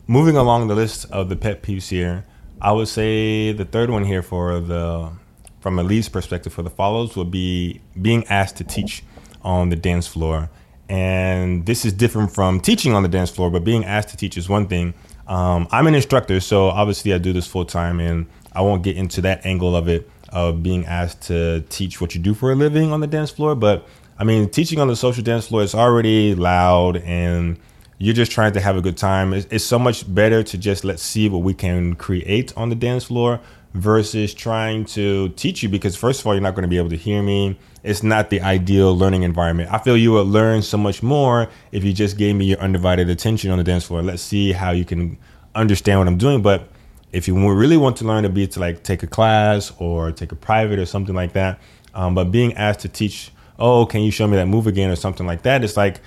Moving 0.07 0.37
along 0.37 0.67
the 0.67 0.75
list 0.75 1.09
of 1.13 1.29
the 1.29 1.37
pet 1.37 1.63
peeves 1.63 1.91
here, 1.91 2.25
I 2.61 2.73
would 2.73 2.89
say 2.89 3.53
the 3.53 3.65
third 3.65 3.91
one 3.91 4.05
here 4.05 4.23
for 4.23 4.59
the 4.59 5.13
from 5.61 5.79
a 5.79 5.83
lead's 5.83 6.09
perspective 6.09 6.53
for 6.53 6.63
the 6.63 6.71
follows 6.71 7.17
would 7.17 7.31
be 7.31 7.81
being 8.01 8.27
asked 8.27 8.57
to 8.57 8.65
teach 8.65 9.05
on 9.43 9.69
the 9.69 9.77
dance 9.77 10.07
floor. 10.07 10.51
And 10.91 11.65
this 11.67 11.85
is 11.85 11.93
different 11.93 12.33
from 12.33 12.59
teaching 12.59 12.95
on 12.95 13.05
the 13.05 13.09
dance 13.09 13.31
floor, 13.31 13.49
but 13.49 13.63
being 13.63 13.85
asked 13.85 14.09
to 14.09 14.17
teach 14.17 14.37
is 14.37 14.49
one 14.49 14.67
thing. 14.67 14.93
Um, 15.29 15.69
I'm 15.71 15.87
an 15.87 15.95
instructor, 15.95 16.41
so 16.41 16.67
obviously 16.67 17.15
I 17.15 17.19
do 17.19 17.33
this 17.33 17.47
full 17.47 17.65
time, 17.65 18.01
and 18.01 18.27
I 18.53 18.63
won't 18.63 18.83
get 18.83 18.97
into 18.97 19.21
that 19.21 19.47
angle 19.47 19.77
of 19.77 19.89
it 19.89 20.11
of 20.31 20.65
being 20.65 20.85
asked 20.87 21.23
to 21.23 21.61
teach 21.69 22.01
what 22.01 22.17
you 22.17 22.21
do 22.21 22.35
for 22.35 22.51
a 22.51 22.57
living 22.57 22.93
on 22.93 22.99
the 22.99 23.07
dance 23.07 23.31
floor. 23.31 23.55
But 23.55 23.87
I 24.19 24.25
mean, 24.25 24.51
teaching 24.51 24.81
on 24.81 24.89
the 24.89 24.97
social 24.97 25.23
dance 25.23 25.47
floor 25.47 25.63
is 25.63 25.77
already 25.77 26.35
loud 26.35 26.97
and 26.97 27.57
you're 27.99 28.15
just 28.15 28.33
trying 28.33 28.53
to 28.55 28.61
have 28.61 28.77
a 28.77 28.81
good 28.81 28.97
time. 28.97 29.33
It's, 29.33 29.47
it's 29.51 29.65
so 29.65 29.79
much 29.79 30.13
better 30.13 30.43
to 30.43 30.59
just 30.59 30.83
let's 30.83 31.05
see 31.05 31.29
what 31.29 31.43
we 31.43 31.55
can 31.55 31.95
create 31.95 32.53
on 32.57 32.69
the 32.69 32.75
dance 32.75 33.05
floor 33.05 33.41
versus 33.75 34.35
trying 34.35 34.85
to 34.87 35.29
teach 35.31 35.63
you 35.63 35.69
because 35.69 35.95
first 35.95 36.21
of 36.21 36.27
all 36.27 36.35
you're 36.35 36.43
not 36.43 36.57
going 36.57 36.63
to 36.63 36.69
be 36.69 36.79
able 36.79 36.91
to 36.91 36.97
hear 36.97 37.23
me 37.23 37.57
it's 37.83 38.03
not 38.03 38.31
the 38.31 38.41
ideal 38.41 38.97
learning 38.97 39.23
environment. 39.23 39.73
I 39.73 39.79
feel 39.79 39.97
you 39.97 40.13
would 40.13 40.27
learn 40.27 40.63
so 40.63 40.77
much 40.77 41.03
more 41.03 41.49
if 41.73 41.83
you 41.85 41.93
just 41.93 42.19
gave 42.19 42.35
me 42.37 42.45
your 42.47 42.59
undivided 42.59 43.09
attention 43.09 43.51
on 43.51 43.59
the 43.59 43.65
dance 43.65 43.85
floor. 43.85 44.03
Let's 44.03 44.23
see 44.23 44.53
how 44.53 44.73
you 44.73 44.85
can 44.85 45.19
understand 45.55 45.99
what 45.99 46.07
i'm 46.07 46.19
doing. 46.19 46.43
But 46.43 46.69
if 47.13 47.27
you 47.27 47.53
really 47.53 47.77
want 47.77 47.97
to 47.99 48.05
learn 48.05 48.23
to 48.23 48.29
be 48.29 48.47
to 48.47 48.61
like 48.61 48.83
take 48.83 49.03
a 49.03 49.07
class 49.07 49.73
or 49.79 50.13
take 50.13 50.33
a 50.33 50.37
private 50.37 50.79
or 50.79 50.87
something 50.87 51.15
like 51.15 51.33
that 51.33 51.59
um, 51.95 52.15
but 52.15 52.25
being 52.31 52.55
asked 52.55 52.81
to 52.81 52.89
teach 52.89 53.31
oh 53.59 53.87
can 53.87 54.03
you 54.03 54.11
show 54.11 54.27
me 54.27 54.37
that 54.37 54.47
move 54.47 54.67
again? 54.67 54.91
or 54.91 54.97
something 54.97 55.27
like 55.27 55.43
that 55.43 55.65
it's 55.65 55.77
like 55.77 56.01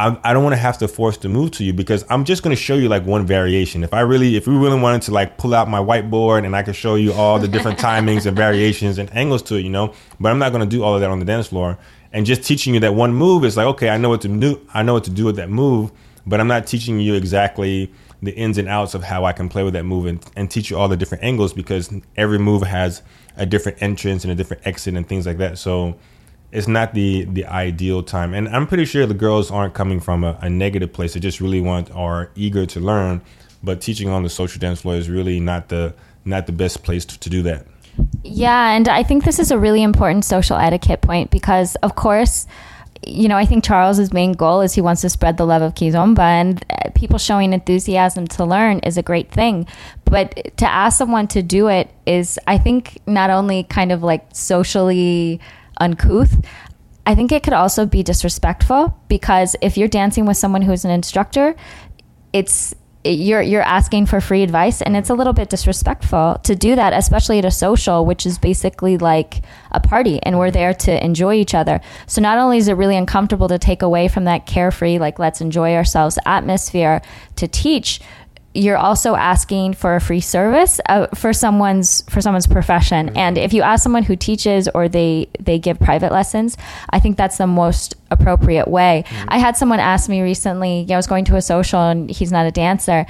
I, 0.00 0.18
I 0.24 0.32
don't 0.32 0.42
want 0.42 0.54
to 0.54 0.60
have 0.60 0.78
to 0.78 0.88
force 0.88 1.18
the 1.18 1.28
move 1.28 1.50
to 1.52 1.64
you 1.64 1.74
because 1.74 2.06
I'm 2.08 2.24
just 2.24 2.42
going 2.42 2.56
to 2.56 2.60
show 2.60 2.74
you 2.74 2.88
like 2.88 3.04
one 3.04 3.26
variation. 3.26 3.84
If 3.84 3.92
I 3.92 4.00
really, 4.00 4.34
if 4.34 4.46
we 4.46 4.56
really 4.56 4.80
wanted 4.80 5.02
to 5.02 5.10
like 5.10 5.36
pull 5.36 5.54
out 5.54 5.68
my 5.68 5.78
whiteboard 5.78 6.46
and 6.46 6.56
I 6.56 6.62
could 6.62 6.74
show 6.74 6.94
you 6.94 7.12
all 7.12 7.38
the 7.38 7.48
different 7.48 7.78
timings 7.86 8.24
and 8.24 8.34
variations 8.34 8.96
and 8.96 9.14
angles 9.14 9.42
to 9.42 9.56
it, 9.56 9.60
you 9.60 9.68
know, 9.68 9.92
but 10.18 10.32
I'm 10.32 10.38
not 10.38 10.52
going 10.52 10.62
to 10.62 10.76
do 10.76 10.82
all 10.82 10.94
of 10.94 11.02
that 11.02 11.10
on 11.10 11.18
the 11.18 11.26
dance 11.26 11.48
floor. 11.48 11.78
And 12.14 12.24
just 12.24 12.42
teaching 12.42 12.72
you 12.72 12.80
that 12.80 12.94
one 12.94 13.12
move 13.12 13.44
is 13.44 13.58
like, 13.58 13.66
okay, 13.66 13.90
I 13.90 13.98
know 13.98 14.08
what 14.08 14.22
to 14.22 14.28
do. 14.28 14.66
I 14.72 14.82
know 14.82 14.94
what 14.94 15.04
to 15.04 15.10
do 15.10 15.26
with 15.26 15.36
that 15.36 15.50
move, 15.50 15.92
but 16.26 16.40
I'm 16.40 16.48
not 16.48 16.66
teaching 16.66 16.98
you 16.98 17.14
exactly 17.14 17.92
the 18.22 18.32
ins 18.32 18.56
and 18.56 18.68
outs 18.68 18.94
of 18.94 19.02
how 19.02 19.26
I 19.26 19.34
can 19.34 19.50
play 19.50 19.64
with 19.64 19.74
that 19.74 19.84
move 19.84 20.06
and, 20.06 20.24
and 20.34 20.50
teach 20.50 20.70
you 20.70 20.78
all 20.78 20.88
the 20.88 20.96
different 20.96 21.24
angles 21.24 21.52
because 21.52 21.92
every 22.16 22.38
move 22.38 22.62
has 22.62 23.02
a 23.36 23.44
different 23.44 23.82
entrance 23.82 24.24
and 24.24 24.32
a 24.32 24.34
different 24.34 24.66
exit 24.66 24.94
and 24.94 25.06
things 25.06 25.26
like 25.26 25.38
that. 25.38 25.58
So 25.58 25.96
it's 26.52 26.68
not 26.68 26.94
the 26.94 27.24
the 27.24 27.46
ideal 27.46 28.02
time. 28.02 28.34
And 28.34 28.48
i'm 28.48 28.66
pretty 28.66 28.84
sure 28.84 29.06
the 29.06 29.14
girls 29.14 29.50
aren't 29.50 29.74
coming 29.74 30.00
from 30.00 30.24
a, 30.24 30.38
a 30.40 30.50
negative 30.50 30.92
place. 30.92 31.14
They 31.14 31.20
just 31.20 31.40
really 31.40 31.60
want 31.60 31.90
are 31.92 32.30
eager 32.34 32.66
to 32.66 32.80
learn. 32.80 33.22
But 33.62 33.80
teaching 33.80 34.08
on 34.08 34.22
the 34.22 34.30
social 34.30 34.58
dance 34.58 34.80
floor 34.80 34.96
is 34.96 35.10
really 35.10 35.38
not 35.38 35.68
the 35.68 35.94
not 36.24 36.46
the 36.46 36.52
best 36.52 36.82
place 36.82 37.04
to, 37.06 37.18
to 37.20 37.30
do 37.30 37.42
that. 37.42 37.66
Yeah, 38.22 38.70
and 38.70 38.88
I 38.88 39.02
think 39.02 39.24
this 39.24 39.38
is 39.38 39.50
a 39.50 39.58
really 39.58 39.82
important 39.82 40.24
social 40.24 40.56
etiquette 40.56 41.00
point 41.02 41.30
because, 41.30 41.74
of 41.76 41.96
course, 41.96 42.46
you 43.06 43.28
know, 43.28 43.36
I 43.36 43.46
think 43.46 43.64
Charles's 43.64 44.12
main 44.12 44.32
goal 44.32 44.60
is 44.60 44.74
he 44.74 44.80
wants 44.80 45.00
to 45.02 45.08
spread 45.08 45.36
the 45.36 45.46
love 45.46 45.62
of 45.62 45.74
Kizomba, 45.74 46.20
and 46.20 46.64
uh, 46.70 46.90
people 46.94 47.18
showing 47.18 47.52
enthusiasm 47.52 48.26
to 48.28 48.44
learn 48.44 48.78
is 48.80 48.96
a 48.96 49.02
great 49.02 49.30
thing. 49.30 49.66
But 50.04 50.56
to 50.58 50.68
ask 50.68 50.98
someone 50.98 51.26
to 51.28 51.42
do 51.42 51.68
it 51.68 51.90
is, 52.06 52.38
I 52.46 52.58
think, 52.58 52.98
not 53.06 53.30
only 53.30 53.64
kind 53.64 53.90
of 53.92 54.02
like 54.02 54.26
socially 54.32 55.40
uncouth. 55.80 56.44
I 57.06 57.14
think 57.14 57.32
it 57.32 57.42
could 57.42 57.54
also 57.54 57.86
be 57.86 58.02
disrespectful 58.02 58.96
because 59.08 59.56
if 59.62 59.76
you're 59.76 59.88
dancing 59.88 60.26
with 60.26 60.36
someone 60.36 60.62
who's 60.62 60.84
an 60.84 60.90
instructor, 60.90 61.56
it's 62.32 62.74
you're 63.02 63.40
you're 63.40 63.62
asking 63.62 64.04
for 64.04 64.20
free 64.20 64.42
advice 64.42 64.82
and 64.82 64.94
it's 64.94 65.08
a 65.08 65.14
little 65.14 65.32
bit 65.32 65.48
disrespectful 65.48 66.38
to 66.44 66.54
do 66.54 66.76
that 66.76 66.92
especially 66.92 67.38
at 67.38 67.46
a 67.46 67.50
social 67.50 68.04
which 68.04 68.26
is 68.26 68.36
basically 68.36 68.98
like 68.98 69.42
a 69.72 69.80
party 69.80 70.20
and 70.22 70.38
we're 70.38 70.50
there 70.50 70.74
to 70.74 71.02
enjoy 71.02 71.34
each 71.34 71.54
other 71.54 71.80
so 72.06 72.20
not 72.20 72.36
only 72.36 72.58
is 72.58 72.68
it 72.68 72.74
really 72.74 72.98
uncomfortable 72.98 73.48
to 73.48 73.58
take 73.58 73.80
away 73.80 74.06
from 74.06 74.24
that 74.24 74.44
carefree 74.44 74.98
like 74.98 75.18
let's 75.18 75.40
enjoy 75.40 75.74
ourselves 75.74 76.18
atmosphere 76.26 77.00
to 77.36 77.48
teach 77.48 78.02
you're 78.52 78.76
also 78.76 79.14
asking 79.14 79.74
for 79.74 79.94
a 79.94 80.00
free 80.00 80.20
service 80.20 80.80
uh, 80.88 81.06
for 81.14 81.32
someone's 81.32 82.02
for 82.10 82.20
someone's 82.20 82.48
profession. 82.48 83.16
And 83.16 83.38
if 83.38 83.52
you 83.52 83.62
ask 83.62 83.82
someone 83.82 84.02
who 84.02 84.16
teaches 84.16 84.68
or 84.74 84.88
they 84.88 85.28
they 85.38 85.58
give 85.58 85.78
private 85.78 86.12
lessons 86.12 86.56
i 86.90 86.98
think 86.98 87.16
that's 87.16 87.38
the 87.38 87.46
most 87.46 87.94
appropriate 88.10 88.68
way. 88.68 89.04
I 89.28 89.38
had 89.38 89.56
someone 89.56 89.78
ask 89.78 90.08
me 90.08 90.20
recently 90.20 90.86
i 90.90 90.96
was 90.96 91.06
going 91.06 91.24
to 91.26 91.36
a 91.36 91.42
social 91.42 91.80
and 91.80 92.10
he's 92.10 92.32
not 92.32 92.46
a 92.46 92.50
dancer 92.50 93.06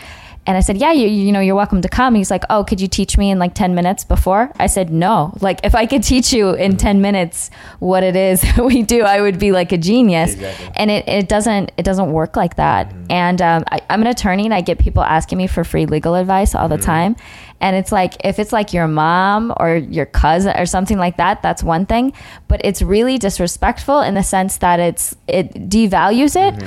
and 0.51 0.57
I 0.57 0.63
said, 0.63 0.79
"Yeah, 0.79 0.91
you 0.91 1.07
you 1.07 1.31
know, 1.31 1.39
you're 1.39 1.55
welcome 1.55 1.81
to 1.81 1.89
come." 1.89 2.17
He's 2.17 2.29
like, 2.29 2.43
"Oh, 2.51 2.65
could 2.65 2.81
you 2.81 2.89
teach 2.89 3.17
me 3.17 3.31
in 3.31 3.39
like 3.39 3.55
10 3.55 3.73
minutes 3.73 4.03
before?" 4.03 4.51
I 4.59 4.67
said, 4.67 4.91
"No. 4.91 5.33
Like 5.41 5.61
if 5.63 5.77
I 5.77 5.87
could 5.87 6.03
teach 6.03 6.33
you 6.33 6.55
in 6.55 6.73
mm-hmm. 6.73 6.99
10 6.99 7.01
minutes 7.01 7.53
what 7.79 8.03
it 8.03 8.17
is 8.17 8.45
we 8.59 8.83
do, 8.83 9.03
I 9.03 9.21
would 9.21 9.39
be 9.39 9.53
like 9.53 9.71
a 9.71 9.79
genius." 9.79 10.33
Exactly. 10.33 10.73
And 10.75 10.91
it, 10.91 11.09
it 11.09 11.29
doesn't 11.29 11.71
it 11.77 11.85
doesn't 11.85 12.11
work 12.11 12.35
like 12.35 12.57
that. 12.57 12.89
Mm-hmm. 12.89 13.13
And 13.13 13.43
um, 13.43 13.65
I, 13.71 13.81
I'm 13.89 14.01
an 14.01 14.09
attorney, 14.09 14.45
and 14.45 14.53
I 14.53 14.61
get 14.61 14.81
people 14.81 15.05
asking 15.05 15.39
me 15.39 15.47
for 15.47 15.63
free 15.63 15.87
legal 15.87 16.17
advice 16.17 16.57
all 16.57 16.69
the 16.69 16.75
mm-hmm. 16.75 16.85
time. 16.85 17.17
And 17.61 17.77
it's 17.77 17.93
like 17.93 18.15
if 18.25 18.41
it's 18.41 18.53
like 18.53 18.73
your 18.73 18.89
mom 18.89 19.55
or 19.57 19.77
your 19.77 20.07
cousin 20.07 20.59
or 20.59 20.67
something 20.67 20.99
like 20.99 21.17
that, 21.19 21.43
that's 21.43 21.63
one 21.63 21.87
thing. 21.87 22.13
But 22.49 22.61
it's 22.65 22.83
really 22.83 23.19
disrespectful 23.19 24.01
in 24.01 24.15
the 24.15 24.25
sense 24.25 24.57
that 24.57 24.81
it's 24.81 25.15
it 25.29 25.55
devalues 25.69 26.35
it 26.35 26.61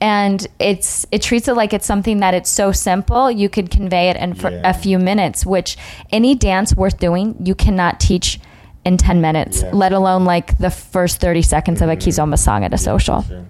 and 0.00 0.46
it's 0.58 1.06
it 1.10 1.22
treats 1.22 1.48
it 1.48 1.54
like 1.54 1.72
it's 1.72 1.86
something 1.86 2.20
that 2.20 2.34
it's 2.34 2.50
so 2.50 2.72
simple 2.72 3.30
you 3.30 3.48
could 3.48 3.70
convey 3.70 4.10
it 4.10 4.16
in 4.16 4.34
for 4.34 4.50
Yeah. 4.50 4.60
a 4.64 4.72
few 4.72 4.98
minutes 4.98 5.44
which 5.44 5.76
any 6.10 6.34
dance 6.34 6.76
worth 6.76 6.98
doing 6.98 7.34
you 7.44 7.54
cannot 7.54 7.98
teach 7.98 8.40
in 8.84 8.96
10 8.96 9.20
minutes 9.20 9.62
Yeah. 9.62 9.70
let 9.72 9.92
alone 9.92 10.24
like 10.24 10.58
the 10.58 10.70
first 10.70 11.20
30 11.20 11.42
seconds 11.42 11.82
of 11.82 11.88
a 11.88 11.96
mm-hmm. 11.96 12.08
kizomba 12.08 12.38
song 12.38 12.64
at 12.64 12.72
a 12.72 12.78
social 12.78 13.22
Sure. 13.22 13.46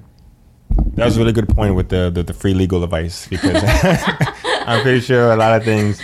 That 0.94 1.04
was 1.04 1.16
a 1.16 1.20
really 1.20 1.32
good 1.32 1.48
point 1.48 1.74
with 1.74 1.88
the, 1.88 2.10
the, 2.10 2.22
the 2.22 2.32
free 2.34 2.54
legal 2.54 2.82
advice 2.82 3.26
because 3.28 3.62
I'm 4.66 4.82
pretty 4.82 5.00
sure 5.00 5.32
a 5.32 5.36
lot 5.36 5.56
of 5.56 5.64
things 5.64 6.00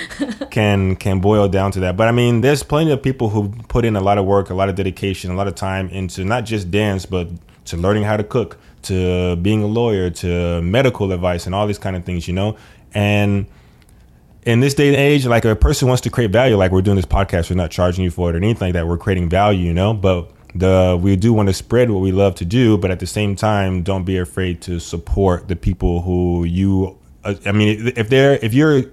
can 0.50 0.96
can 0.96 1.20
boil 1.20 1.48
down 1.48 1.70
to 1.72 1.80
that. 1.80 1.96
But 1.96 2.08
I 2.08 2.12
mean, 2.12 2.40
there's 2.40 2.62
plenty 2.62 2.92
of 2.92 3.02
people 3.02 3.28
who 3.28 3.48
put 3.68 3.84
in 3.84 3.96
a 3.96 4.00
lot 4.00 4.18
of 4.18 4.24
work, 4.24 4.50
a 4.50 4.54
lot 4.54 4.68
of 4.68 4.74
dedication, 4.74 5.30
a 5.30 5.34
lot 5.34 5.48
of 5.48 5.54
time 5.54 5.88
into 5.90 6.24
not 6.24 6.44
just 6.44 6.70
dance, 6.70 7.06
but 7.06 7.28
to 7.66 7.76
learning 7.76 8.04
how 8.04 8.16
to 8.16 8.24
cook, 8.24 8.58
to 8.84 9.36
being 9.36 9.62
a 9.62 9.66
lawyer, 9.66 10.10
to 10.10 10.62
medical 10.62 11.12
advice, 11.12 11.46
and 11.46 11.54
all 11.54 11.66
these 11.66 11.78
kind 11.78 11.96
of 11.96 12.04
things. 12.04 12.26
You 12.28 12.34
know, 12.34 12.56
and 12.94 13.46
in 14.44 14.60
this 14.60 14.74
day 14.74 14.88
and 14.88 14.96
age, 14.96 15.26
like 15.26 15.44
a 15.44 15.56
person 15.56 15.88
wants 15.88 16.02
to 16.02 16.10
create 16.10 16.30
value, 16.30 16.56
like 16.56 16.70
we're 16.70 16.82
doing 16.82 16.96
this 16.96 17.06
podcast, 17.06 17.50
we're 17.50 17.56
not 17.56 17.70
charging 17.70 18.04
you 18.04 18.10
for 18.10 18.30
it 18.30 18.34
or 18.34 18.38
anything 18.38 18.68
like 18.68 18.74
that. 18.74 18.86
We're 18.86 18.98
creating 18.98 19.28
value, 19.28 19.66
you 19.66 19.74
know. 19.74 19.94
But 19.94 20.30
the 20.54 20.98
we 21.00 21.16
do 21.16 21.32
want 21.32 21.48
to 21.48 21.54
spread 21.54 21.90
what 21.90 22.00
we 22.00 22.12
love 22.12 22.34
to 22.36 22.44
do, 22.44 22.78
but 22.78 22.90
at 22.90 23.00
the 23.00 23.06
same 23.06 23.36
time, 23.36 23.82
don't 23.82 24.04
be 24.04 24.18
afraid 24.18 24.60
to 24.62 24.78
support 24.80 25.48
the 25.48 25.56
people 25.56 26.02
who 26.02 26.44
you. 26.44 26.98
Uh, 27.24 27.34
I 27.46 27.52
mean, 27.52 27.92
if 27.96 28.08
they're 28.08 28.38
if 28.42 28.54
you're 28.54 28.84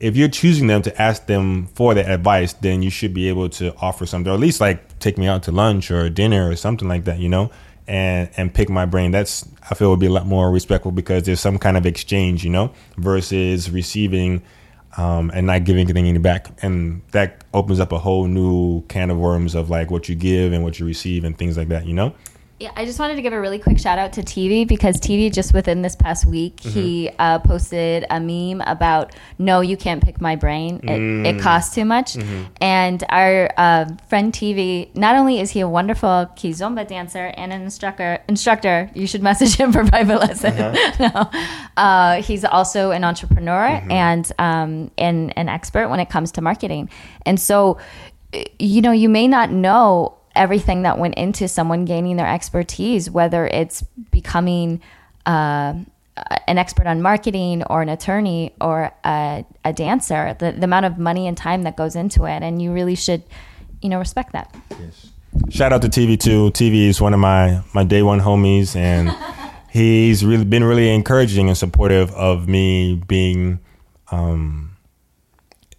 if 0.00 0.16
you're 0.16 0.28
choosing 0.28 0.66
them 0.66 0.82
to 0.82 1.00
ask 1.00 1.26
them 1.26 1.66
for 1.68 1.94
the 1.94 2.06
advice, 2.06 2.52
then 2.54 2.82
you 2.82 2.90
should 2.90 3.14
be 3.14 3.28
able 3.28 3.48
to 3.48 3.74
offer 3.76 4.04
something, 4.04 4.30
or 4.30 4.34
at 4.34 4.40
least 4.40 4.60
like 4.60 4.98
take 4.98 5.16
me 5.16 5.26
out 5.26 5.44
to 5.44 5.52
lunch 5.52 5.90
or 5.90 6.10
dinner 6.10 6.50
or 6.50 6.56
something 6.56 6.88
like 6.88 7.04
that, 7.04 7.18
you 7.18 7.28
know, 7.28 7.50
and 7.86 8.30
and 8.36 8.52
pick 8.52 8.68
my 8.68 8.86
brain. 8.86 9.10
That's 9.10 9.46
I 9.70 9.74
feel 9.74 9.90
would 9.90 10.00
be 10.00 10.06
a 10.06 10.10
lot 10.12 10.26
more 10.26 10.50
respectful 10.50 10.92
because 10.92 11.24
there's 11.24 11.40
some 11.40 11.58
kind 11.58 11.76
of 11.76 11.86
exchange, 11.86 12.44
you 12.44 12.50
know, 12.50 12.72
versus 12.96 13.70
receiving 13.70 14.42
um, 14.96 15.30
and 15.34 15.46
not 15.46 15.64
giving 15.64 15.88
anything 15.88 16.20
back. 16.22 16.48
And 16.62 17.02
that 17.12 17.44
opens 17.52 17.80
up 17.80 17.92
a 17.92 17.98
whole 17.98 18.26
new 18.26 18.82
can 18.82 19.10
of 19.10 19.18
worms 19.18 19.54
of 19.54 19.70
like 19.70 19.90
what 19.90 20.08
you 20.08 20.14
give 20.14 20.52
and 20.52 20.62
what 20.62 20.78
you 20.78 20.86
receive 20.86 21.24
and 21.24 21.36
things 21.36 21.56
like 21.56 21.68
that, 21.68 21.86
you 21.86 21.94
know? 21.94 22.14
Yeah, 22.64 22.72
I 22.76 22.86
just 22.86 22.98
wanted 22.98 23.16
to 23.16 23.20
give 23.20 23.34
a 23.34 23.40
really 23.42 23.58
quick 23.58 23.78
shout 23.78 23.98
out 23.98 24.14
to 24.14 24.22
TV 24.22 24.66
because 24.66 24.98
TV 24.98 25.30
just 25.30 25.52
within 25.52 25.82
this 25.82 25.94
past 25.94 26.24
week 26.24 26.56
mm-hmm. 26.56 26.70
he 26.70 27.10
uh, 27.18 27.38
posted 27.40 28.06
a 28.08 28.18
meme 28.18 28.62
about 28.62 29.14
no, 29.38 29.60
you 29.60 29.76
can't 29.76 30.02
pick 30.02 30.18
my 30.18 30.34
brain. 30.34 30.76
It, 30.76 30.98
mm. 30.98 31.26
it 31.26 31.42
costs 31.42 31.74
too 31.74 31.84
much. 31.84 32.14
Mm-hmm. 32.14 32.44
And 32.62 33.04
our 33.10 33.50
uh, 33.58 33.84
friend 34.08 34.32
TV, 34.32 34.88
not 34.96 35.14
only 35.14 35.40
is 35.40 35.50
he 35.50 35.60
a 35.60 35.68
wonderful 35.68 36.30
kizomba 36.36 36.88
dancer 36.88 37.34
and 37.36 37.52
an 37.52 37.60
instructor, 37.60 38.20
instructor, 38.28 38.90
you 38.94 39.06
should 39.06 39.22
message 39.22 39.56
him 39.56 39.70
for 39.70 39.84
private 39.84 40.18
lesson. 40.20 40.58
Uh-huh. 40.58 41.30
no. 41.36 41.40
uh, 41.76 42.22
he's 42.22 42.46
also 42.46 42.92
an 42.92 43.04
entrepreneur 43.04 43.68
mm-hmm. 43.68 43.90
and 43.90 44.32
um, 44.38 44.90
and 44.96 45.36
an 45.36 45.50
expert 45.50 45.90
when 45.90 46.00
it 46.00 46.08
comes 46.08 46.32
to 46.32 46.40
marketing. 46.40 46.88
And 47.26 47.38
so, 47.38 47.76
you 48.58 48.80
know, 48.80 48.92
you 48.92 49.10
may 49.10 49.28
not 49.28 49.50
know 49.50 50.16
everything 50.34 50.82
that 50.82 50.98
went 50.98 51.14
into 51.14 51.48
someone 51.48 51.84
gaining 51.84 52.16
their 52.16 52.26
expertise, 52.26 53.10
whether 53.10 53.46
it's 53.46 53.82
becoming 54.10 54.80
uh, 55.26 55.74
an 56.46 56.58
expert 56.58 56.86
on 56.86 57.02
marketing 57.02 57.62
or 57.64 57.82
an 57.82 57.88
attorney 57.88 58.52
or 58.60 58.92
a, 59.04 59.44
a 59.64 59.72
dancer, 59.72 60.36
the, 60.38 60.52
the 60.52 60.64
amount 60.64 60.86
of 60.86 60.98
money 60.98 61.26
and 61.26 61.36
time 61.36 61.62
that 61.62 61.76
goes 61.76 61.96
into 61.96 62.24
it. 62.24 62.42
And 62.42 62.62
you 62.62 62.72
really 62.72 62.94
should, 62.94 63.22
you 63.82 63.88
know, 63.88 63.98
respect 63.98 64.32
that. 64.32 64.54
Yes. 64.70 65.10
Shout 65.50 65.72
out 65.72 65.82
to 65.82 65.88
TV 65.88 66.18
too. 66.18 66.50
TV 66.52 66.88
is 66.88 67.00
one 67.00 67.12
of 67.12 67.20
my, 67.20 67.62
my 67.72 67.82
day 67.82 68.02
one 68.02 68.20
homies 68.20 68.76
and 68.76 69.10
he's 69.70 70.24
really 70.24 70.44
been 70.44 70.62
really 70.62 70.94
encouraging 70.94 71.48
and 71.48 71.58
supportive 71.58 72.12
of 72.12 72.48
me 72.48 73.02
being 73.08 73.58
um, 74.12 74.76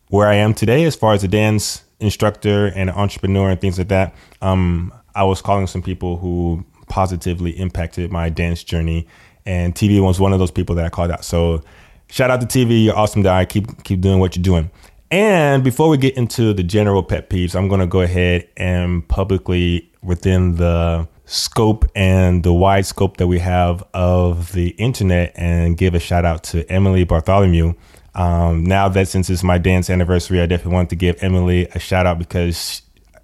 where 0.10 0.28
I 0.28 0.36
am 0.36 0.53
today 0.53 0.84
as 0.84 0.95
far 0.95 1.14
as 1.14 1.22
the 1.22 1.30
dance 1.30 1.85
instructor 2.06 2.68
and 2.68 2.89
entrepreneur 2.89 3.49
and 3.49 3.60
things 3.60 3.78
like 3.78 3.89
that, 3.89 4.16
um, 4.41 4.93
I 5.14 5.24
was 5.24 5.41
calling 5.41 5.68
some 5.68 5.82
people 5.82 6.18
who 6.18 6.64
positively 6.88 7.51
impacted 7.51 8.12
my 8.12 8.30
dance 8.30 8.64
journey, 8.64 9.08
and 9.45 9.76
TV 9.76 10.01
was 10.01 10.20
one 10.20 10.34
of 10.34 10.39
those 10.39 10.51
people 10.51 10.76
that 10.76 10.86
I 10.86 10.89
called 10.89 11.12
out. 11.12 11.26
So, 11.26 11.64
shout 12.10 12.32
out 12.32 12.41
to 12.41 12.47
TV, 12.47 12.86
you're 12.86 12.95
awesome 12.95 13.22
guy. 13.22 13.45
Keep 13.45 13.84
keep 13.84 14.01
doing 14.01 14.20
what 14.20 14.36
you're 14.36 14.43
doing. 14.43 14.70
And 15.12 15.64
before 15.64 15.89
we 15.89 15.97
get 15.97 16.18
into 16.18 16.53
the 16.53 16.64
general 16.64 17.03
pet 17.03 17.30
peeves, 17.30 17.56
I'm 17.56 17.68
going 17.68 17.80
to 17.80 17.88
go 17.88 18.01
ahead 18.01 18.47
and 18.58 19.08
publicly, 19.08 19.91
within 20.01 20.56
the 20.56 21.08
scope 21.26 21.86
and 21.95 22.43
the 22.43 22.53
wide 22.53 22.86
scope 22.86 23.18
that 23.18 23.28
we 23.28 23.39
have 23.39 23.84
of 23.93 24.51
the 24.53 24.70
internet, 24.70 25.34
and 25.36 25.78
give 25.78 25.95
a 25.95 25.99
shout 25.99 26.26
out 26.26 26.43
to 26.45 26.70
Emily 26.72 27.03
Bartholomew 27.03 27.74
um, 28.16 28.63
now 28.63 28.88
that 28.89 29.07
since 29.07 29.30
it's 29.30 29.43
my 29.43 29.57
dance 29.57 29.89
anniversary, 29.89 30.41
I 30.41 30.45
definitely 30.45 30.74
want 30.74 30.89
to 30.91 30.95
give 30.95 31.22
Emily 31.22 31.68
a 31.74 31.80
shout 31.80 32.05
out 32.05 32.18
because 32.18 32.82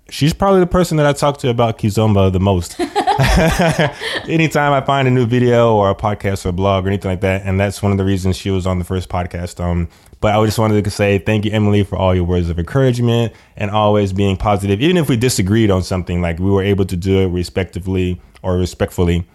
she's 0.09 0.33
probably 0.33 0.59
the 0.59 0.67
person 0.67 0.97
that 0.97 1.05
I 1.05 1.13
talk 1.13 1.37
to 1.39 1.49
about 1.49 1.77
Kizomba 1.77 2.31
the 2.31 2.39
most. 2.39 2.79
Anytime 4.29 4.73
I 4.73 4.81
find 4.81 5.07
a 5.07 5.11
new 5.11 5.25
video 5.25 5.75
or 5.75 5.89
a 5.89 5.95
podcast 5.95 6.45
or 6.45 6.49
a 6.49 6.53
blog 6.53 6.85
or 6.85 6.89
anything 6.89 7.09
like 7.09 7.21
that, 7.21 7.43
and 7.45 7.59
that's 7.59 7.81
one 7.81 7.93
of 7.93 7.97
the 7.97 8.03
reasons 8.03 8.35
she 8.35 8.51
was 8.51 8.67
on 8.67 8.79
the 8.79 8.85
first 8.85 9.07
podcast. 9.07 9.63
Um, 9.63 9.87
but 10.19 10.35
I 10.35 10.45
just 10.45 10.59
wanted 10.59 10.83
to 10.83 10.91
say 10.91 11.17
thank 11.19 11.45
you, 11.45 11.51
Emily, 11.51 11.83
for 11.83 11.95
all 11.95 12.13
your 12.13 12.25
words 12.25 12.49
of 12.49 12.59
encouragement 12.59 13.33
and 13.55 13.71
always 13.71 14.11
being 14.11 14.35
positive. 14.35 14.81
Even 14.81 14.97
if 14.97 15.07
we 15.07 15.15
disagreed 15.15 15.71
on 15.71 15.83
something, 15.83 16.21
like 16.21 16.37
we 16.37 16.51
were 16.51 16.63
able 16.63 16.85
to 16.85 16.97
do 16.97 17.19
it 17.19 17.27
respectively 17.27 18.21
or 18.43 18.57
respectfully 18.57 19.25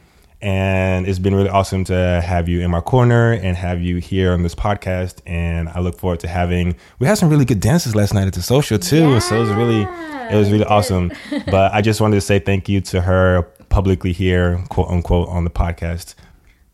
and 0.42 1.06
it's 1.06 1.18
been 1.18 1.34
really 1.34 1.48
awesome 1.48 1.84
to 1.84 2.20
have 2.24 2.48
you 2.48 2.60
in 2.60 2.70
my 2.70 2.80
corner 2.80 3.32
and 3.32 3.56
have 3.56 3.80
you 3.80 3.96
here 3.96 4.32
on 4.32 4.42
this 4.42 4.54
podcast. 4.54 5.20
And 5.26 5.68
I 5.68 5.80
look 5.80 5.98
forward 5.98 6.20
to 6.20 6.28
having. 6.28 6.76
We 6.98 7.06
had 7.06 7.16
some 7.18 7.30
really 7.30 7.44
good 7.44 7.60
dances 7.60 7.94
last 7.94 8.14
night 8.14 8.26
at 8.26 8.34
the 8.34 8.42
social 8.42 8.78
too, 8.78 9.10
yeah, 9.10 9.18
so 9.18 9.36
it 9.36 9.40
was 9.40 9.50
really, 9.50 9.82
it 9.82 10.36
was 10.36 10.50
really 10.50 10.64
awesome. 10.64 11.12
but 11.46 11.72
I 11.72 11.80
just 11.80 12.00
wanted 12.00 12.16
to 12.16 12.20
say 12.20 12.38
thank 12.38 12.68
you 12.68 12.80
to 12.82 13.00
her 13.00 13.42
publicly 13.68 14.12
here, 14.12 14.62
quote 14.68 14.88
unquote, 14.88 15.28
on 15.28 15.44
the 15.44 15.50
podcast. 15.50 16.14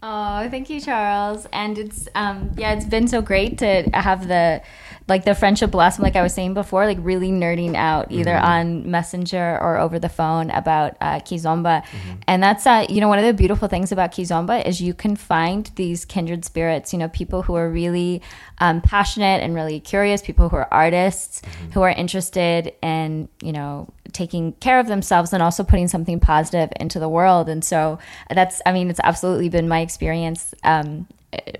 Oh, 0.03 0.49
thank 0.51 0.69
you, 0.69 0.81
Charles. 0.81 1.47
And 1.53 1.79
it's 1.79 2.09
um 2.15 2.51
yeah, 2.57 2.73
it's 2.73 2.87
been 2.87 3.07
so 3.07 3.23
great 3.23 3.59
to 3.59 3.89
have 3.95 4.27
the 4.27 4.61
like 5.09 5.25
the 5.25 5.35
friendship 5.35 5.71
blossom 5.71 6.03
like 6.03 6.17
i 6.17 6.23
was 6.23 6.33
saying 6.33 6.55
before 6.55 6.87
like 6.87 6.99
really 7.01 7.31
nerding 7.31 7.75
out 7.75 8.11
either 8.11 8.33
mm-hmm. 8.33 8.45
on 8.45 8.91
messenger 8.91 9.59
or 9.61 9.79
over 9.79 9.99
the 9.99 10.09
phone 10.09 10.51
about 10.51 10.97
uh, 11.01 11.19
kizomba 11.21 11.83
mm-hmm. 11.83 12.13
and 12.27 12.43
that's 12.43 12.67
uh, 12.67 12.87
you 12.89 13.01
know 13.01 13.09
one 13.09 13.19
of 13.19 13.25
the 13.25 13.33
beautiful 13.33 13.69
things 13.69 13.93
about 13.93 14.13
kizomba 14.13 14.65
is 14.67 14.81
you 14.81 14.95
can 14.95 15.17
find 15.17 15.71
these 15.77 16.05
kindred 16.05 16.45
spirits 16.45 16.93
you 16.93 16.99
know 16.99 17.09
people 17.09 17.43
who 17.43 17.55
are 17.55 17.71
really 17.71 18.23
um, 18.59 18.81
passionate 18.81 19.43
and 19.43 19.55
really 19.55 19.81
curious 19.81 20.23
people 20.23 20.49
who 20.49 20.57
are 20.57 20.69
artists 20.73 21.41
mm-hmm. 21.41 21.71
who 21.73 21.83
are 21.83 21.91
interested 21.91 22.73
in 22.83 23.29
you 23.43 23.53
know 23.53 23.89
taking 24.13 24.53
care 24.55 24.79
of 24.79 24.87
themselves 24.87 25.33
and 25.33 25.43
also 25.43 25.65
putting 25.65 25.89
something 25.89 26.21
positive 26.21 26.71
into 26.79 26.99
the 26.99 27.09
world 27.09 27.49
and 27.49 27.65
so 27.65 27.99
that's 28.31 28.61
i 28.67 28.73
mean 28.73 28.91
it's 28.91 29.01
absolutely 29.05 29.49
been 29.49 29.69
my 29.69 29.81
experience 29.81 30.55
um, 30.65 31.07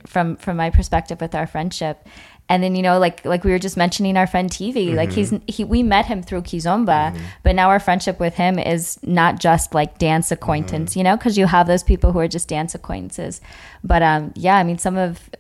from 0.07 0.37
from 0.37 0.57
my 0.57 0.71
perspective 0.71 1.21
with 1.21 1.35
our 1.35 1.47
friendship 1.47 2.07
and 2.53 2.63
then 2.63 2.77
you 2.77 2.83
know 2.83 2.99
like 2.99 3.25
like 3.25 3.45
we 3.45 3.51
were 3.51 3.59
just 3.59 3.79
mentioning 3.79 4.15
our 4.19 4.27
friend 4.27 4.51
TV 4.51 4.89
mm-hmm. 4.89 4.97
like 4.97 5.11
he's 5.11 5.33
he 5.47 5.65
we 5.65 5.83
met 5.83 6.05
him 6.05 6.23
through 6.23 6.43
Kizomba 6.43 7.11
mm-hmm. 7.11 7.25
but 7.43 7.55
now 7.55 7.71
our 7.71 7.81
friendship 7.81 8.21
with 8.21 8.35
him 8.35 8.59
is 8.59 8.99
not 9.03 9.41
just 9.41 9.73
like 9.73 9.97
dance 9.97 10.31
acquaintance 10.31 10.91
mm-hmm. 10.91 10.99
you 11.01 11.05
know 11.05 11.17
because 11.17 11.39
you 11.39 11.47
have 11.47 11.67
those 11.67 11.83
people 11.83 12.13
who 12.13 12.19
are 12.19 12.29
just 12.29 12.49
dance 12.49 12.75
acquaintances 12.75 13.41
but 13.83 14.03
um 14.03 14.33
yeah 14.37 14.59
I 14.59 14.65
mean 14.65 14.77
some 14.77 14.99
of 14.99 15.31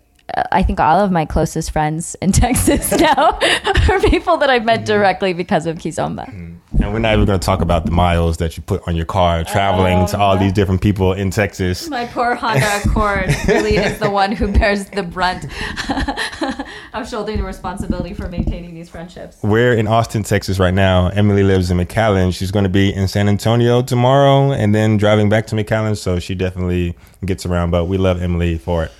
I 0.50 0.62
think 0.62 0.80
all 0.80 1.00
of 1.00 1.10
my 1.10 1.24
closest 1.24 1.70
friends 1.70 2.16
in 2.22 2.32
Texas 2.32 2.90
now 2.92 3.38
are 3.90 4.00
people 4.00 4.36
that 4.38 4.50
I've 4.50 4.64
met 4.64 4.80
mm-hmm. 4.80 4.86
directly 4.86 5.32
because 5.32 5.66
of 5.66 5.78
Kizomba. 5.78 6.26
Mm-hmm. 6.26 6.52
And 6.82 6.92
we're 6.92 7.00
not 7.00 7.12
even 7.14 7.26
going 7.26 7.38
to 7.38 7.44
talk 7.44 7.60
about 7.60 7.84
the 7.84 7.90
miles 7.90 8.38
that 8.38 8.56
you 8.56 8.62
put 8.62 8.86
on 8.88 8.96
your 8.96 9.04
car 9.04 9.44
traveling 9.44 9.98
oh, 9.98 10.06
to 10.08 10.18
all 10.18 10.38
these 10.38 10.52
different 10.52 10.80
people 10.80 11.12
in 11.12 11.30
Texas. 11.30 11.88
My 11.88 12.06
poor 12.06 12.34
Honda 12.34 12.80
Accord 12.84 13.28
really 13.46 13.76
is 13.76 13.98
the 13.98 14.10
one 14.10 14.32
who 14.32 14.50
bears 14.50 14.86
the 14.86 15.02
brunt 15.02 15.44
of 16.94 17.08
shouldering 17.08 17.38
the 17.38 17.44
responsibility 17.44 18.14
for 18.14 18.28
maintaining 18.28 18.74
these 18.74 18.88
friendships. 18.88 19.36
We're 19.42 19.74
in 19.74 19.86
Austin, 19.86 20.22
Texas 20.22 20.58
right 20.58 20.74
now. 20.74 21.08
Emily 21.08 21.44
lives 21.44 21.70
in 21.70 21.76
McAllen. 21.76 22.34
She's 22.34 22.50
going 22.50 22.64
to 22.64 22.70
be 22.70 22.92
in 22.92 23.06
San 23.06 23.28
Antonio 23.28 23.82
tomorrow 23.82 24.50
and 24.50 24.74
then 24.74 24.96
driving 24.96 25.28
back 25.28 25.46
to 25.48 25.54
McAllen. 25.54 25.96
So 25.96 26.18
she 26.18 26.34
definitely 26.34 26.96
gets 27.24 27.46
around, 27.46 27.70
but 27.70 27.86
we 27.86 27.98
love 27.98 28.20
Emily 28.20 28.58
for 28.58 28.84
it. 28.84 28.92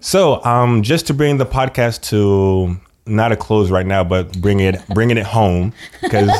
so, 0.00 0.44
um, 0.44 0.82
just 0.82 1.06
to 1.08 1.14
bring 1.14 1.38
the 1.38 1.46
podcast 1.46 2.02
to 2.10 2.76
not 3.06 3.32
a 3.32 3.36
close 3.36 3.70
right 3.70 3.86
now, 3.86 4.04
but 4.04 4.40
bring 4.40 4.60
it 4.60 4.80
bringing 4.88 5.16
it 5.16 5.26
home 5.26 5.72
because 6.00 6.30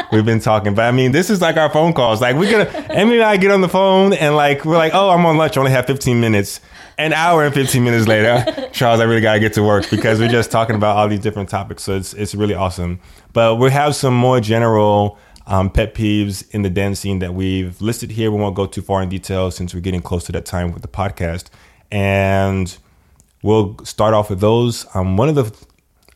we've 0.12 0.24
been 0.24 0.40
talking. 0.40 0.74
But 0.74 0.82
I 0.82 0.92
mean, 0.92 1.12
this 1.12 1.30
is 1.30 1.40
like 1.40 1.56
our 1.56 1.70
phone 1.70 1.92
calls. 1.92 2.20
Like 2.20 2.36
we're 2.36 2.50
gonna 2.50 2.86
Emily 2.90 3.16
and 3.16 3.24
I 3.24 3.36
get 3.36 3.50
on 3.50 3.60
the 3.60 3.68
phone 3.68 4.12
and 4.12 4.34
like 4.36 4.64
we're 4.64 4.76
like, 4.76 4.94
oh, 4.94 5.10
I'm 5.10 5.24
on 5.26 5.36
lunch. 5.36 5.56
I 5.56 5.60
only 5.60 5.72
have 5.72 5.86
15 5.86 6.20
minutes. 6.20 6.60
An 6.98 7.14
hour 7.14 7.42
and 7.42 7.54
15 7.54 7.82
minutes 7.82 8.06
later, 8.06 8.68
Charles, 8.72 9.00
I 9.00 9.04
really 9.04 9.22
gotta 9.22 9.40
get 9.40 9.54
to 9.54 9.62
work 9.62 9.88
because 9.88 10.20
we're 10.20 10.28
just 10.28 10.50
talking 10.50 10.76
about 10.76 10.96
all 10.96 11.08
these 11.08 11.20
different 11.20 11.48
topics. 11.48 11.82
So 11.82 11.96
it's 11.96 12.12
it's 12.12 12.34
really 12.34 12.54
awesome. 12.54 13.00
But 13.32 13.56
we 13.56 13.70
have 13.70 13.96
some 13.96 14.14
more 14.14 14.40
general 14.40 15.18
um, 15.46 15.70
pet 15.70 15.94
peeves 15.94 16.48
in 16.50 16.62
the 16.62 16.70
dance 16.70 17.00
scene 17.00 17.18
that 17.20 17.34
we've 17.34 17.80
listed 17.80 18.12
here. 18.12 18.30
We 18.30 18.38
won't 18.38 18.54
go 18.54 18.66
too 18.66 18.82
far 18.82 19.02
in 19.02 19.08
detail 19.08 19.50
since 19.50 19.74
we're 19.74 19.80
getting 19.80 20.02
close 20.02 20.24
to 20.24 20.32
that 20.32 20.46
time 20.46 20.72
with 20.72 20.82
the 20.82 20.88
podcast 20.88 21.46
and 21.90 22.76
we'll 23.42 23.76
start 23.84 24.14
off 24.14 24.30
with 24.30 24.40
those. 24.40 24.86
Um, 24.94 25.16
one 25.16 25.28
of 25.28 25.34
the 25.34 25.52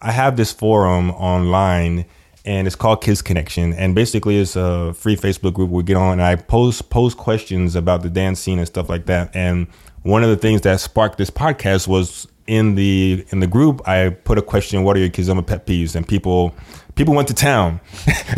I 0.01 0.13
have 0.13 0.37
this 0.37 0.53
forum 0.53 1.11
online 1.13 2.07
and 2.47 2.67
it's 2.67 2.77
called 2.77 3.03
Kiz 3.03 3.23
Connection. 3.23 3.73
And 3.75 3.95
basically, 3.95 4.39
it's 4.39 4.57
a 4.57 4.95
free 4.95 5.17
Facebook 5.17 5.53
group 5.53 5.69
we 5.69 5.83
get 5.83 5.97
on. 5.97 6.13
And 6.13 6.23
I 6.23 6.37
post 6.37 6.89
post 6.91 7.17
questions 7.17 7.75
about 7.75 8.03
the 8.03 8.11
dance 8.11 8.41
scene 8.41 8.59
and 8.59 8.67
stuff 8.67 8.89
like 8.89 9.07
that. 9.07 9.35
And 9.35 9.67
one 10.03 10.23
of 10.23 10.31
the 10.31 10.37
things 10.37 10.61
that 10.63 10.81
sparked 10.81 11.19
this 11.19 11.31
podcast 11.31 11.89
was 11.89 12.29
in 12.47 12.77
the 12.77 13.27
in 13.31 13.41
the 13.41 13.49
group, 13.49 13.87
I 13.89 14.11
put 14.11 14.39
a 14.39 14.43
question: 14.43 14.85
What 14.85 14.97
are 14.97 15.01
your 15.01 15.09
Kizomba 15.09 15.45
pet 15.45 15.67
peeves? 15.67 15.97
And 15.97 16.07
people 16.07 16.55
people 16.97 17.15
went 17.15 17.29
to 17.29 17.35
town 17.35 17.81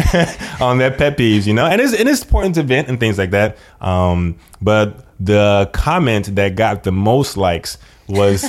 on 0.60 0.78
their 0.78 0.90
pet 0.90 1.16
peeves, 1.16 1.46
you 1.46 1.54
know. 1.54 1.64
And 1.64 1.80
it's 1.80 2.22
important 2.22 2.56
to 2.56 2.62
vent 2.62 2.88
and 2.88 3.00
things 3.00 3.16
like 3.16 3.30
that. 3.30 3.56
Um, 3.80 4.36
but 4.60 5.06
the 5.18 5.70
comment 5.72 6.34
that 6.36 6.54
got 6.54 6.84
the 6.84 6.92
most 6.92 7.36
likes 7.36 7.78
was 8.08 8.44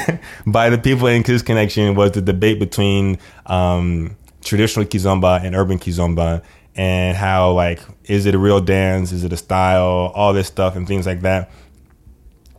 by 0.46 0.70
the 0.70 0.78
people 0.78 1.08
in 1.08 1.22
Kiz 1.22 1.42
Connection 1.42 1.94
was 1.94 2.12
the 2.12 2.22
debate 2.22 2.58
between 2.58 3.18
um, 3.46 4.16
traditional 4.42 4.86
kizomba 4.86 5.42
and 5.44 5.56
urban 5.56 5.78
kizomba 5.78 6.42
and 6.76 7.16
how 7.16 7.52
like 7.52 7.80
is 8.04 8.26
it 8.26 8.34
a 8.34 8.38
real 8.38 8.60
dance 8.60 9.10
is 9.10 9.24
it 9.24 9.32
a 9.32 9.36
style 9.36 10.12
all 10.14 10.32
this 10.32 10.46
stuff 10.46 10.76
and 10.76 10.86
things 10.86 11.06
like 11.06 11.22
that 11.22 11.50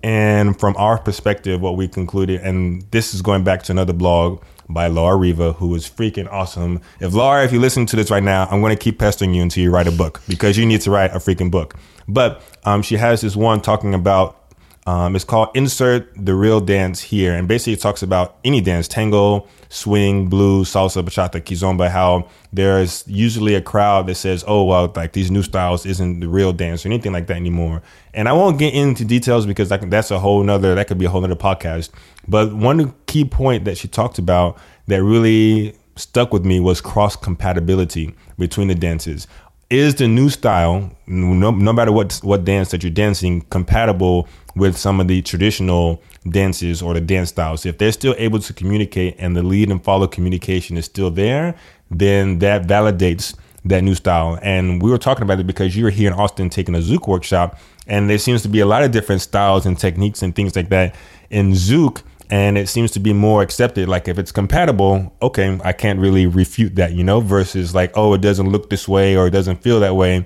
and 0.03 0.59
from 0.59 0.75
our 0.77 0.97
perspective 0.97 1.61
what 1.61 1.77
we 1.77 1.87
concluded 1.87 2.41
and 2.41 2.81
this 2.91 3.13
is 3.13 3.21
going 3.21 3.43
back 3.43 3.63
to 3.63 3.71
another 3.71 3.93
blog 3.93 4.41
by 4.69 4.87
Laura 4.87 5.15
Riva, 5.15 5.53
who 5.53 5.73
is 5.75 5.89
freaking 5.89 6.31
awesome. 6.31 6.81
If 6.99 7.13
Laura, 7.13 7.43
if 7.43 7.51
you 7.51 7.59
listen 7.59 7.85
to 7.87 7.95
this 7.95 8.11
right 8.11 8.23
now, 8.23 8.47
I'm 8.51 8.61
going 8.61 8.75
to 8.75 8.81
keep 8.81 8.99
pestering 8.99 9.33
you 9.33 9.41
until 9.41 9.63
you 9.63 9.71
write 9.71 9.87
a 9.87 9.91
book 9.91 10.21
because 10.27 10.57
you 10.57 10.65
need 10.65 10.81
to 10.81 10.91
write 10.91 11.11
a 11.11 11.19
freaking 11.19 11.51
book. 11.51 11.75
But 12.07 12.41
um, 12.65 12.81
she 12.81 12.97
has 12.97 13.21
this 13.21 13.35
one 13.35 13.61
talking 13.61 13.93
about 13.93 14.47
um, 14.87 15.17
it's 15.17 15.25
called 15.25 15.49
Insert 15.53 16.09
the 16.15 16.33
Real 16.33 16.61
Dance 16.61 17.01
Here. 17.01 17.33
And 17.35 17.45
basically, 17.45 17.73
it 17.73 17.81
talks 17.81 18.01
about 18.01 18.37
any 18.45 18.61
dance 18.61 18.87
tango, 18.87 19.45
swing, 19.67 20.29
blues, 20.29 20.71
salsa, 20.71 21.03
bachata, 21.03 21.41
kizomba, 21.41 21.89
how 21.89 22.29
there's 22.53 23.03
usually 23.05 23.53
a 23.53 23.61
crowd 23.61 24.07
that 24.07 24.15
says, 24.15 24.45
oh, 24.47 24.63
well, 24.63 24.89
like 24.95 25.11
these 25.11 25.29
new 25.29 25.43
styles 25.43 25.85
isn't 25.85 26.21
the 26.21 26.29
real 26.29 26.53
dance 26.53 26.85
or 26.85 26.87
anything 26.87 27.11
like 27.11 27.27
that 27.27 27.35
anymore. 27.35 27.81
And 28.13 28.29
I 28.29 28.31
won't 28.31 28.57
get 28.59 28.73
into 28.73 29.03
details 29.03 29.45
because 29.45 29.67
that's 29.67 30.09
a 30.09 30.19
whole 30.19 30.41
nother, 30.41 30.73
that 30.73 30.87
could 30.87 30.97
be 30.97 31.03
a 31.05 31.09
whole 31.09 31.19
nother 31.19 31.35
podcast. 31.35 31.89
But 32.27 32.53
one 32.53 32.93
key 33.05 33.25
point 33.25 33.65
that 33.65 33.77
she 33.77 33.87
talked 33.87 34.19
about 34.19 34.57
that 34.87 35.03
really 35.03 35.75
stuck 35.95 36.31
with 36.31 36.45
me 36.45 36.59
was 36.59 36.81
cross 36.81 37.15
compatibility 37.15 38.13
between 38.37 38.67
the 38.67 38.75
dances 38.75 39.27
is 39.69 39.95
the 39.95 40.07
new 40.07 40.29
style, 40.29 40.95
no, 41.07 41.51
no 41.51 41.73
matter 41.73 41.91
what 41.91 42.19
what 42.23 42.45
dance 42.45 42.71
that 42.71 42.83
you're 42.83 42.91
dancing, 42.91 43.41
compatible 43.49 44.27
with 44.55 44.77
some 44.77 44.99
of 44.99 45.07
the 45.07 45.21
traditional 45.21 46.01
dances 46.29 46.81
or 46.81 46.93
the 46.93 47.01
dance 47.01 47.29
styles? 47.29 47.65
If 47.65 47.77
they're 47.77 47.91
still 47.91 48.15
able 48.17 48.39
to 48.39 48.53
communicate 48.53 49.15
and 49.19 49.35
the 49.35 49.43
lead 49.43 49.69
and 49.69 49.83
follow 49.83 50.07
communication 50.07 50.77
is 50.77 50.85
still 50.85 51.11
there, 51.11 51.55
then 51.91 52.39
that 52.39 52.63
validates 52.63 53.35
that 53.65 53.83
new 53.83 53.95
style. 53.95 54.39
And 54.41 54.81
we 54.81 54.89
were 54.89 54.97
talking 54.97 55.23
about 55.23 55.39
it 55.39 55.47
because 55.47 55.75
you 55.75 55.83
were 55.83 55.89
here 55.89 56.11
in 56.11 56.17
Austin 56.17 56.49
taking 56.49 56.75
a 56.75 56.79
Zouk 56.79 57.07
workshop, 57.07 57.59
and 57.87 58.09
there 58.09 58.17
seems 58.17 58.41
to 58.43 58.49
be 58.49 58.61
a 58.61 58.65
lot 58.65 58.83
of 58.83 58.91
different 58.91 59.21
styles 59.21 59.65
and 59.65 59.77
techniques 59.77 60.21
and 60.21 60.33
things 60.33 60.55
like 60.55 60.69
that 60.69 60.95
in 61.29 61.51
Zouk 61.51 62.03
and 62.29 62.57
it 62.57 62.67
seems 62.67 62.91
to 62.91 62.99
be 62.99 63.13
more 63.13 63.41
accepted. 63.41 63.87
Like 63.87 64.07
if 64.07 64.19
it's 64.19 64.31
compatible, 64.31 65.15
okay, 65.21 65.59
I 65.63 65.71
can't 65.71 65.99
really 65.99 66.27
refute 66.27 66.75
that, 66.75 66.93
you 66.93 67.03
know, 67.03 67.21
versus 67.21 67.73
like, 67.73 67.91
oh, 67.95 68.13
it 68.13 68.21
doesn't 68.21 68.49
look 68.49 68.69
this 68.69 68.87
way 68.87 69.15
or 69.15 69.27
it 69.27 69.31
doesn't 69.31 69.61
feel 69.61 69.79
that 69.79 69.95
way. 69.95 70.25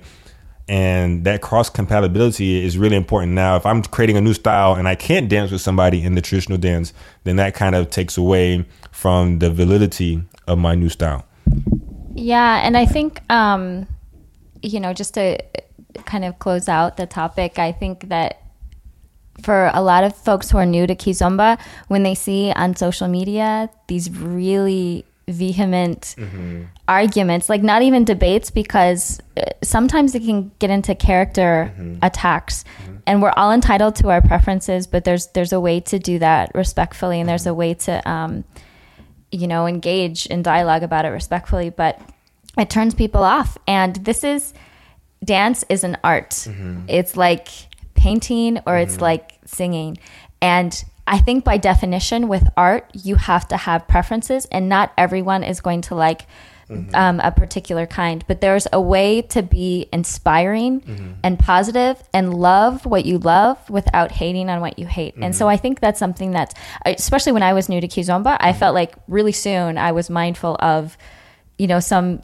And 0.68 1.24
that 1.24 1.42
cross 1.42 1.68
compatibility 1.68 2.64
is 2.64 2.78
really 2.78 2.96
important. 2.96 3.32
Now, 3.32 3.56
if 3.56 3.66
I'm 3.66 3.82
creating 3.82 4.16
a 4.16 4.20
new 4.20 4.34
style 4.34 4.74
and 4.74 4.88
I 4.88 4.94
can't 4.94 5.28
dance 5.28 5.50
with 5.50 5.60
somebody 5.60 6.02
in 6.02 6.14
the 6.14 6.20
traditional 6.20 6.58
dance, 6.58 6.92
then 7.24 7.36
that 7.36 7.54
kind 7.54 7.74
of 7.74 7.90
takes 7.90 8.16
away 8.16 8.64
from 8.90 9.38
the 9.38 9.50
validity 9.50 10.22
of 10.46 10.58
my 10.58 10.74
new 10.74 10.88
style. 10.88 11.24
Yeah. 12.14 12.60
And 12.64 12.76
I 12.76 12.86
think, 12.86 13.20
um, 13.30 13.86
you 14.62 14.80
know, 14.80 14.92
just 14.92 15.14
to 15.14 15.38
kind 16.04 16.24
of 16.24 16.38
close 16.38 16.68
out 16.68 16.96
the 16.96 17.06
topic, 17.06 17.58
I 17.58 17.72
think 17.72 18.08
that 18.08 18.41
for 19.40 19.70
a 19.72 19.82
lot 19.82 20.04
of 20.04 20.16
folks 20.16 20.50
who 20.50 20.58
are 20.58 20.66
new 20.66 20.86
to 20.86 20.94
Kizomba, 20.94 21.58
when 21.88 22.02
they 22.02 22.14
see 22.14 22.52
on 22.54 22.76
social 22.76 23.08
media 23.08 23.70
these 23.86 24.10
really 24.10 25.04
vehement 25.28 26.14
mm-hmm. 26.18 26.64
arguments, 26.88 27.48
like 27.48 27.62
not 27.62 27.82
even 27.82 28.04
debates, 28.04 28.50
because 28.50 29.20
uh, 29.36 29.44
sometimes 29.62 30.14
it 30.14 30.20
can 30.24 30.50
get 30.58 30.70
into 30.70 30.94
character 30.94 31.72
mm-hmm. 31.76 31.98
attacks. 32.02 32.64
Mm-hmm. 32.82 32.96
And 33.06 33.22
we're 33.22 33.32
all 33.36 33.52
entitled 33.52 33.96
to 33.96 34.10
our 34.10 34.20
preferences, 34.20 34.86
but 34.86 35.04
there's 35.04 35.28
there's 35.28 35.52
a 35.52 35.60
way 35.60 35.80
to 35.80 35.98
do 35.98 36.18
that 36.18 36.52
respectfully, 36.54 37.20
and 37.20 37.28
there's 37.28 37.46
a 37.46 37.54
way 37.54 37.74
to, 37.74 38.08
um, 38.08 38.44
you 39.30 39.46
know, 39.46 39.66
engage 39.66 40.26
in 40.26 40.42
dialogue 40.42 40.82
about 40.82 41.04
it 41.04 41.08
respectfully. 41.08 41.70
But 41.70 42.00
it 42.58 42.68
turns 42.68 42.94
people 42.94 43.22
off, 43.22 43.56
and 43.66 43.96
this 43.96 44.24
is 44.24 44.52
dance 45.24 45.64
is 45.68 45.84
an 45.84 45.96
art. 46.04 46.30
Mm-hmm. 46.30 46.84
It's 46.88 47.16
like 47.16 47.48
painting 48.02 48.58
or 48.66 48.76
it's 48.76 48.94
mm-hmm. 48.94 49.02
like 49.02 49.38
singing. 49.46 49.96
And 50.40 50.84
I 51.06 51.18
think 51.18 51.44
by 51.44 51.56
definition, 51.56 52.26
with 52.26 52.48
art, 52.56 52.90
you 52.94 53.14
have 53.14 53.46
to 53.48 53.56
have 53.56 53.86
preferences, 53.86 54.44
and 54.46 54.68
not 54.68 54.92
everyone 54.98 55.44
is 55.44 55.60
going 55.60 55.82
to 55.82 55.94
like 55.94 56.26
mm-hmm. 56.68 56.92
um, 56.94 57.20
a 57.20 57.30
particular 57.30 57.86
kind. 57.86 58.24
But 58.26 58.40
there's 58.40 58.66
a 58.72 58.80
way 58.80 59.22
to 59.22 59.42
be 59.42 59.88
inspiring 59.92 60.80
mm-hmm. 60.80 61.12
and 61.22 61.38
positive 61.38 62.02
and 62.12 62.34
love 62.34 62.86
what 62.86 63.04
you 63.04 63.18
love 63.18 63.58
without 63.70 64.10
hating 64.10 64.48
on 64.48 64.60
what 64.60 64.80
you 64.80 64.86
hate. 64.86 65.14
Mm-hmm. 65.14 65.24
And 65.24 65.36
so 65.36 65.44
mm-hmm. 65.44 65.54
I 65.54 65.56
think 65.58 65.80
that's 65.80 66.00
something 66.00 66.32
that's, 66.32 66.54
especially 66.84 67.32
when 67.32 67.44
I 67.44 67.52
was 67.52 67.68
new 67.68 67.80
to 67.80 67.88
Kizomba, 67.88 68.36
I 68.40 68.50
mm-hmm. 68.50 68.58
felt 68.58 68.74
like 68.74 68.94
really 69.06 69.32
soon 69.32 69.78
I 69.78 69.92
was 69.92 70.10
mindful 70.10 70.56
of 70.58 70.96
you 71.58 71.68
know 71.68 71.78
some 71.80 72.20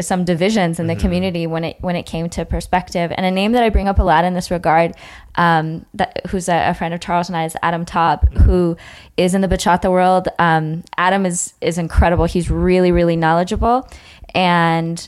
some 0.00 0.24
divisions 0.24 0.80
in 0.80 0.86
the 0.86 0.94
mm-hmm. 0.94 1.00
community 1.00 1.46
when 1.46 1.64
it 1.64 1.76
when 1.80 1.96
it 1.96 2.04
came 2.04 2.28
to 2.30 2.44
perspective. 2.44 3.12
And 3.16 3.24
a 3.24 3.30
name 3.30 3.52
that 3.52 3.62
I 3.62 3.68
bring 3.68 3.88
up 3.88 3.98
a 3.98 4.02
lot 4.02 4.24
in 4.24 4.34
this 4.34 4.50
regard, 4.50 4.94
um, 5.36 5.86
that 5.94 6.26
who's 6.28 6.48
a, 6.48 6.70
a, 6.70 6.74
friend 6.74 6.92
of 6.92 7.00
Charles 7.00 7.28
and 7.28 7.36
I 7.36 7.44
is 7.44 7.56
Adam 7.62 7.84
Taub, 7.84 8.22
mm-hmm. 8.22 8.42
who 8.42 8.76
is 9.16 9.34
in 9.34 9.40
the 9.40 9.48
bachata 9.48 9.90
world. 9.90 10.28
Um, 10.38 10.84
Adam 10.96 11.26
is 11.26 11.54
is 11.60 11.78
incredible. 11.78 12.24
He's 12.24 12.50
really 12.50 12.92
really 12.92 13.16
knowledgeable 13.16 13.88
and 14.34 15.06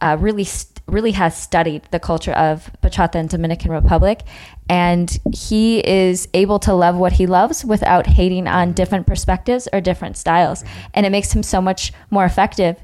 uh, 0.00 0.16
really. 0.18 0.44
St- 0.44 0.74
really 0.88 1.12
has 1.12 1.36
studied 1.36 1.82
the 1.90 2.00
culture 2.00 2.32
of 2.32 2.70
bachata 2.82 3.16
in 3.16 3.26
Dominican 3.26 3.70
Republic 3.70 4.22
and 4.70 5.18
he 5.34 5.86
is 5.86 6.28
able 6.32 6.58
to 6.60 6.72
love 6.72 6.96
what 6.96 7.12
he 7.12 7.26
loves 7.26 7.62
without 7.62 8.06
hating 8.06 8.48
on 8.48 8.72
different 8.72 9.06
perspectives 9.06 9.68
or 9.72 9.82
different 9.82 10.16
styles 10.16 10.62
mm-hmm. 10.62 10.90
and 10.94 11.04
it 11.04 11.10
makes 11.10 11.30
him 11.30 11.42
so 11.42 11.60
much 11.60 11.92
more 12.10 12.24
effective 12.24 12.82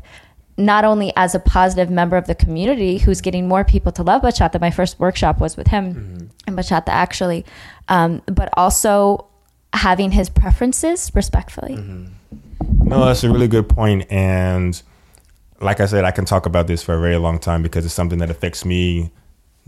not 0.56 0.84
only 0.84 1.12
as 1.16 1.34
a 1.34 1.40
positive 1.40 1.90
member 1.90 2.16
of 2.16 2.26
the 2.26 2.34
community 2.34 2.98
who's 2.98 3.20
getting 3.20 3.48
more 3.48 3.64
people 3.64 3.90
to 3.92 4.02
love 4.02 4.22
bachata. 4.22 4.60
My 4.60 4.70
first 4.70 5.00
workshop 5.00 5.40
was 5.40 5.56
with 5.56 5.66
him 5.66 5.94
mm-hmm. 5.94 6.26
in 6.48 6.56
bachata, 6.56 6.88
actually, 6.88 7.44
um, 7.88 8.22
but 8.26 8.48
also 8.54 9.26
having 9.72 10.12
his 10.12 10.30
preferences 10.30 11.10
respectfully. 11.14 11.76
Mm-hmm. 11.76 12.88
No, 12.88 13.04
that's 13.04 13.24
a 13.24 13.30
really 13.30 13.48
good 13.48 13.68
point, 13.68 14.06
and 14.10 14.80
like 15.60 15.80
I 15.80 15.86
said, 15.86 16.04
I 16.04 16.10
can 16.10 16.24
talk 16.24 16.46
about 16.46 16.66
this 16.66 16.82
for 16.82 16.94
a 16.94 17.00
very 17.00 17.16
long 17.16 17.38
time 17.38 17.62
because 17.62 17.84
it's 17.84 17.94
something 17.94 18.18
that 18.18 18.30
affects 18.30 18.64
me 18.64 19.10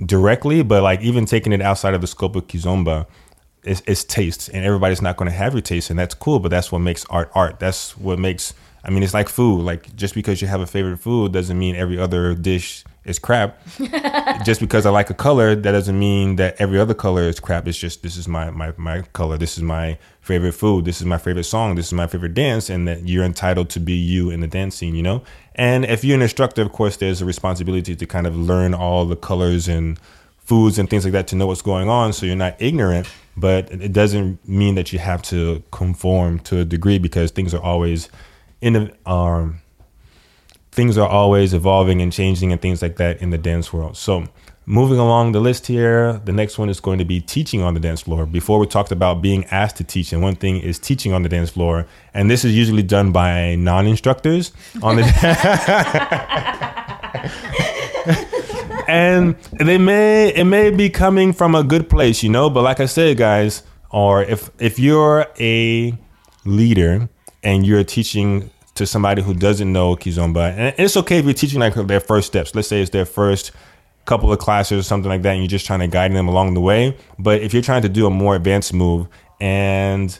directly. 0.04 0.62
But 0.62 0.82
like 0.82 1.00
even 1.00 1.24
taking 1.26 1.52
it 1.52 1.62
outside 1.62 1.94
of 1.94 2.00
the 2.00 2.06
scope 2.06 2.36
of 2.36 2.46
kizomba. 2.46 3.06
It's, 3.64 3.82
it's 3.86 4.04
taste, 4.04 4.48
and 4.50 4.64
everybody's 4.64 5.02
not 5.02 5.16
going 5.16 5.28
to 5.28 5.36
have 5.36 5.52
your 5.52 5.60
taste, 5.60 5.90
and 5.90 5.98
that's 5.98 6.14
cool. 6.14 6.38
But 6.38 6.50
that's 6.50 6.70
what 6.70 6.78
makes 6.78 7.04
art 7.06 7.32
art. 7.34 7.58
That's 7.58 7.96
what 7.98 8.16
makes 8.16 8.54
I 8.86 8.90
mean, 8.90 9.02
it's 9.02 9.14
like 9.14 9.28
food. 9.28 9.62
Like 9.62 9.94
just 9.96 10.14
because 10.14 10.40
you 10.40 10.46
have 10.46 10.60
a 10.60 10.66
favorite 10.66 10.98
food 10.98 11.32
doesn't 11.32 11.58
mean 11.58 11.74
every 11.74 11.98
other 11.98 12.34
dish 12.34 12.84
is 13.04 13.18
crap. 13.18 13.60
just 14.44 14.60
because 14.60 14.86
I 14.86 14.90
like 14.90 15.10
a 15.10 15.14
color, 15.14 15.56
that 15.56 15.72
doesn't 15.72 15.98
mean 15.98 16.36
that 16.36 16.54
every 16.60 16.78
other 16.78 16.94
color 16.94 17.22
is 17.22 17.40
crap. 17.40 17.66
It's 17.66 17.76
just 17.76 18.04
this 18.04 18.16
is 18.16 18.28
my 18.28 18.50
my 18.50 18.72
my 18.76 19.02
color. 19.12 19.36
This 19.36 19.58
is 19.58 19.64
my 19.64 19.98
favorite 20.20 20.52
food. 20.52 20.84
This 20.84 21.00
is 21.00 21.06
my 21.06 21.18
favorite 21.18 21.44
song. 21.44 21.74
This 21.74 21.86
is 21.86 21.92
my 21.92 22.06
favorite 22.06 22.34
dance, 22.34 22.70
and 22.70 22.86
that 22.86 23.08
you're 23.08 23.24
entitled 23.24 23.70
to 23.70 23.80
be 23.80 23.94
you 23.94 24.30
in 24.30 24.40
the 24.40 24.46
dance 24.46 24.76
scene. 24.76 24.94
You 24.94 25.02
know. 25.02 25.22
And 25.56 25.84
if 25.84 26.04
you're 26.04 26.16
an 26.16 26.22
instructor, 26.22 26.62
of 26.62 26.70
course, 26.70 26.96
there's 26.98 27.20
a 27.20 27.24
responsibility 27.24 27.96
to 27.96 28.06
kind 28.06 28.26
of 28.26 28.36
learn 28.36 28.72
all 28.72 29.04
the 29.04 29.16
colors 29.16 29.66
and 29.66 29.98
foods 30.38 30.78
and 30.78 30.88
things 30.88 31.04
like 31.04 31.12
that 31.12 31.26
to 31.28 31.36
know 31.36 31.48
what's 31.48 31.62
going 31.62 31.88
on, 31.88 32.12
so 32.12 32.24
you're 32.24 32.36
not 32.36 32.54
ignorant. 32.60 33.08
But 33.36 33.70
it 33.72 33.92
doesn't 33.92 34.48
mean 34.48 34.76
that 34.76 34.92
you 34.92 35.00
have 35.00 35.22
to 35.22 35.62
conform 35.72 36.38
to 36.40 36.60
a 36.60 36.64
degree 36.64 36.98
because 36.98 37.32
things 37.32 37.52
are 37.52 37.60
always 37.60 38.08
in 38.66 38.92
um, 39.06 39.60
things 40.72 40.98
are 40.98 41.08
always 41.08 41.54
evolving 41.54 42.02
and 42.02 42.12
changing 42.12 42.50
and 42.50 42.60
things 42.60 42.82
like 42.82 42.96
that 42.96 43.22
in 43.22 43.30
the 43.30 43.38
dance 43.38 43.72
world. 43.72 43.96
So 43.96 44.26
moving 44.66 44.98
along 44.98 45.32
the 45.32 45.40
list 45.40 45.68
here, 45.68 46.20
the 46.24 46.32
next 46.32 46.58
one 46.58 46.68
is 46.68 46.80
going 46.80 46.98
to 46.98 47.04
be 47.04 47.20
teaching 47.20 47.62
on 47.62 47.74
the 47.74 47.80
dance 47.80 48.00
floor. 48.00 48.26
Before 48.26 48.58
we 48.58 48.66
talked 48.66 48.90
about 48.90 49.22
being 49.22 49.44
asked 49.46 49.76
to 49.76 49.84
teach, 49.84 50.12
and 50.12 50.20
one 50.20 50.34
thing 50.34 50.58
is 50.58 50.80
teaching 50.80 51.12
on 51.12 51.22
the 51.22 51.28
dance 51.28 51.50
floor, 51.50 51.86
and 52.12 52.28
this 52.28 52.44
is 52.44 52.56
usually 52.56 52.82
done 52.82 53.12
by 53.12 53.54
non-instructors 53.54 54.50
on 54.82 54.96
the. 54.96 55.04
and 58.88 59.36
they 59.58 59.78
may 59.78 60.34
it 60.34 60.44
may 60.44 60.70
be 60.70 60.90
coming 60.90 61.32
from 61.32 61.54
a 61.54 61.62
good 61.62 61.88
place, 61.88 62.24
you 62.24 62.30
know. 62.30 62.50
But 62.50 62.62
like 62.62 62.80
I 62.80 62.86
said, 62.86 63.16
guys, 63.16 63.62
or 63.90 64.24
if 64.24 64.50
if 64.58 64.80
you're 64.80 65.26
a 65.38 65.96
leader 66.44 67.08
and 67.44 67.64
you're 67.64 67.84
teaching 67.84 68.50
to 68.76 68.86
somebody 68.86 69.22
who 69.22 69.34
doesn't 69.34 69.72
know 69.72 69.96
Kizomba, 69.96 70.52
and 70.56 70.74
it's 70.78 70.96
okay 70.96 71.18
if 71.18 71.24
you're 71.24 71.34
teaching 71.34 71.60
like 71.60 71.74
their 71.74 72.00
first 72.00 72.26
steps. 72.26 72.54
Let's 72.54 72.68
say 72.68 72.80
it's 72.80 72.90
their 72.90 73.06
first 73.06 73.52
couple 74.04 74.32
of 74.32 74.38
classes 74.38 74.78
or 74.78 74.82
something 74.82 75.10
like 75.10 75.22
that, 75.22 75.32
and 75.32 75.40
you're 75.40 75.48
just 75.48 75.66
trying 75.66 75.80
to 75.80 75.88
guide 75.88 76.12
them 76.12 76.28
along 76.28 76.54
the 76.54 76.60
way. 76.60 76.96
But 77.18 77.42
if 77.42 77.52
you're 77.52 77.62
trying 77.62 77.82
to 77.82 77.88
do 77.88 78.06
a 78.06 78.10
more 78.10 78.36
advanced 78.36 78.72
move 78.72 79.08
and 79.40 80.18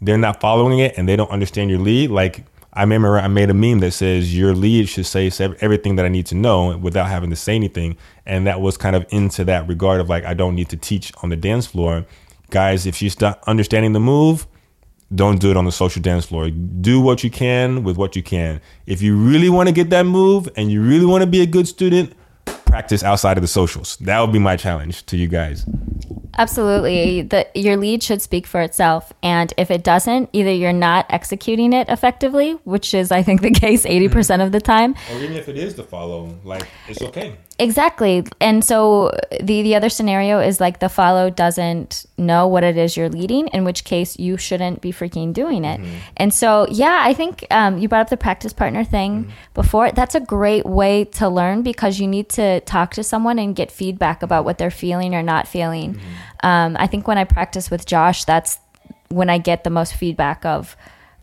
they're 0.00 0.18
not 0.18 0.40
following 0.40 0.80
it 0.80 0.98
and 0.98 1.08
they 1.08 1.16
don't 1.16 1.30
understand 1.30 1.70
your 1.70 1.78
lead, 1.78 2.10
like 2.10 2.44
I 2.72 2.82
remember 2.82 3.18
I 3.18 3.28
made 3.28 3.50
a 3.50 3.54
meme 3.54 3.78
that 3.80 3.92
says 3.92 4.36
your 4.36 4.54
lead 4.54 4.88
should 4.88 5.06
say 5.06 5.30
everything 5.60 5.96
that 5.96 6.04
I 6.04 6.08
need 6.08 6.26
to 6.26 6.34
know 6.34 6.76
without 6.76 7.08
having 7.08 7.30
to 7.30 7.36
say 7.36 7.54
anything, 7.54 7.96
and 8.26 8.46
that 8.46 8.60
was 8.60 8.76
kind 8.76 8.96
of 8.96 9.06
into 9.10 9.44
that 9.44 9.68
regard 9.68 10.00
of 10.00 10.08
like 10.08 10.24
I 10.24 10.34
don't 10.34 10.54
need 10.54 10.70
to 10.70 10.76
teach 10.76 11.12
on 11.22 11.28
the 11.28 11.36
dance 11.36 11.66
floor, 11.66 12.04
guys. 12.50 12.86
If 12.86 12.96
she's 12.96 13.20
not 13.20 13.42
understanding 13.46 13.92
the 13.92 14.00
move, 14.00 14.46
don't 15.14 15.40
do 15.40 15.50
it 15.50 15.56
on 15.56 15.64
the 15.64 15.72
social 15.72 16.02
dance 16.02 16.26
floor. 16.26 16.50
Do 16.50 17.00
what 17.00 17.24
you 17.24 17.30
can 17.30 17.84
with 17.84 17.96
what 17.96 18.16
you 18.16 18.22
can. 18.22 18.60
If 18.86 19.02
you 19.02 19.16
really 19.16 19.48
want 19.48 19.68
to 19.68 19.74
get 19.74 19.90
that 19.90 20.04
move 20.04 20.48
and 20.56 20.70
you 20.70 20.82
really 20.82 21.06
want 21.06 21.22
to 21.22 21.26
be 21.26 21.40
a 21.42 21.46
good 21.46 21.68
student, 21.68 22.12
practice 22.44 23.04
outside 23.04 23.38
of 23.38 23.42
the 23.42 23.48
socials. 23.48 23.96
That 23.98 24.20
would 24.20 24.32
be 24.32 24.38
my 24.38 24.56
challenge 24.56 25.06
to 25.06 25.16
you 25.16 25.28
guys. 25.28 25.64
Absolutely. 26.36 27.22
The, 27.22 27.46
your 27.54 27.76
lead 27.76 28.02
should 28.02 28.20
speak 28.20 28.46
for 28.46 28.60
itself. 28.60 29.12
And 29.22 29.54
if 29.56 29.70
it 29.70 29.84
doesn't, 29.84 30.30
either 30.32 30.50
you're 30.52 30.72
not 30.72 31.06
executing 31.08 31.72
it 31.72 31.88
effectively, 31.88 32.52
which 32.64 32.92
is, 32.92 33.12
I 33.12 33.22
think, 33.22 33.42
the 33.42 33.52
case 33.52 33.84
80% 33.86 34.44
of 34.44 34.50
the 34.50 34.60
time. 34.60 34.96
Or 35.12 35.18
even 35.18 35.36
if 35.36 35.48
it 35.48 35.56
is 35.56 35.76
the 35.76 35.84
follow, 35.84 36.36
like, 36.42 36.66
it's 36.88 37.00
okay. 37.02 37.36
Exactly. 37.56 38.24
And 38.40 38.64
so 38.64 39.12
the, 39.30 39.62
the 39.62 39.76
other 39.76 39.88
scenario 39.88 40.40
is 40.40 40.60
like 40.60 40.80
the 40.80 40.88
follow 40.88 41.30
doesn't 41.30 42.04
know 42.18 42.48
what 42.48 42.64
it 42.64 42.76
is 42.76 42.96
you're 42.96 43.08
leading, 43.08 43.46
in 43.48 43.62
which 43.64 43.84
case 43.84 44.18
you 44.18 44.36
shouldn't 44.36 44.80
be 44.80 44.92
freaking 44.92 45.32
doing 45.32 45.64
it. 45.64 45.80
Mm-hmm. 45.80 45.96
And 46.16 46.34
so, 46.34 46.66
yeah, 46.68 47.02
I 47.04 47.14
think 47.14 47.46
um, 47.52 47.78
you 47.78 47.88
brought 47.88 48.00
up 48.00 48.10
the 48.10 48.16
practice 48.16 48.52
partner 48.52 48.82
thing 48.82 49.24
mm-hmm. 49.24 49.30
before. 49.54 49.92
That's 49.92 50.16
a 50.16 50.20
great 50.20 50.66
way 50.66 51.04
to 51.04 51.28
learn 51.28 51.62
because 51.62 52.00
you 52.00 52.08
need 52.08 52.28
to 52.30 52.58
talk 52.62 52.90
to 52.94 53.04
someone 53.04 53.38
and 53.38 53.54
get 53.54 53.70
feedback 53.70 54.24
about 54.24 54.44
what 54.44 54.58
they're 54.58 54.70
feeling 54.72 55.14
or 55.14 55.22
not 55.22 55.46
feeling. 55.46 55.94
Mm-hmm. 55.94 56.46
Um, 56.46 56.76
I 56.76 56.88
think 56.88 57.06
when 57.06 57.18
I 57.18 57.24
practice 57.24 57.70
with 57.70 57.86
Josh, 57.86 58.24
that's 58.24 58.58
when 59.10 59.30
I 59.30 59.38
get 59.38 59.62
the 59.62 59.70
most 59.70 59.94
feedback 59.94 60.44
of, 60.44 60.76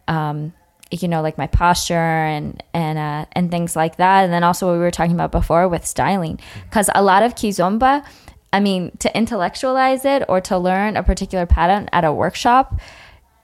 um, 0.07 0.53
you 0.91 1.07
know, 1.07 1.21
like 1.21 1.37
my 1.37 1.47
posture 1.47 1.95
and 1.95 2.61
and 2.73 2.99
uh, 2.99 3.25
and 3.31 3.49
things 3.49 3.75
like 3.75 3.95
that. 3.95 4.23
And 4.23 4.33
then 4.33 4.43
also 4.43 4.67
what 4.67 4.73
we 4.73 4.79
were 4.79 4.91
talking 4.91 5.13
about 5.13 5.31
before 5.31 5.67
with 5.67 5.85
styling, 5.85 6.39
because 6.65 6.89
a 6.93 7.01
lot 7.01 7.23
of 7.23 7.35
kizomba, 7.35 8.05
I 8.53 8.59
mean, 8.59 8.91
to 8.99 9.17
intellectualize 9.17 10.05
it 10.05 10.23
or 10.27 10.41
to 10.41 10.57
learn 10.57 10.97
a 10.97 11.03
particular 11.03 11.45
pattern 11.45 11.89
at 11.93 12.03
a 12.03 12.11
workshop 12.11 12.79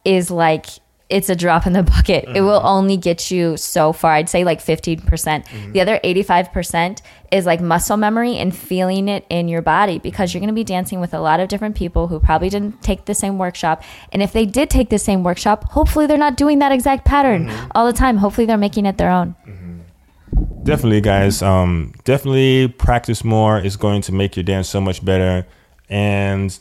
is 0.04 0.30
like 0.30 0.68
it's 1.10 1.30
a 1.30 1.36
drop 1.36 1.66
in 1.66 1.74
the 1.74 1.84
bucket. 1.84 2.26
Mm-hmm. 2.26 2.36
It 2.36 2.42
will 2.42 2.60
mm-hmm. 2.60 2.68
only 2.68 2.98
get 2.98 3.32
you 3.32 3.58
so 3.58 3.94
far. 3.94 4.14
I'd 4.14 4.30
say 4.30 4.44
like 4.44 4.60
15%. 4.60 5.06
percent 5.06 5.46
mm 5.46 5.66
hmm 5.66 5.72
The 5.72 5.82
other 5.82 6.00
85% 6.04 7.02
is 7.32 7.46
like 7.46 7.62
muscle 7.62 7.98
memory 7.98 8.38
and 8.38 8.56
feeling 8.56 9.10
it 9.10 9.26
in 9.30 9.48
your 9.48 9.62
body 9.62 10.00
because 10.00 10.34
you're 10.34 10.40
going 10.40 10.48
to 10.48 10.54
be 10.54 10.64
dancing 10.64 11.00
with 11.00 11.14
a 11.14 11.20
lot 11.20 11.40
of 11.40 11.50
different 11.50 11.76
people 11.76 12.08
who 12.08 12.20
probably 12.20 12.50
didn't 12.50 12.82
take 12.82 13.06
the 13.06 13.14
same 13.14 13.38
workshop. 13.38 13.84
And 14.12 14.22
if 14.22 14.32
they 14.32 14.46
did 14.46 14.70
take 14.70 14.90
the 14.90 15.00
same 15.00 15.24
workshop, 15.24 15.66
hopefully 15.72 16.08
they're 16.08 16.18
not 16.18 16.38
doing 16.38 16.60
that 16.60 16.72
exact 16.72 17.06
pattern 17.06 17.48
mm-hmm. 17.48 17.72
all 17.76 17.86
the 17.86 17.98
time. 17.98 18.18
Hopefully 18.18 18.48
they're 18.48 18.58
making 18.58 18.86
it 18.86 18.98
their 18.98 19.12
own. 19.12 19.36
Mm-hmm. 19.46 20.64
Definitely, 20.64 21.02
guys. 21.02 21.42
Um, 21.42 21.94
definitely 22.04 22.68
practice 22.68 23.24
more 23.24 23.60
is 23.60 23.78
going 23.78 24.02
to 24.04 24.12
make 24.12 24.36
your 24.36 24.44
dance 24.44 24.68
so 24.68 24.82
much 24.82 25.04
better. 25.04 25.48
And 25.90 26.58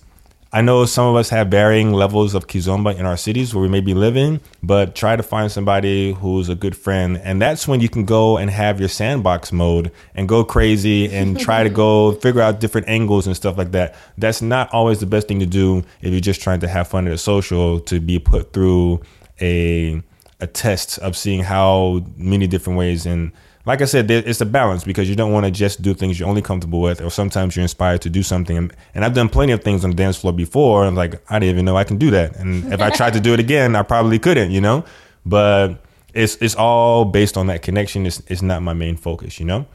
I 0.53 0.63
know 0.63 0.85
some 0.87 1.07
of 1.07 1.17
us 1.17 1.29
have 1.31 1.49
varying 1.49 1.93
levels 1.93 2.35
of 2.35 2.47
kizomba 2.47 2.97
in 2.97 3.05
our 3.05 3.17
cities 3.17 3.53
where 3.53 3.63
we 3.63 3.69
may 3.69 3.81
be 3.81 3.95
living, 3.95 4.41
but 4.63 4.95
try 4.95 5.17
to 5.17 5.23
find 5.23 5.51
somebody 5.51 6.13
who's 6.13 6.49
a 6.49 6.55
good 6.55 6.77
friend. 6.77 7.21
And 7.23 7.43
that's 7.43 7.67
when 7.67 7.81
you 7.81 7.89
can 7.89 8.05
go 8.05 8.39
and 8.39 8.49
have 8.49 8.79
your 8.79 8.89
sandbox 8.89 9.51
mode 9.51 9.91
and 10.15 10.29
go 10.29 10.45
crazy 10.45 11.13
and 11.13 11.39
try 11.47 11.65
to 11.65 11.69
go 11.69 12.13
figure 12.13 12.41
out 12.41 12.61
different 12.61 12.89
angles 12.89 13.27
and 13.27 13.35
stuff 13.35 13.59
like 13.59 13.73
that. 13.73 13.97
That's 14.17 14.41
not 14.41 14.73
always 14.73 15.01
the 15.01 15.07
best 15.07 15.27
thing 15.27 15.41
to 15.41 15.47
do 15.47 15.83
if 16.01 16.13
you're 16.13 16.21
just 16.21 16.41
trying 16.41 16.61
to 16.61 16.69
have 16.69 16.89
fun 16.89 17.07
at 17.07 17.13
a 17.13 17.19
social 17.19 17.81
to 17.81 18.01
be 18.01 18.19
put 18.19 18.53
through 18.53 19.01
a 19.41 20.03
a 20.41 20.47
test 20.47 20.99
of 20.99 21.17
seeing 21.17 21.43
how 21.43 22.05
many 22.17 22.47
different 22.47 22.79
ways 22.79 23.07
and 23.07 23.33
like 23.67 23.83
I 23.83 23.85
said, 23.85 24.09
it's 24.09 24.41
a 24.41 24.47
balance 24.47 24.85
because 24.85 25.11
you 25.11 25.17
don't 25.17 25.33
want 25.33 25.45
to 25.45 25.51
just 25.51 25.83
do 25.83 25.93
things 25.93 26.21
you're 26.21 26.29
only 26.29 26.41
comfortable 26.41 26.81
with, 26.81 27.03
or 27.03 27.11
sometimes 27.11 27.57
you're 27.57 27.65
inspired 27.65 28.01
to 28.03 28.11
do 28.11 28.23
something. 28.23 28.57
And, 28.57 29.05
I've 29.05 29.13
done 29.13 29.29
plenty 29.29 29.53
of 29.53 29.63
things 29.65 29.83
on 29.83 29.91
the 29.91 29.97
dance 29.97 30.17
floor 30.17 30.33
before, 30.33 30.87
and 30.87 30.97
like 30.97 31.21
I 31.29 31.41
didn't 31.41 31.57
even 31.57 31.65
know 31.65 31.77
I 31.77 31.83
can 31.83 31.99
do 31.99 32.13
that. 32.13 32.37
And 32.37 32.73
if 32.73 32.81
I 32.81 32.91
tried 32.91 33.15
to 33.15 33.21
do 33.21 33.35
it 33.35 33.41
again, 33.41 33.75
I 33.75 33.83
probably 33.83 34.21
couldn't, 34.21 34.53
you 34.53 34.61
know. 34.61 34.85
But 35.27 35.85
it's 36.15 36.37
it's 36.37 36.55
all 36.55 37.05
based 37.05 37.37
on 37.37 37.49
that 37.49 37.63
connection. 37.63 38.07
It's 38.07 38.23
it's 38.29 38.41
not 38.41 38.63
my 38.63 38.73
main 38.73 38.97
focus, 38.97 39.41
you 39.41 39.47
know. 39.47 39.67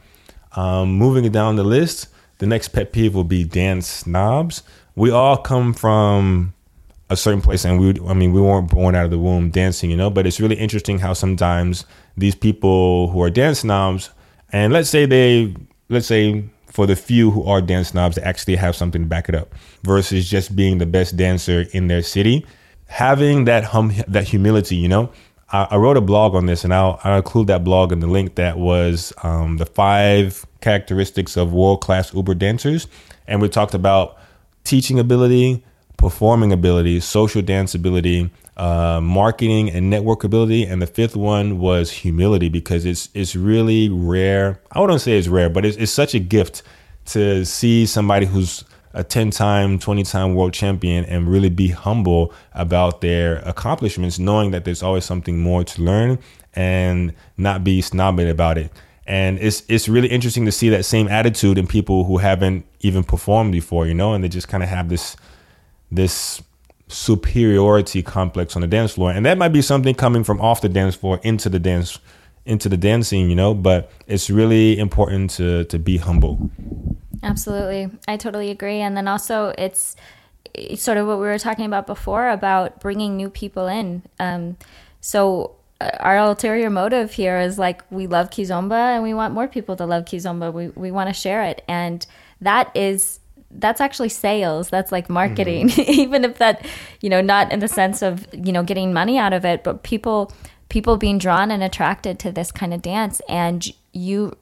Um, 0.56 0.94
moving 0.94 1.30
down 1.30 1.56
the 1.56 1.64
list, 1.64 2.08
the 2.38 2.46
next 2.46 2.68
pet 2.68 2.92
peeve 2.92 3.14
will 3.14 3.24
be 3.24 3.44
dance 3.44 3.86
snobs. 3.86 4.62
We 4.96 5.10
all 5.10 5.36
come 5.36 5.74
from 5.74 6.54
a 7.10 7.16
certain 7.16 7.42
place, 7.42 7.66
and 7.66 7.78
we 7.78 8.00
I 8.08 8.14
mean 8.14 8.32
we 8.32 8.40
weren't 8.40 8.70
born 8.70 8.94
out 8.94 9.04
of 9.04 9.10
the 9.10 9.18
womb 9.18 9.50
dancing, 9.50 9.90
you 9.90 9.96
know. 9.98 10.08
But 10.08 10.26
it's 10.26 10.40
really 10.40 10.56
interesting 10.56 10.98
how 10.98 11.12
sometimes 11.12 11.84
these 12.16 12.34
people 12.34 13.08
who 13.10 13.22
are 13.22 13.30
dance 13.30 13.60
snobs, 13.60 14.10
and 14.52 14.72
let's 14.72 14.88
say 14.88 15.06
they, 15.06 15.54
let's 15.88 16.06
say 16.06 16.44
for 16.66 16.86
the 16.86 16.96
few 16.96 17.30
who 17.30 17.44
are 17.44 17.60
dance 17.60 17.88
snobs, 17.88 18.16
they 18.16 18.22
actually 18.22 18.56
have 18.56 18.74
something 18.74 19.02
to 19.02 19.08
back 19.08 19.28
it 19.28 19.34
up, 19.34 19.54
versus 19.82 20.28
just 20.28 20.56
being 20.56 20.78
the 20.78 20.86
best 20.86 21.16
dancer 21.16 21.66
in 21.72 21.88
their 21.88 22.02
city, 22.02 22.46
having 22.86 23.44
that 23.44 23.64
hum, 23.64 23.92
that 24.08 24.24
humility, 24.24 24.76
you 24.76 24.88
know. 24.88 25.10
I, 25.50 25.68
I 25.70 25.76
wrote 25.76 25.96
a 25.96 26.00
blog 26.02 26.34
on 26.34 26.46
this, 26.46 26.64
and 26.64 26.72
I'll, 26.72 26.98
I'll 27.04 27.16
include 27.16 27.46
that 27.48 27.62
blog 27.64 27.92
in 27.92 28.00
the 28.00 28.06
link. 28.06 28.36
That 28.36 28.58
was 28.58 29.12
um, 29.22 29.58
the 29.58 29.66
five 29.66 30.46
characteristics 30.60 31.36
of 31.36 31.52
world 31.52 31.82
class 31.82 32.14
Uber 32.14 32.34
dancers, 32.34 32.86
and 33.26 33.40
we 33.42 33.48
talked 33.48 33.74
about 33.74 34.16
teaching 34.64 34.98
ability, 34.98 35.64
performing 35.96 36.52
ability, 36.52 37.00
social 37.00 37.42
dance 37.42 37.74
ability, 37.74 38.30
uh, 38.56 39.00
marketing 39.02 39.70
and 39.70 39.88
network 39.88 40.24
ability, 40.24 40.64
and 40.64 40.82
the 40.82 40.86
fifth 40.86 41.16
one 41.16 41.58
was 41.58 41.90
humility 41.90 42.48
because 42.48 42.84
it's 42.84 43.08
it's 43.14 43.34
really 43.34 43.88
rare. 43.88 44.60
I 44.72 44.80
wouldn't 44.80 45.00
say 45.00 45.18
it's 45.18 45.28
rare, 45.28 45.48
but 45.48 45.64
it's, 45.64 45.76
it's 45.76 45.92
such 45.92 46.14
a 46.14 46.18
gift 46.18 46.62
to 47.06 47.44
see 47.44 47.86
somebody 47.86 48.26
who's 48.26 48.64
a 48.94 49.02
10 49.02 49.30
time, 49.30 49.78
20 49.78 50.02
time 50.02 50.34
world 50.34 50.52
champion 50.52 51.04
and 51.06 51.28
really 51.28 51.48
be 51.48 51.68
humble 51.68 52.32
about 52.52 53.00
their 53.00 53.38
accomplishments, 53.38 54.18
knowing 54.18 54.50
that 54.50 54.64
there's 54.64 54.82
always 54.82 55.04
something 55.04 55.38
more 55.38 55.64
to 55.64 55.82
learn 55.82 56.18
and 56.54 57.14
not 57.36 57.64
be 57.64 57.80
snobbing 57.80 58.30
about 58.30 58.58
it. 58.58 58.70
And 59.06 59.38
it's 59.40 59.64
it's 59.68 59.88
really 59.88 60.08
interesting 60.08 60.44
to 60.44 60.52
see 60.52 60.68
that 60.68 60.84
same 60.84 61.08
attitude 61.08 61.58
in 61.58 61.66
people 61.66 62.04
who 62.04 62.18
haven't 62.18 62.64
even 62.80 63.02
performed 63.02 63.52
before, 63.52 63.86
you 63.86 63.94
know, 63.94 64.14
and 64.14 64.22
they 64.22 64.28
just 64.28 64.48
kind 64.48 64.62
of 64.62 64.68
have 64.68 64.88
this 64.88 65.16
this 65.90 66.40
superiority 66.92 68.02
complex 68.02 68.54
on 68.54 68.62
the 68.62 68.68
dance 68.68 68.92
floor. 68.92 69.10
And 69.10 69.24
that 69.26 69.38
might 69.38 69.48
be 69.52 69.62
something 69.62 69.94
coming 69.94 70.24
from 70.24 70.40
off 70.40 70.60
the 70.60 70.68
dance 70.68 70.94
floor 70.94 71.20
into 71.22 71.48
the 71.48 71.58
dance 71.58 71.98
into 72.44 72.68
the 72.68 72.76
dancing 72.76 73.30
you 73.30 73.36
know 73.36 73.54
but 73.54 73.88
it's 74.08 74.28
really 74.28 74.76
important 74.76 75.30
to 75.30 75.62
to 75.64 75.78
be 75.78 75.96
humble. 75.98 76.50
Absolutely. 77.22 77.88
I 78.08 78.16
totally 78.16 78.50
agree. 78.50 78.80
And 78.80 78.96
then 78.96 79.06
also 79.06 79.54
it's, 79.56 79.96
it's 80.54 80.82
sort 80.82 80.98
of 80.98 81.06
what 81.06 81.18
we 81.18 81.24
were 81.24 81.38
talking 81.38 81.66
about 81.66 81.86
before 81.86 82.28
about 82.28 82.80
bringing 82.80 83.16
new 83.16 83.30
people 83.30 83.68
in. 83.68 84.02
Um, 84.18 84.56
so 85.00 85.54
uh, 85.80 85.90
our 86.00 86.18
ulterior 86.18 86.68
motive 86.68 87.12
here 87.12 87.38
is 87.38 87.58
like 87.58 87.82
we 87.90 88.06
love 88.06 88.30
kizomba 88.30 88.94
and 88.94 89.02
we 89.02 89.14
want 89.14 89.34
more 89.34 89.46
people 89.46 89.76
to 89.76 89.86
love 89.86 90.04
kizomba. 90.04 90.52
We, 90.52 90.68
we 90.68 90.90
want 90.90 91.08
to 91.08 91.14
share 91.14 91.44
it. 91.44 91.62
And 91.68 92.04
that 92.40 92.76
is 92.76 93.20
that's 93.54 93.80
actually 93.80 94.08
sales 94.08 94.68
that's 94.70 94.92
like 94.92 95.08
marketing 95.10 95.68
mm-hmm. 95.68 95.90
even 96.00 96.24
if 96.24 96.38
that 96.38 96.64
you 97.00 97.10
know 97.10 97.20
not 97.20 97.52
in 97.52 97.60
the 97.60 97.68
sense 97.68 98.02
of 98.02 98.26
you 98.32 98.52
know 98.52 98.62
getting 98.62 98.92
money 98.92 99.18
out 99.18 99.32
of 99.32 99.44
it 99.44 99.62
but 99.62 99.82
people 99.82 100.32
people 100.68 100.96
being 100.96 101.18
drawn 101.18 101.50
and 101.50 101.62
attracted 101.62 102.18
to 102.18 102.32
this 102.32 102.50
kind 102.50 102.72
of 102.72 102.80
dance 102.80 103.20
and 103.28 103.72
you 103.92 104.36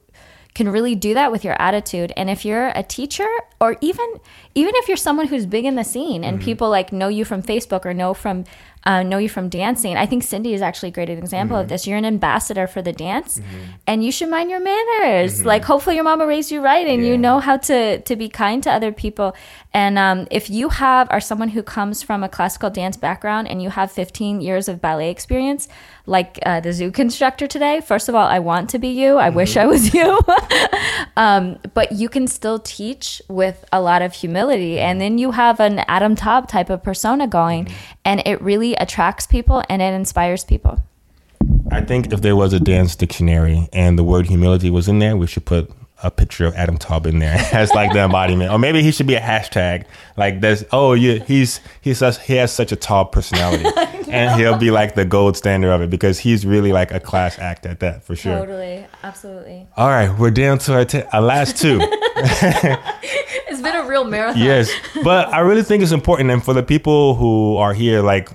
can 0.54 0.68
really 0.68 0.94
do 0.94 1.14
that 1.14 1.30
with 1.30 1.44
your 1.44 1.60
attitude 1.60 2.12
and 2.16 2.28
if 2.28 2.44
you're 2.44 2.68
a 2.74 2.82
teacher 2.82 3.28
or 3.60 3.76
even 3.80 4.06
even 4.54 4.74
if 4.76 4.88
you're 4.88 4.96
someone 4.96 5.28
who's 5.28 5.46
big 5.46 5.64
in 5.64 5.74
the 5.74 5.84
scene 5.84 6.24
and 6.24 6.38
mm-hmm. 6.38 6.44
people 6.44 6.68
like 6.68 6.92
know 6.92 7.08
you 7.08 7.24
from 7.24 7.42
facebook 7.42 7.84
or 7.84 7.94
know 7.94 8.14
from 8.14 8.44
uh, 8.84 9.02
know 9.02 9.18
you 9.18 9.28
from 9.28 9.48
dancing. 9.48 9.96
I 9.96 10.06
think 10.06 10.22
Cindy 10.22 10.54
is 10.54 10.62
actually 10.62 10.88
a 10.88 10.92
great 10.92 11.10
example 11.10 11.56
mm-hmm. 11.56 11.62
of 11.62 11.68
this. 11.68 11.86
You're 11.86 11.98
an 11.98 12.04
ambassador 12.04 12.66
for 12.66 12.80
the 12.80 12.92
dance, 12.92 13.38
mm-hmm. 13.38 13.58
and 13.86 14.04
you 14.04 14.10
should 14.10 14.30
mind 14.30 14.50
your 14.50 14.60
manners. 14.60 15.38
Mm-hmm. 15.38 15.46
Like, 15.46 15.64
hopefully, 15.64 15.96
your 15.96 16.04
mama 16.04 16.26
raised 16.26 16.50
you 16.50 16.62
right, 16.62 16.86
and 16.86 17.02
yeah. 17.02 17.10
you 17.10 17.18
know 17.18 17.40
how 17.40 17.58
to 17.58 18.00
to 18.00 18.16
be 18.16 18.28
kind 18.28 18.62
to 18.62 18.70
other 18.70 18.92
people. 18.92 19.36
And 19.72 19.98
um, 19.98 20.26
if 20.30 20.50
you 20.50 20.70
have 20.70 21.08
are 21.10 21.20
someone 21.20 21.50
who 21.50 21.62
comes 21.62 22.02
from 22.02 22.24
a 22.24 22.28
classical 22.28 22.70
dance 22.70 22.96
background 22.96 23.48
and 23.48 23.62
you 23.62 23.70
have 23.70 23.92
15 23.92 24.40
years 24.40 24.68
of 24.68 24.80
ballet 24.80 25.10
experience, 25.10 25.68
like 26.06 26.38
uh, 26.44 26.60
the 26.60 26.70
Zouk 26.70 26.98
instructor 26.98 27.46
today, 27.46 27.80
first 27.80 28.08
of 28.08 28.14
all, 28.14 28.26
I 28.26 28.38
want 28.38 28.70
to 28.70 28.78
be 28.78 28.88
you. 28.88 29.16
I 29.16 29.30
wish 29.30 29.56
I 29.56 29.66
was 29.66 29.94
you. 29.94 30.18
um, 31.16 31.58
but 31.74 31.92
you 31.92 32.08
can 32.08 32.26
still 32.26 32.58
teach 32.58 33.22
with 33.28 33.64
a 33.72 33.80
lot 33.80 34.02
of 34.02 34.12
humility, 34.12 34.78
and 34.78 35.00
then 35.00 35.18
you 35.18 35.32
have 35.32 35.60
an 35.60 35.80
Adam 35.80 36.16
Taub 36.16 36.48
type 36.48 36.70
of 36.70 36.82
persona 36.82 37.26
going, 37.26 37.66
mm-hmm. 37.66 37.74
and 38.04 38.22
it 38.26 38.40
really 38.42 38.74
attracts 38.74 39.26
people 39.26 39.62
and 39.68 39.82
it 39.82 39.94
inspires 39.94 40.44
people. 40.44 40.82
I 41.70 41.80
think 41.80 42.12
if 42.12 42.20
there 42.20 42.36
was 42.36 42.52
a 42.52 42.60
dance 42.60 42.96
dictionary 42.96 43.68
and 43.72 43.98
the 43.98 44.04
word 44.04 44.26
humility 44.26 44.70
was 44.70 44.88
in 44.88 44.98
there, 44.98 45.16
we 45.16 45.26
should 45.26 45.44
put 45.44 45.70
a 46.02 46.10
picture 46.10 46.46
of 46.46 46.54
Adam 46.54 46.78
Taub 46.78 47.06
in 47.06 47.18
there 47.18 47.36
as 47.52 47.72
like 47.72 47.92
the 47.92 48.00
embodiment, 48.00 48.50
or 48.50 48.58
maybe 48.58 48.82
he 48.82 48.90
should 48.90 49.06
be 49.06 49.14
a 49.14 49.20
hashtag 49.20 49.84
like 50.16 50.40
this. 50.40 50.64
Oh, 50.72 50.94
yeah, 50.94 51.22
he's 51.24 51.60
he's 51.80 51.98
such, 51.98 52.20
he 52.22 52.34
has 52.34 52.52
such 52.52 52.72
a 52.72 52.76
tall 52.76 53.04
personality. 53.04 53.64
and 54.10 54.40
he'll 54.40 54.58
be 54.58 54.70
like 54.70 54.94
the 54.94 55.04
gold 55.04 55.36
standard 55.36 55.70
of 55.70 55.80
it 55.82 55.90
because 55.90 56.18
he's 56.18 56.44
really 56.46 56.72
like 56.72 56.90
a 56.92 57.00
class 57.00 57.38
act 57.38 57.66
at 57.66 57.80
that 57.80 58.04
for 58.04 58.14
sure. 58.16 58.38
Totally, 58.38 58.86
absolutely. 59.02 59.66
All 59.76 59.88
right, 59.88 60.10
we're 60.18 60.30
down 60.30 60.58
to 60.60 60.74
our, 60.74 60.84
t- 60.84 61.02
our 61.12 61.22
last 61.22 61.56
two. 61.56 61.78
It's 63.52 63.60
been 63.60 63.74
a 63.76 63.86
real 63.86 64.04
marathon. 64.04 64.40
yes, 64.42 64.70
but 65.02 65.28
I 65.32 65.40
really 65.40 65.62
think 65.62 65.82
it's 65.82 65.92
important, 65.92 66.30
and 66.30 66.42
for 66.44 66.54
the 66.54 66.62
people 66.62 67.14
who 67.16 67.56
are 67.56 67.74
here, 67.74 68.00
like 68.00 68.30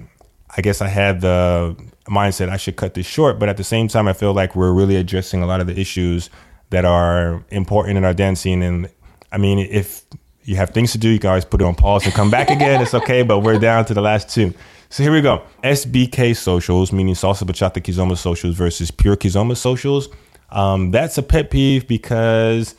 I 0.58 0.62
guess 0.62 0.82
I 0.82 0.88
had 0.88 1.22
the 1.22 1.76
mindset 2.10 2.50
I 2.50 2.58
should 2.58 2.76
cut 2.76 2.94
this 2.94 3.06
short, 3.06 3.40
but 3.40 3.48
at 3.50 3.58
the 3.58 3.64
same 3.64 3.88
time, 3.88 4.08
I 4.08 4.14
feel 4.14 4.34
like 4.34 4.56
we're 4.56 4.72
really 4.74 4.96
addressing 4.98 5.42
a 5.42 5.46
lot 5.48 5.62
of 5.62 5.68
the 5.68 5.80
issues 5.80 6.30
that 6.70 6.86
are 6.86 7.44
important 7.50 7.98
in 7.98 8.06
our 8.06 8.14
dancing. 8.14 8.62
And 8.64 8.90
I 9.32 9.38
mean, 9.38 9.60
if 9.60 10.04
you 10.44 10.56
have 10.58 10.70
things 10.72 10.92
to 10.92 10.98
do, 10.98 11.10
you 11.10 11.18
can 11.20 11.30
always 11.30 11.46
put 11.46 11.62
it 11.62 11.66
on 11.66 11.76
pause 11.76 12.06
and 12.06 12.14
come 12.14 12.30
back 12.30 12.50
again. 12.58 12.82
It's 12.82 12.94
okay, 12.94 13.24
but 13.24 13.40
we're 13.40 13.58
down 13.60 13.86
to 13.86 13.94
the 13.94 14.02
last 14.02 14.30
two. 14.30 14.54
So 14.96 15.04
here 15.04 15.12
we 15.12 15.20
go. 15.20 15.44
SBK 15.62 16.38
socials, 16.38 16.94
meaning 16.94 17.16
salsa 17.16 17.44
bachata 17.44 17.82
kizomba 17.84 18.18
socials 18.18 18.56
versus 18.56 18.92
pure 18.92 19.18
kizomba 19.18 19.58
socials. 19.58 20.08
Um, 20.52 20.92
that's 20.92 21.18
a 21.18 21.22
pet 21.22 21.52
peeve 21.52 21.86
because 21.86 22.76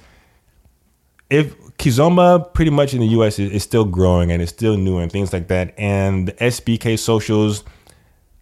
if 1.29 1.55
Kizomba 1.77 2.55
pretty 2.55 2.71
much 2.71 2.95
in 2.95 3.01
the 3.01 3.09
US 3.09 3.39
is, 3.39 3.53
is, 3.53 3.63
still 3.65 3.85
growing 3.85 4.33
and 4.33 4.41
it's 4.41 4.51
still 4.51 4.79
new 4.79 4.97
and 4.97 5.13
things 5.13 5.31
like 5.31 5.49
that. 5.49 5.75
And 5.77 6.29
the 6.29 6.33
SBK 6.33 6.99
socials, 6.99 7.65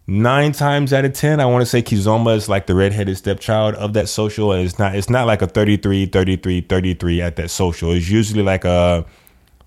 nine 0.07 0.53
times 0.53 0.93
out 0.93 1.03
of 1.03 1.11
ten, 1.11 1.41
I 1.41 1.45
want 1.45 1.61
to 1.61 1.65
say 1.65 1.81
Kizomba 1.81 2.37
is 2.37 2.47
like 2.47 2.67
the 2.67 2.75
redheaded 2.75 3.17
stepchild 3.17 3.75
of 3.75 3.91
that 3.91 4.07
social. 4.07 4.53
And 4.53 4.63
it's 4.63 4.79
not 4.79 4.95
it's 4.95 5.09
not 5.09 5.27
like 5.27 5.41
a 5.41 5.47
33, 5.47 6.05
33, 6.05 6.61
33 6.61 7.21
at 7.21 7.35
that 7.35 7.49
social. 7.49 7.91
It's 7.91 8.07
usually 8.07 8.41
like 8.41 8.63
a 8.63 9.05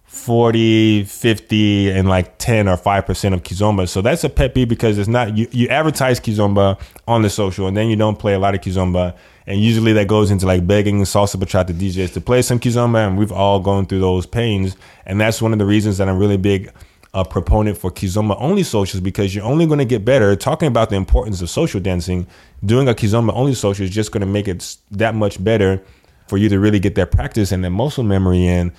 40, 0.08 1.04
50, 1.04 1.90
and 1.90 2.08
like 2.08 2.36
10 2.38 2.68
or 2.68 2.76
5% 2.76 3.32
of 3.34 3.42
Kizomba. 3.42 3.88
So 3.88 4.02
that's 4.02 4.24
a 4.24 4.28
pet 4.28 4.54
peeve 4.54 4.68
because 4.68 4.98
it's 4.98 5.08
not, 5.08 5.36
you, 5.36 5.46
you 5.52 5.68
advertise 5.68 6.18
Kizomba 6.18 6.80
on 7.06 7.22
the 7.22 7.30
social 7.30 7.66
and 7.68 7.76
then 7.76 7.88
you 7.88 7.96
don't 7.96 8.18
play 8.18 8.34
a 8.34 8.38
lot 8.38 8.54
of 8.54 8.60
Kizomba 8.60 9.14
and 9.48 9.62
usually 9.62 9.94
that 9.94 10.08
goes 10.08 10.30
into 10.30 10.44
like 10.44 10.66
begging 10.66 11.00
salsa 11.00 11.36
bachata 11.36 11.70
DJs 11.70 12.12
to 12.12 12.20
play 12.20 12.42
some 12.42 12.60
kizomba, 12.60 13.06
and 13.06 13.16
we've 13.16 13.32
all 13.32 13.58
gone 13.60 13.86
through 13.86 14.00
those 14.00 14.26
pains. 14.26 14.76
And 15.06 15.18
that's 15.18 15.40
one 15.40 15.54
of 15.54 15.58
the 15.58 15.64
reasons 15.64 15.96
that 15.96 16.06
I'm 16.06 16.18
really 16.18 16.36
big 16.36 16.70
a 17.14 17.24
proponent 17.24 17.78
for 17.78 17.90
kizomba 17.90 18.36
only 18.38 18.62
socials 18.62 19.00
because 19.00 19.34
you're 19.34 19.46
only 19.46 19.64
going 19.64 19.78
to 19.78 19.86
get 19.86 20.04
better. 20.04 20.36
Talking 20.36 20.68
about 20.68 20.90
the 20.90 20.96
importance 20.96 21.40
of 21.40 21.48
social 21.48 21.80
dancing, 21.80 22.26
doing 22.62 22.88
a 22.88 22.94
kizomba 22.94 23.32
only 23.32 23.54
social 23.54 23.86
is 23.86 23.90
just 23.90 24.12
going 24.12 24.20
to 24.20 24.26
make 24.26 24.48
it 24.48 24.76
that 24.90 25.14
much 25.14 25.42
better 25.42 25.82
for 26.26 26.36
you 26.36 26.50
to 26.50 26.60
really 26.60 26.78
get 26.78 26.94
that 26.96 27.10
practice 27.10 27.50
and 27.50 27.64
that 27.64 27.70
muscle 27.70 28.04
memory 28.04 28.46
in. 28.46 28.70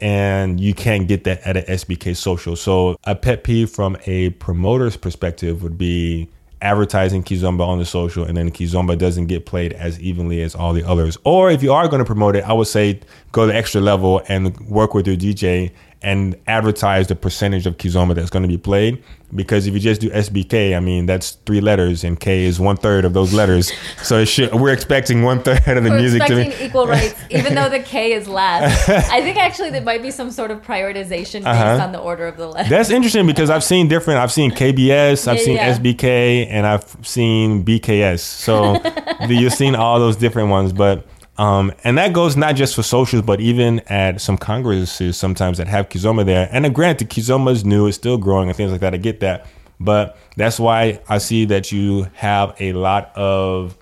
And 0.00 0.60
you 0.60 0.74
can't 0.74 1.08
get 1.08 1.24
that 1.24 1.40
at 1.42 1.56
an 1.56 1.64
SBK 1.64 2.16
social. 2.16 2.54
So 2.54 2.96
a 3.04 3.14
pet 3.14 3.42
peeve 3.42 3.70
from 3.70 3.96
a 4.06 4.30
promoter's 4.30 4.96
perspective 4.96 5.62
would 5.62 5.76
be 5.76 6.28
advertising 6.60 7.22
Kizomba 7.22 7.66
on 7.66 7.78
the 7.78 7.84
social 7.84 8.24
and 8.24 8.36
then 8.36 8.50
Kizomba 8.50 8.98
doesn't 8.98 9.26
get 9.26 9.46
played 9.46 9.72
as 9.72 10.00
evenly 10.00 10.42
as 10.42 10.54
all 10.54 10.72
the 10.72 10.84
others. 10.84 11.16
Or 11.24 11.50
if 11.50 11.62
you 11.62 11.72
are 11.72 11.88
going 11.88 12.00
to 12.00 12.04
promote 12.04 12.36
it, 12.36 12.44
I 12.44 12.52
would 12.52 12.66
say 12.66 13.00
go 13.32 13.46
the 13.46 13.54
extra 13.54 13.80
level 13.80 14.22
and 14.28 14.58
work 14.68 14.94
with 14.94 15.06
your 15.06 15.16
DJ 15.16 15.72
and 16.02 16.36
advertise 16.46 17.08
the 17.08 17.16
percentage 17.16 17.66
of 17.66 17.76
Kizomba 17.76 18.14
that's 18.14 18.30
going 18.30 18.42
to 18.42 18.48
be 18.48 18.58
played. 18.58 19.02
Because 19.34 19.66
if 19.66 19.74
you 19.74 19.80
just 19.80 20.00
do 20.00 20.08
SBK, 20.08 20.74
I 20.74 20.80
mean, 20.80 21.04
that's 21.04 21.32
three 21.44 21.60
letters 21.60 22.02
and 22.02 22.18
K 22.18 22.44
is 22.44 22.58
one 22.58 22.76
third 22.76 23.04
of 23.04 23.12
those 23.12 23.32
letters. 23.34 23.72
So 24.02 24.24
should, 24.24 24.54
we're 24.54 24.72
expecting 24.72 25.22
one 25.22 25.42
third 25.42 25.66
of 25.66 25.84
the 25.84 25.90
we're 25.90 25.98
music 25.98 26.22
to 26.26 26.36
be 26.36 26.64
equal 26.64 26.86
rights, 26.86 27.14
even 27.30 27.54
though 27.54 27.68
the 27.68 27.80
K 27.80 28.12
is 28.12 28.26
last. 28.26 28.88
I 29.12 29.20
think 29.20 29.36
actually 29.36 29.70
there 29.70 29.82
might 29.82 30.02
be 30.02 30.10
some 30.10 30.30
sort 30.30 30.50
of 30.50 30.62
prioritization 30.62 31.42
based 31.42 31.46
uh-huh. 31.46 31.82
on 31.82 31.92
the 31.92 31.98
order 31.98 32.26
of 32.26 32.36
the 32.36 32.46
letters. 32.46 32.70
That's 32.70 32.90
interesting 32.90 33.26
because 33.26 33.50
I've 33.50 33.64
seen 33.64 33.88
different, 33.88 34.20
I've 34.20 34.32
seen 34.32 34.50
KBS, 34.50 35.28
I've 35.28 35.38
yeah, 35.38 35.44
seen 35.44 35.56
yeah. 35.56 35.76
SBK, 35.76 36.46
and 36.48 36.66
I've 36.66 36.96
seen 37.02 37.64
BKS. 37.64 38.20
So 38.20 38.80
you've 39.28 39.52
seen 39.52 39.74
all 39.74 39.98
those 39.98 40.16
different 40.16 40.48
ones. 40.48 40.72
But 40.72 41.04
um, 41.38 41.72
and 41.84 41.96
that 41.98 42.12
goes 42.12 42.36
not 42.36 42.56
just 42.56 42.74
for 42.74 42.82
socials, 42.82 43.22
but 43.22 43.40
even 43.40 43.80
at 43.86 44.20
some 44.20 44.36
congresses 44.36 45.16
sometimes 45.16 45.58
that 45.58 45.68
have 45.68 45.88
Kizomba 45.88 46.26
there. 46.26 46.48
And 46.50 46.74
granted, 46.74 47.10
Kizomba 47.10 47.52
is 47.52 47.64
new, 47.64 47.86
it's 47.86 47.96
still 47.96 48.18
growing 48.18 48.48
and 48.48 48.56
things 48.56 48.72
like 48.72 48.80
that. 48.80 48.92
I 48.92 48.96
get 48.96 49.20
that. 49.20 49.46
But 49.80 50.18
that's 50.36 50.58
why 50.58 51.00
I 51.08 51.18
see 51.18 51.44
that 51.46 51.70
you 51.70 52.08
have 52.14 52.56
a 52.60 52.72
lot 52.72 53.16
of 53.16 53.78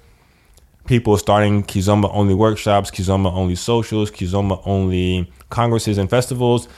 people 0.87 1.17
starting 1.17 1.63
Kizomba 1.63 2.11
only 2.13 2.35
workshops, 2.35 2.91
Kizomba 2.91 3.33
only 3.33 3.55
socials, 3.55 4.11
Kizomba 4.11 4.61
only 4.67 5.33
congresses 5.49 5.97
and 5.97 6.11
festivals. 6.11 6.69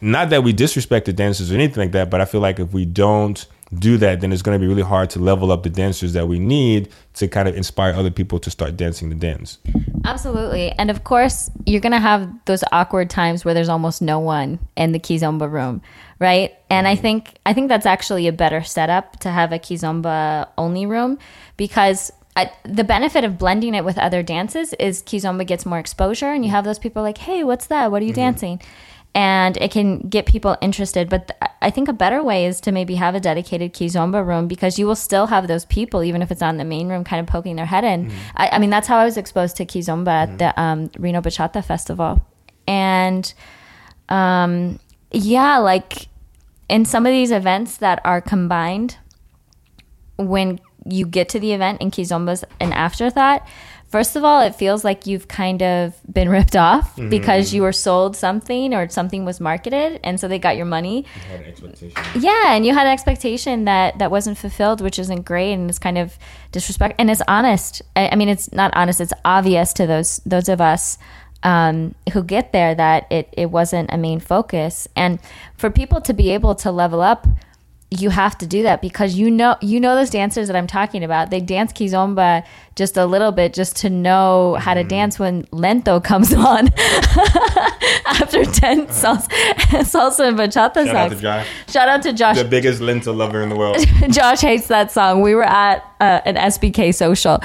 Not 0.00 0.30
that 0.30 0.44
we 0.44 0.52
disrespect 0.52 1.06
the 1.06 1.12
dancers 1.12 1.50
or 1.50 1.56
anything 1.56 1.82
like 1.82 1.92
that, 1.92 2.10
but 2.10 2.20
I 2.20 2.24
feel 2.24 2.40
like 2.40 2.60
if 2.60 2.72
we 2.72 2.84
don't 2.84 3.44
do 3.74 3.98
that, 3.98 4.20
then 4.20 4.32
it's 4.32 4.42
going 4.42 4.58
to 4.58 4.60
be 4.60 4.66
really 4.66 4.82
hard 4.82 5.10
to 5.10 5.18
level 5.18 5.52
up 5.52 5.62
the 5.62 5.70
dancers 5.70 6.14
that 6.14 6.26
we 6.26 6.38
need 6.38 6.88
to 7.14 7.28
kind 7.28 7.48
of 7.48 7.56
inspire 7.56 7.92
other 7.92 8.10
people 8.10 8.38
to 8.38 8.50
start 8.50 8.76
dancing 8.76 9.10
the 9.10 9.14
dance. 9.14 9.58
Absolutely. 10.04 10.70
And 10.72 10.90
of 10.90 11.04
course, 11.04 11.50
you're 11.66 11.80
going 11.80 11.92
to 11.92 11.98
have 11.98 12.28
those 12.46 12.64
awkward 12.72 13.10
times 13.10 13.44
where 13.44 13.54
there's 13.54 13.68
almost 13.68 14.00
no 14.00 14.18
one 14.18 14.58
in 14.76 14.92
the 14.92 14.98
kizomba 14.98 15.50
room, 15.50 15.82
right? 16.18 16.54
And 16.70 16.88
I 16.88 16.96
think 16.96 17.38
I 17.44 17.52
think 17.52 17.68
that's 17.68 17.86
actually 17.86 18.26
a 18.26 18.32
better 18.32 18.62
setup 18.62 19.20
to 19.20 19.30
have 19.30 19.52
a 19.52 19.58
kizomba 19.58 20.48
only 20.56 20.86
room 20.86 21.18
because 21.56 22.10
I, 22.36 22.52
the 22.64 22.84
benefit 22.84 23.24
of 23.24 23.36
blending 23.36 23.74
it 23.74 23.84
with 23.84 23.98
other 23.98 24.22
dances 24.22 24.72
is 24.74 25.02
kizomba 25.02 25.46
gets 25.46 25.66
more 25.66 25.78
exposure 25.78 26.30
and 26.30 26.44
you 26.44 26.50
have 26.52 26.64
those 26.64 26.78
people 26.78 27.02
like, 27.02 27.18
"Hey, 27.18 27.42
what's 27.42 27.66
that? 27.66 27.90
What 27.90 28.00
are 28.00 28.04
you 28.04 28.12
mm-hmm. 28.12 28.20
dancing?" 28.20 28.62
And 29.14 29.56
it 29.56 29.70
can 29.70 30.00
get 30.00 30.26
people 30.26 30.56
interested. 30.60 31.08
But 31.08 31.28
th- 31.28 31.50
I 31.60 31.70
think 31.70 31.88
a 31.88 31.92
better 31.92 32.22
way 32.22 32.46
is 32.46 32.60
to 32.62 32.72
maybe 32.72 32.94
have 32.96 33.14
a 33.14 33.20
dedicated 33.20 33.72
Kizomba 33.72 34.24
room 34.24 34.48
because 34.48 34.78
you 34.78 34.86
will 34.86 34.96
still 34.96 35.26
have 35.26 35.48
those 35.48 35.64
people, 35.64 36.04
even 36.04 36.22
if 36.22 36.30
it's 36.30 36.42
on 36.42 36.56
the 36.56 36.64
main 36.64 36.88
room, 36.88 37.04
kind 37.04 37.20
of 37.20 37.26
poking 37.26 37.56
their 37.56 37.66
head 37.66 37.84
in. 37.84 38.06
Mm-hmm. 38.06 38.16
I, 38.36 38.48
I, 38.52 38.58
mean, 38.58 38.70
that's 38.70 38.86
how 38.86 38.98
I 38.98 39.04
was 39.04 39.16
exposed 39.16 39.56
to 39.56 39.66
Kizomba 39.66 40.04
mm-hmm. 40.04 40.32
at 40.32 40.38
the 40.38 40.60
um, 40.60 40.90
Reno 40.98 41.20
Bachata 41.20 41.64
Festival. 41.64 42.24
And 42.66 43.32
um, 44.08 44.78
yeah, 45.10 45.58
like 45.58 46.08
in 46.68 46.84
some 46.84 47.06
of 47.06 47.10
these 47.10 47.30
events 47.30 47.78
that 47.78 48.00
are 48.04 48.20
combined, 48.20 48.98
when 50.16 50.60
you 50.84 51.06
get 51.06 51.28
to 51.30 51.40
the 51.40 51.52
event 51.52 51.78
and 51.80 51.92
Kizomba's 51.92 52.44
an 52.60 52.72
afterthought, 52.72 53.46
First 53.88 54.16
of 54.16 54.24
all, 54.24 54.42
it 54.42 54.54
feels 54.54 54.84
like 54.84 55.06
you've 55.06 55.28
kind 55.28 55.62
of 55.62 55.94
been 56.12 56.28
ripped 56.28 56.56
off 56.56 56.94
mm-hmm. 56.96 57.08
because 57.08 57.54
you 57.54 57.62
were 57.62 57.72
sold 57.72 58.16
something 58.16 58.74
or 58.74 58.86
something 58.90 59.24
was 59.24 59.40
marketed, 59.40 59.98
and 60.04 60.20
so 60.20 60.28
they 60.28 60.38
got 60.38 60.58
your 60.58 60.66
money. 60.66 61.06
Yeah, 62.14 62.54
and 62.54 62.66
you 62.66 62.74
had 62.74 62.86
an 62.86 62.92
expectation 62.92 63.64
that 63.64 63.98
that 63.98 64.10
wasn't 64.10 64.36
fulfilled, 64.36 64.82
which 64.82 64.98
isn't 64.98 65.22
great, 65.22 65.54
and 65.54 65.70
it's 65.70 65.78
kind 65.78 65.96
of 65.96 66.18
disrespect. 66.52 66.96
And 66.98 67.10
it's 67.10 67.22
honest. 67.26 67.80
I, 67.96 68.10
I 68.10 68.16
mean, 68.16 68.28
it's 68.28 68.52
not 68.52 68.76
honest. 68.76 69.00
It's 69.00 69.14
obvious 69.24 69.72
to 69.74 69.86
those 69.86 70.20
those 70.26 70.50
of 70.50 70.60
us 70.60 70.98
um, 71.42 71.94
who 72.12 72.22
get 72.22 72.52
there 72.52 72.74
that 72.74 73.10
it 73.10 73.32
it 73.32 73.50
wasn't 73.50 73.90
a 73.90 73.96
main 73.96 74.20
focus, 74.20 74.86
and 74.96 75.18
for 75.56 75.70
people 75.70 76.02
to 76.02 76.12
be 76.12 76.30
able 76.30 76.54
to 76.56 76.70
level 76.70 77.00
up 77.00 77.26
you 77.90 78.10
have 78.10 78.36
to 78.36 78.46
do 78.46 78.62
that 78.64 78.82
because 78.82 79.14
you 79.14 79.30
know 79.30 79.56
you 79.62 79.80
know 79.80 79.94
those 79.94 80.10
dancers 80.10 80.48
that 80.48 80.56
I'm 80.56 80.66
talking 80.66 81.02
about. 81.02 81.30
They 81.30 81.40
dance 81.40 81.72
kizomba 81.72 82.44
just 82.78 82.96
a 82.96 83.04
little 83.04 83.32
bit 83.32 83.52
just 83.52 83.76
to 83.76 83.90
know 83.90 84.56
how 84.60 84.72
to 84.72 84.84
mm. 84.84 84.88
dance 84.88 85.18
when 85.18 85.46
lento 85.50 85.98
comes 86.00 86.32
on 86.50 86.68
after 88.06 88.44
ten 88.44 88.86
salsa, 88.86 89.28
salsa 89.82 90.28
and 90.28 90.38
bachata 90.38 90.86
Shout 90.86 90.86
songs. 90.86 90.88
Out 90.88 91.08
to 91.10 91.20
Josh. 91.20 91.48
Shout 91.68 91.88
out 91.88 92.02
to 92.02 92.12
Josh, 92.12 92.36
the 92.38 92.44
biggest 92.44 92.80
lento 92.80 93.12
lover 93.12 93.42
in 93.42 93.48
the 93.48 93.56
world. 93.56 93.76
Josh 94.10 94.40
hates 94.40 94.68
that 94.68 94.92
song. 94.92 95.20
We 95.20 95.34
were 95.34 95.44
at 95.44 95.84
uh, 96.00 96.20
an 96.24 96.36
SBK 96.36 96.94
social, 96.94 97.40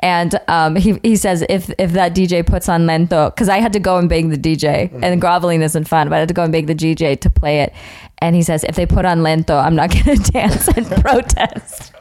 and 0.00 0.40
um, 0.48 0.74
he 0.74 0.98
he 1.02 1.16
says 1.16 1.44
if 1.48 1.70
if 1.78 1.92
that 1.92 2.14
DJ 2.14 2.44
puts 2.44 2.68
on 2.68 2.86
lento, 2.86 3.30
because 3.30 3.50
I 3.50 3.58
had 3.58 3.74
to 3.74 3.80
go 3.80 3.98
and 3.98 4.08
beg 4.08 4.30
the 4.30 4.38
DJ, 4.38 4.90
mm. 4.90 5.04
and 5.04 5.20
groveling 5.20 5.60
isn't 5.60 5.86
fun, 5.86 6.08
but 6.08 6.16
I 6.16 6.20
had 6.20 6.28
to 6.28 6.34
go 6.34 6.42
and 6.42 6.50
beg 6.50 6.66
the 6.66 6.74
DJ 6.74 7.20
to 7.20 7.30
play 7.30 7.60
it 7.60 7.74
and 8.20 8.34
he 8.34 8.42
says, 8.42 8.64
if 8.64 8.74
they 8.74 8.86
put 8.86 9.04
on 9.04 9.22
lento, 9.22 9.56
I'm 9.56 9.76
not 9.76 9.90
going 10.04 10.20
to 10.20 10.32
dance 10.32 10.68
and 10.68 10.86
protest. 11.02 11.92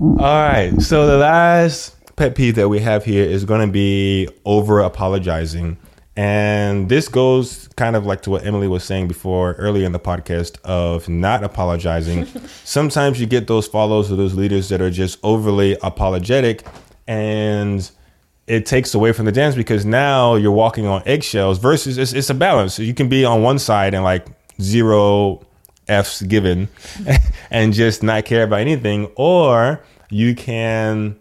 All 0.00 0.16
right. 0.16 0.72
So 0.80 1.06
the 1.06 1.18
last 1.18 1.94
pet 2.16 2.34
peeve 2.34 2.54
that 2.56 2.68
we 2.68 2.80
have 2.80 3.04
here 3.04 3.24
is 3.24 3.44
going 3.44 3.66
to 3.66 3.72
be 3.72 4.28
over 4.44 4.80
apologizing. 4.80 5.78
And 6.16 6.88
this 6.88 7.08
goes 7.08 7.68
kind 7.76 7.94
of 7.94 8.06
like 8.06 8.22
to 8.22 8.30
what 8.30 8.46
Emily 8.46 8.68
was 8.68 8.82
saying 8.84 9.06
before 9.06 9.52
earlier 9.54 9.84
in 9.84 9.92
the 9.92 10.00
podcast 10.00 10.58
of 10.64 11.08
not 11.08 11.44
apologizing. 11.44 12.24
Sometimes 12.64 13.20
you 13.20 13.26
get 13.26 13.46
those 13.46 13.66
follows 13.66 14.10
or 14.10 14.16
those 14.16 14.34
leaders 14.34 14.70
that 14.70 14.80
are 14.80 14.90
just 14.90 15.18
overly 15.22 15.76
apologetic 15.82 16.66
and 17.06 17.90
it 18.46 18.64
takes 18.64 18.94
away 18.94 19.12
from 19.12 19.26
the 19.26 19.32
dance 19.32 19.54
because 19.54 19.84
now 19.84 20.36
you're 20.36 20.52
walking 20.52 20.86
on 20.86 21.02
eggshells 21.04 21.58
versus 21.58 21.98
it's, 21.98 22.12
it's 22.12 22.30
a 22.30 22.34
balance. 22.34 22.78
You 22.78 22.94
can 22.94 23.08
be 23.08 23.24
on 23.24 23.42
one 23.42 23.58
side 23.58 23.92
and 23.92 24.04
like 24.04 24.26
zero 24.60 25.45
F's 25.88 26.22
given 26.22 26.68
and 27.50 27.72
just 27.72 28.02
not 28.02 28.24
care 28.24 28.44
about 28.44 28.60
anything, 28.60 29.06
or 29.16 29.82
you 30.10 30.34
can 30.34 31.18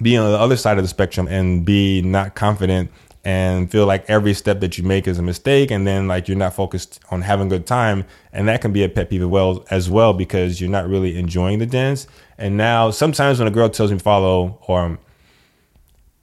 be 0.00 0.16
on 0.16 0.30
the 0.30 0.38
other 0.38 0.56
side 0.56 0.78
of 0.78 0.84
the 0.84 0.88
spectrum 0.88 1.26
and 1.28 1.64
be 1.64 2.02
not 2.02 2.34
confident 2.34 2.90
and 3.24 3.70
feel 3.70 3.84
like 3.84 4.08
every 4.08 4.32
step 4.32 4.60
that 4.60 4.78
you 4.78 4.84
make 4.84 5.08
is 5.08 5.18
a 5.18 5.22
mistake 5.22 5.70
and 5.70 5.86
then 5.86 6.06
like 6.06 6.28
you're 6.28 6.36
not 6.36 6.54
focused 6.54 7.00
on 7.10 7.22
having 7.22 7.48
a 7.48 7.50
good 7.50 7.66
time 7.66 8.04
and 8.32 8.48
that 8.48 8.60
can 8.60 8.72
be 8.72 8.84
a 8.84 8.88
pet 8.88 9.10
peeve 9.10 9.22
as 9.22 9.26
well 9.26 9.66
as 9.70 9.90
well 9.90 10.12
because 10.12 10.60
you're 10.60 10.70
not 10.70 10.88
really 10.88 11.18
enjoying 11.18 11.58
the 11.58 11.66
dance. 11.66 12.06
And 12.38 12.56
now 12.56 12.90
sometimes 12.90 13.38
when 13.38 13.48
a 13.48 13.50
girl 13.50 13.68
tells 13.68 13.90
me 13.90 13.98
follow 13.98 14.58
or 14.68 14.80
um, 14.82 14.98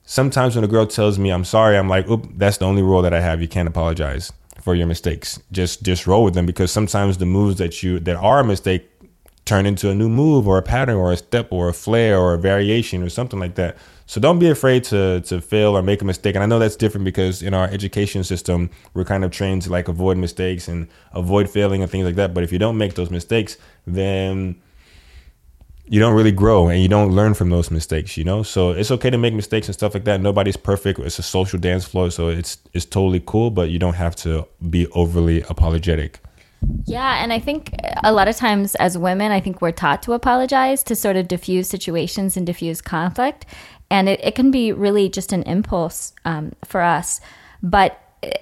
sometimes 0.03 0.55
when 0.55 0.63
a 0.63 0.67
girl 0.67 0.85
tells 0.85 1.17
me 1.17 1.31
i'm 1.31 1.43
sorry 1.43 1.75
i'm 1.75 1.89
like 1.89 2.07
oop 2.07 2.27
that's 2.37 2.57
the 2.57 2.65
only 2.65 2.83
rule 2.83 3.01
that 3.01 3.13
i 3.13 3.19
have. 3.19 3.41
You 3.41 3.47
can't 3.47 3.67
apologize 3.67 4.31
for 4.65 4.73
your 4.73 4.87
mistakes 4.87 5.39
just 5.51 5.83
just 5.83 6.07
roll 6.07 6.23
with 6.23 6.33
them 6.33 6.45
because 6.45 6.71
sometimes 6.71 7.17
the 7.17 7.25
moves 7.37 7.57
that 7.57 7.83
you 7.83 7.99
that 7.99 8.15
are 8.15 8.39
a 8.39 8.43
mistake 8.43 8.83
turn 9.45 9.65
into 9.67 9.91
a 9.91 9.95
new 9.95 10.09
move 10.09 10.47
or 10.47 10.57
a 10.57 10.63
pattern 10.63 10.95
or 10.95 11.11
a 11.11 11.17
step 11.17 11.47
or 11.51 11.69
a 11.69 11.73
flair 11.73 12.17
or 12.17 12.33
a 12.33 12.37
variation 12.39 13.03
or 13.03 13.09
something 13.09 13.39
like 13.39 13.53
that 13.55 13.77
so 14.07 14.21
don't 14.21 14.39
be 14.39 14.49
afraid 14.49 14.83
to 14.85 15.21
to 15.21 15.41
fail 15.41 15.75
or 15.75 15.81
make 15.81 16.01
a 16.01 16.05
mistake. 16.05 16.35
And 16.35 16.43
I 16.43 16.47
know 16.47 16.59
that's 16.59 16.75
different 16.75 17.05
because 17.05 17.41
in 17.41 17.53
our 17.53 17.67
education 17.67 18.23
system, 18.23 18.69
we're 18.93 19.03
kind 19.03 19.23
of 19.23 19.31
trained 19.31 19.63
to 19.63 19.71
like 19.71 19.87
avoid 19.87 20.17
mistakes 20.17 20.67
and 20.67 20.87
avoid 21.13 21.49
failing 21.49 21.81
and 21.81 21.89
things 21.89 22.05
like 22.05 22.15
that. 22.15 22.33
But 22.33 22.43
if 22.43 22.51
you 22.51 22.59
don't 22.59 22.77
make 22.77 22.93
those 22.93 23.09
mistakes, 23.09 23.57
then 23.87 24.61
you 25.87 25.99
don't 25.99 26.13
really 26.13 26.31
grow 26.31 26.67
and 26.67 26.81
you 26.81 26.87
don't 26.87 27.11
learn 27.11 27.33
from 27.33 27.49
those 27.49 27.69
mistakes, 27.69 28.17
you 28.17 28.23
know? 28.23 28.43
So 28.43 28.71
it's 28.71 28.91
okay 28.91 29.09
to 29.09 29.17
make 29.17 29.33
mistakes 29.33 29.67
and 29.67 29.75
stuff 29.75 29.93
like 29.93 30.03
that. 30.05 30.21
Nobody's 30.21 30.57
perfect. 30.57 30.99
It's 30.99 31.19
a 31.19 31.23
social 31.23 31.59
dance 31.59 31.85
floor, 31.85 32.09
so 32.11 32.29
it's 32.29 32.57
it's 32.73 32.85
totally 32.85 33.21
cool, 33.25 33.51
but 33.51 33.69
you 33.69 33.79
don't 33.79 33.95
have 33.95 34.15
to 34.17 34.47
be 34.69 34.87
overly 34.87 35.41
apologetic. 35.43 36.19
Yeah, 36.85 37.23
and 37.23 37.31
I 37.31 37.37
think 37.37 37.75
a 38.03 38.11
lot 38.11 38.27
of 38.27 38.35
times 38.35 38.73
as 38.75 38.97
women, 38.97 39.31
I 39.31 39.39
think 39.39 39.61
we're 39.61 39.71
taught 39.71 40.01
to 40.03 40.13
apologize 40.13 40.81
to 40.83 40.95
sort 40.95 41.15
of 41.15 41.27
diffuse 41.27 41.69
situations 41.69 42.35
and 42.37 42.47
diffuse 42.47 42.81
conflict 42.81 43.45
and 43.89 44.09
it, 44.09 44.19
it 44.23 44.35
can 44.35 44.51
be 44.51 44.71
really 44.71 45.09
just 45.09 45.31
an 45.31 45.43
impulse 45.43 46.13
um, 46.25 46.51
for 46.63 46.81
us 46.81 47.21
but 47.61 47.99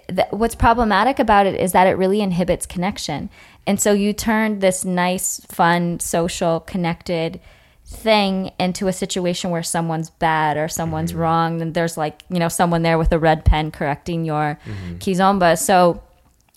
th- 0.09 0.27
what's 0.31 0.55
problematic 0.55 1.19
about 1.19 1.45
it 1.45 1.55
is 1.59 1.71
that 1.71 1.87
it 1.87 1.97
really 1.97 2.21
inhibits 2.21 2.65
connection 2.65 3.29
and 3.65 3.79
so 3.79 3.93
you 3.93 4.13
turn 4.13 4.59
this 4.59 4.83
nice 4.83 5.39
fun 5.47 5.99
social 5.99 6.59
connected 6.61 7.39
thing 7.85 8.51
into 8.59 8.87
a 8.87 8.93
situation 8.93 9.51
where 9.51 9.63
someone's 9.63 10.09
bad 10.09 10.57
or 10.57 10.67
someone's 10.67 11.11
mm-hmm. 11.11 11.21
wrong 11.21 11.61
and 11.61 11.73
there's 11.73 11.97
like 11.97 12.23
you 12.29 12.39
know 12.39 12.47
someone 12.47 12.81
there 12.81 12.97
with 12.97 13.11
a 13.11 13.19
red 13.19 13.45
pen 13.45 13.71
correcting 13.71 14.25
your 14.25 14.59
mm-hmm. 14.65 14.95
kizomba 14.95 15.57
so 15.57 16.01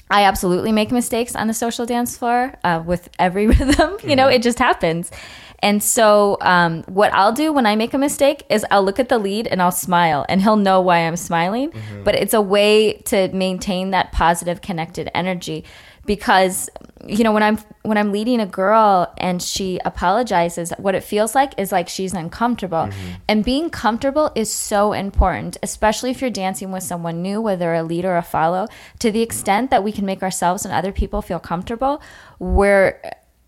I 0.09 0.23
absolutely 0.23 0.71
make 0.71 0.93
mistakes 0.93 1.35
on 1.35 1.49
the 1.49 1.55
social 1.55 1.85
dance 1.85 2.17
floor 2.17 2.55
uh, 2.63 2.83
with 2.85 3.09
every 3.19 3.47
rhythm. 3.49 3.67
You 3.69 3.75
mm-hmm. 3.77 4.15
know, 4.15 4.29
it 4.29 4.43
just 4.43 4.59
happens. 4.59 5.11
And 5.61 5.83
so, 5.83 6.37
um, 6.41 6.83
what 6.85 7.13
I'll 7.15 7.33
do 7.33 7.53
when 7.53 7.67
I 7.67 7.77
make 7.77 7.95
a 7.95 7.99
mistake 7.99 8.45
is 8.51 8.65
I'll 8.71 8.85
look 8.85 8.99
at 8.99 9.09
the 9.09 9.19
lead 9.19 9.47
and 9.47 9.63
I'll 9.63 9.71
smile, 9.71 10.27
and 10.29 10.43
he'll 10.43 10.57
know 10.57 10.81
why 10.81 10.99
I'm 10.99 11.17
smiling. 11.17 11.71
Mm-hmm. 11.71 12.05
But 12.05 12.15
it's 12.15 12.35
a 12.35 12.43
way 12.43 12.95
to 13.07 13.29
maintain 13.29 13.91
that 13.91 14.13
positive, 14.13 14.61
connected 14.61 15.11
energy. 15.15 15.65
Because 16.05 16.71
you 17.05 17.25
know 17.25 17.33
when 17.33 17.43
I'm 17.43 17.59
when 17.83 17.99
I'm 17.99 18.13
leading 18.13 18.39
a 18.39 18.47
girl 18.47 19.13
and 19.19 19.43
she 19.43 19.81
apologizes, 19.85 20.73
what 20.79 20.95
it 20.95 21.03
feels 21.03 21.35
like 21.35 21.53
is 21.59 21.73
like 21.73 21.89
she's 21.89 22.15
uncomfortable, 22.15 22.87
mm-hmm. 22.87 23.15
and 23.29 23.45
being 23.45 23.71
comfortable 23.71 24.31
is 24.37 24.53
so 24.53 24.93
important, 24.93 25.57
especially 25.65 26.11
if 26.11 26.21
you're 26.21 26.31
dancing 26.31 26.71
with 26.71 26.85
someone 26.85 27.23
new, 27.23 27.41
whether 27.41 27.75
a 27.75 27.83
lead 27.83 28.05
or 28.05 28.17
a 28.17 28.23
follow. 28.23 28.69
To 29.01 29.11
the 29.11 29.23
extent 29.23 29.71
that 29.71 29.83
we 29.83 29.91
can 29.91 30.07
make 30.07 30.23
ourselves 30.23 30.65
and 30.65 30.73
other 30.73 30.93
people 30.93 31.23
feel 31.23 31.41
comfortable, 31.41 32.01
we're 32.39 33.01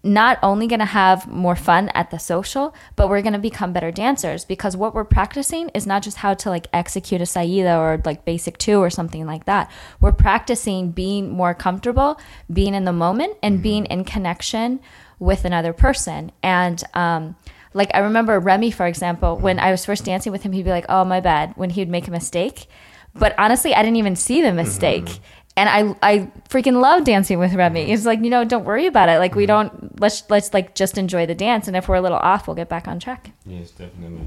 not 0.08 0.38
only 0.42 0.66
going 0.66 0.80
to 0.80 0.86
have 0.86 1.28
more 1.28 1.54
fun 1.54 1.90
at 1.90 2.10
the 2.10 2.18
social, 2.18 2.74
but 2.96 3.08
we're 3.08 3.22
going 3.22 3.34
to 3.34 3.38
become 3.38 3.72
better 3.72 3.90
dancers 3.90 4.44
because 4.44 4.76
what 4.76 4.94
we're 4.94 5.04
practicing 5.04 5.68
is 5.70 5.86
not 5.86 6.02
just 6.02 6.18
how 6.18 6.34
to 6.34 6.48
like 6.48 6.66
execute 6.72 7.20
a 7.20 7.24
saída 7.24 7.78
or 7.78 8.00
like 8.04 8.24
basic 8.24 8.58
two 8.58 8.78
or 8.78 8.90
something 8.90 9.26
like 9.26 9.44
that. 9.44 9.70
We're 10.00 10.12
practicing 10.12 10.90
being 10.90 11.30
more 11.30 11.54
comfortable, 11.54 12.18
being 12.52 12.74
in 12.74 12.84
the 12.84 12.92
moment, 12.92 13.36
and 13.42 13.56
mm-hmm. 13.56 13.62
being 13.62 13.84
in 13.86 14.04
connection 14.04 14.80
with 15.18 15.44
another 15.44 15.72
person. 15.72 16.32
And 16.42 16.82
um, 16.94 17.36
like 17.74 17.90
I 17.94 17.98
remember 17.98 18.40
Remy, 18.40 18.70
for 18.70 18.86
example, 18.86 19.36
when 19.36 19.58
I 19.58 19.70
was 19.70 19.84
first 19.84 20.04
dancing 20.04 20.32
with 20.32 20.42
him, 20.42 20.52
he'd 20.52 20.64
be 20.64 20.70
like, 20.70 20.86
"Oh, 20.88 21.04
my 21.04 21.20
bad," 21.20 21.52
when 21.56 21.70
he 21.70 21.80
would 21.80 21.88
make 21.88 22.08
a 22.08 22.10
mistake. 22.10 22.66
But 23.14 23.34
honestly, 23.38 23.74
I 23.74 23.82
didn't 23.82 23.96
even 23.96 24.16
see 24.16 24.42
the 24.42 24.52
mistake. 24.52 25.04
Mm-hmm 25.04 25.37
and 25.58 25.68
I 25.68 26.08
I 26.08 26.30
freaking 26.48 26.80
love 26.80 27.04
dancing 27.04 27.38
with 27.38 27.52
Remy. 27.52 27.90
It's 27.90 28.06
like 28.06 28.20
you 28.20 28.30
know, 28.30 28.44
don't 28.44 28.64
worry 28.64 28.86
about 28.86 29.08
it. 29.08 29.18
Like 29.18 29.34
we 29.34 29.44
don't 29.44 30.00
let's 30.00 30.22
let's 30.30 30.54
like 30.54 30.74
just 30.74 30.96
enjoy 30.96 31.26
the 31.26 31.34
dance, 31.34 31.66
and 31.66 31.76
if 31.76 31.88
we're 31.88 31.96
a 31.96 32.00
little 32.00 32.18
off, 32.18 32.46
we'll 32.46 32.54
get 32.54 32.68
back 32.68 32.86
on 32.86 33.00
track. 33.00 33.32
Yes, 33.44 33.72
definitely. 33.72 34.22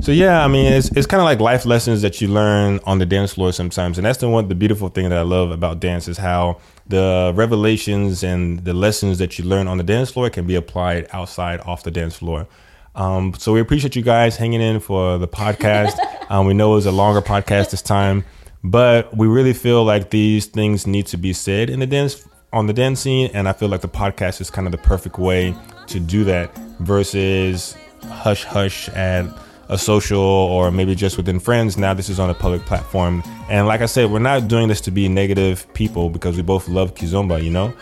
So 0.00 0.10
yeah, 0.10 0.44
I 0.44 0.48
mean, 0.48 0.72
it's 0.72 0.90
it's 0.96 1.06
kind 1.06 1.20
of 1.20 1.24
like 1.24 1.38
life 1.38 1.64
lessons 1.64 2.02
that 2.02 2.20
you 2.20 2.26
learn 2.26 2.80
on 2.84 2.98
the 2.98 3.06
dance 3.06 3.34
floor 3.34 3.52
sometimes, 3.52 3.96
and 3.96 4.04
that's 4.04 4.18
the 4.18 4.28
one 4.28 4.48
the 4.48 4.56
beautiful 4.56 4.88
thing 4.88 5.08
that 5.08 5.18
I 5.18 5.22
love 5.22 5.52
about 5.52 5.78
dance 5.78 6.08
is 6.08 6.18
how 6.18 6.58
the 6.88 7.32
revelations 7.36 8.24
and 8.24 8.64
the 8.64 8.74
lessons 8.74 9.18
that 9.18 9.38
you 9.38 9.44
learn 9.44 9.68
on 9.68 9.78
the 9.78 9.84
dance 9.84 10.10
floor 10.10 10.30
can 10.30 10.46
be 10.46 10.56
applied 10.56 11.06
outside 11.12 11.60
off 11.60 11.84
the 11.84 11.92
dance 11.92 12.16
floor. 12.16 12.48
Um, 12.94 13.32
so 13.38 13.52
we 13.52 13.60
appreciate 13.60 13.96
you 13.96 14.02
guys 14.02 14.36
hanging 14.36 14.60
in 14.60 14.80
for 14.80 15.16
the 15.16 15.28
podcast. 15.28 15.96
um, 16.28 16.46
we 16.46 16.54
know 16.54 16.72
it 16.72 16.76
was 16.76 16.86
a 16.86 16.92
longer 16.92 17.22
podcast 17.22 17.70
this 17.70 17.80
time. 17.80 18.24
But 18.64 19.16
we 19.16 19.26
really 19.26 19.52
feel 19.52 19.84
like 19.84 20.10
these 20.10 20.46
things 20.46 20.86
need 20.86 21.06
to 21.06 21.16
be 21.16 21.32
said 21.32 21.68
in 21.68 21.80
the 21.80 21.86
dance 21.86 22.26
on 22.52 22.66
the 22.66 22.72
dance 22.72 23.00
scene, 23.00 23.30
and 23.32 23.48
I 23.48 23.54
feel 23.54 23.68
like 23.68 23.80
the 23.80 23.88
podcast 23.88 24.40
is 24.40 24.50
kind 24.50 24.66
of 24.66 24.72
the 24.72 24.78
perfect 24.78 25.18
way 25.18 25.54
to 25.86 25.98
do 25.98 26.22
that 26.24 26.54
versus 26.80 27.76
hush 28.04 28.44
hush 28.44 28.88
at 28.90 29.24
a 29.68 29.78
social 29.78 30.20
or 30.20 30.70
maybe 30.70 30.94
just 30.94 31.16
within 31.16 31.40
friends. 31.40 31.78
Now 31.78 31.94
this 31.94 32.10
is 32.10 32.20
on 32.20 32.28
a 32.28 32.34
public 32.34 32.62
platform, 32.66 33.22
and 33.48 33.66
like 33.66 33.80
I 33.80 33.86
said, 33.86 34.10
we're 34.10 34.18
not 34.18 34.48
doing 34.48 34.68
this 34.68 34.80
to 34.82 34.90
be 34.90 35.08
negative 35.08 35.66
people 35.74 36.10
because 36.10 36.36
we 36.36 36.42
both 36.42 36.68
love 36.68 36.94
kizomba, 36.94 37.42
you 37.42 37.50
know. 37.50 37.72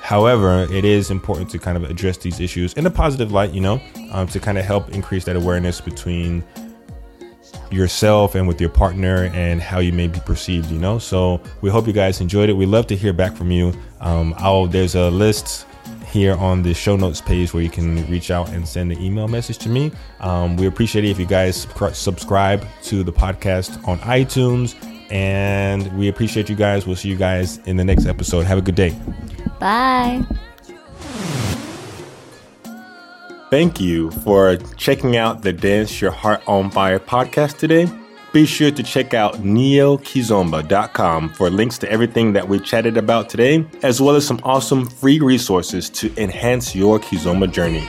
However, 0.00 0.66
it 0.70 0.84
is 0.84 1.10
important 1.10 1.50
to 1.50 1.58
kind 1.58 1.76
of 1.76 1.84
address 1.90 2.16
these 2.18 2.38
issues 2.40 2.72
in 2.74 2.86
a 2.86 2.90
positive 2.90 3.32
light, 3.32 3.52
you 3.52 3.60
know, 3.60 3.80
um, 4.12 4.28
to 4.28 4.38
kind 4.38 4.56
of 4.58 4.64
help 4.64 4.90
increase 4.90 5.24
that 5.24 5.34
awareness 5.34 5.80
between 5.80 6.44
yourself 7.70 8.34
and 8.34 8.46
with 8.46 8.60
your 8.60 8.70
partner 8.70 9.30
and 9.34 9.60
how 9.60 9.78
you 9.78 9.92
may 9.92 10.06
be 10.06 10.20
perceived 10.20 10.70
you 10.70 10.78
know? 10.78 10.98
So 10.98 11.40
we 11.60 11.70
hope 11.70 11.86
you 11.86 11.92
guys 11.92 12.20
enjoyed 12.20 12.48
it. 12.48 12.52
We 12.52 12.66
love 12.66 12.86
to 12.88 12.96
hear 12.96 13.12
back 13.12 13.36
from 13.36 13.50
you. 13.50 13.72
Um, 14.00 14.34
I'll, 14.38 14.66
there's 14.66 14.94
a 14.94 15.10
list 15.10 15.66
here 16.06 16.34
on 16.36 16.62
the 16.62 16.72
show 16.72 16.96
notes 16.96 17.20
page 17.20 17.52
where 17.52 17.62
you 17.62 17.70
can 17.70 18.08
reach 18.10 18.30
out 18.30 18.48
and 18.50 18.66
send 18.66 18.92
an 18.92 19.00
email 19.00 19.28
message 19.28 19.58
to 19.58 19.68
me. 19.68 19.92
Um, 20.20 20.56
we 20.56 20.66
appreciate 20.66 21.04
it 21.04 21.10
if 21.10 21.18
you 21.18 21.26
guys 21.26 21.66
subscribe 21.92 22.66
to 22.84 23.02
the 23.02 23.12
podcast 23.12 23.86
on 23.86 23.98
itunes 24.00 24.74
and 25.10 25.96
we 25.98 26.08
appreciate 26.08 26.48
you 26.48 26.56
guys. 26.56 26.86
We'll 26.86 26.96
see 26.96 27.08
you 27.08 27.16
guys 27.16 27.58
in 27.66 27.76
the 27.76 27.84
next 27.84 28.06
episode. 28.06 28.46
Have 28.46 28.58
a 28.58 28.62
good 28.62 28.74
day. 28.74 28.96
Bye 29.60 30.24
Thank 33.48 33.80
you 33.80 34.10
for 34.10 34.56
checking 34.76 35.16
out 35.16 35.42
the 35.42 35.52
Dance 35.52 36.00
Your 36.00 36.10
Heart 36.10 36.42
on 36.48 36.68
Fire 36.70 36.98
podcast 36.98 37.58
today. 37.58 37.88
Be 38.32 38.44
sure 38.44 38.72
to 38.72 38.82
check 38.82 39.14
out 39.14 39.36
neokizomba.com 39.36 41.28
for 41.30 41.48
links 41.48 41.78
to 41.78 41.90
everything 41.90 42.32
that 42.32 42.48
we 42.48 42.58
chatted 42.58 42.96
about 42.96 43.30
today, 43.30 43.64
as 43.84 44.00
well 44.00 44.16
as 44.16 44.26
some 44.26 44.40
awesome 44.42 44.84
free 44.84 45.20
resources 45.20 45.88
to 45.90 46.12
enhance 46.20 46.74
your 46.74 46.98
Kizomba 46.98 47.50
journey. 47.50 47.88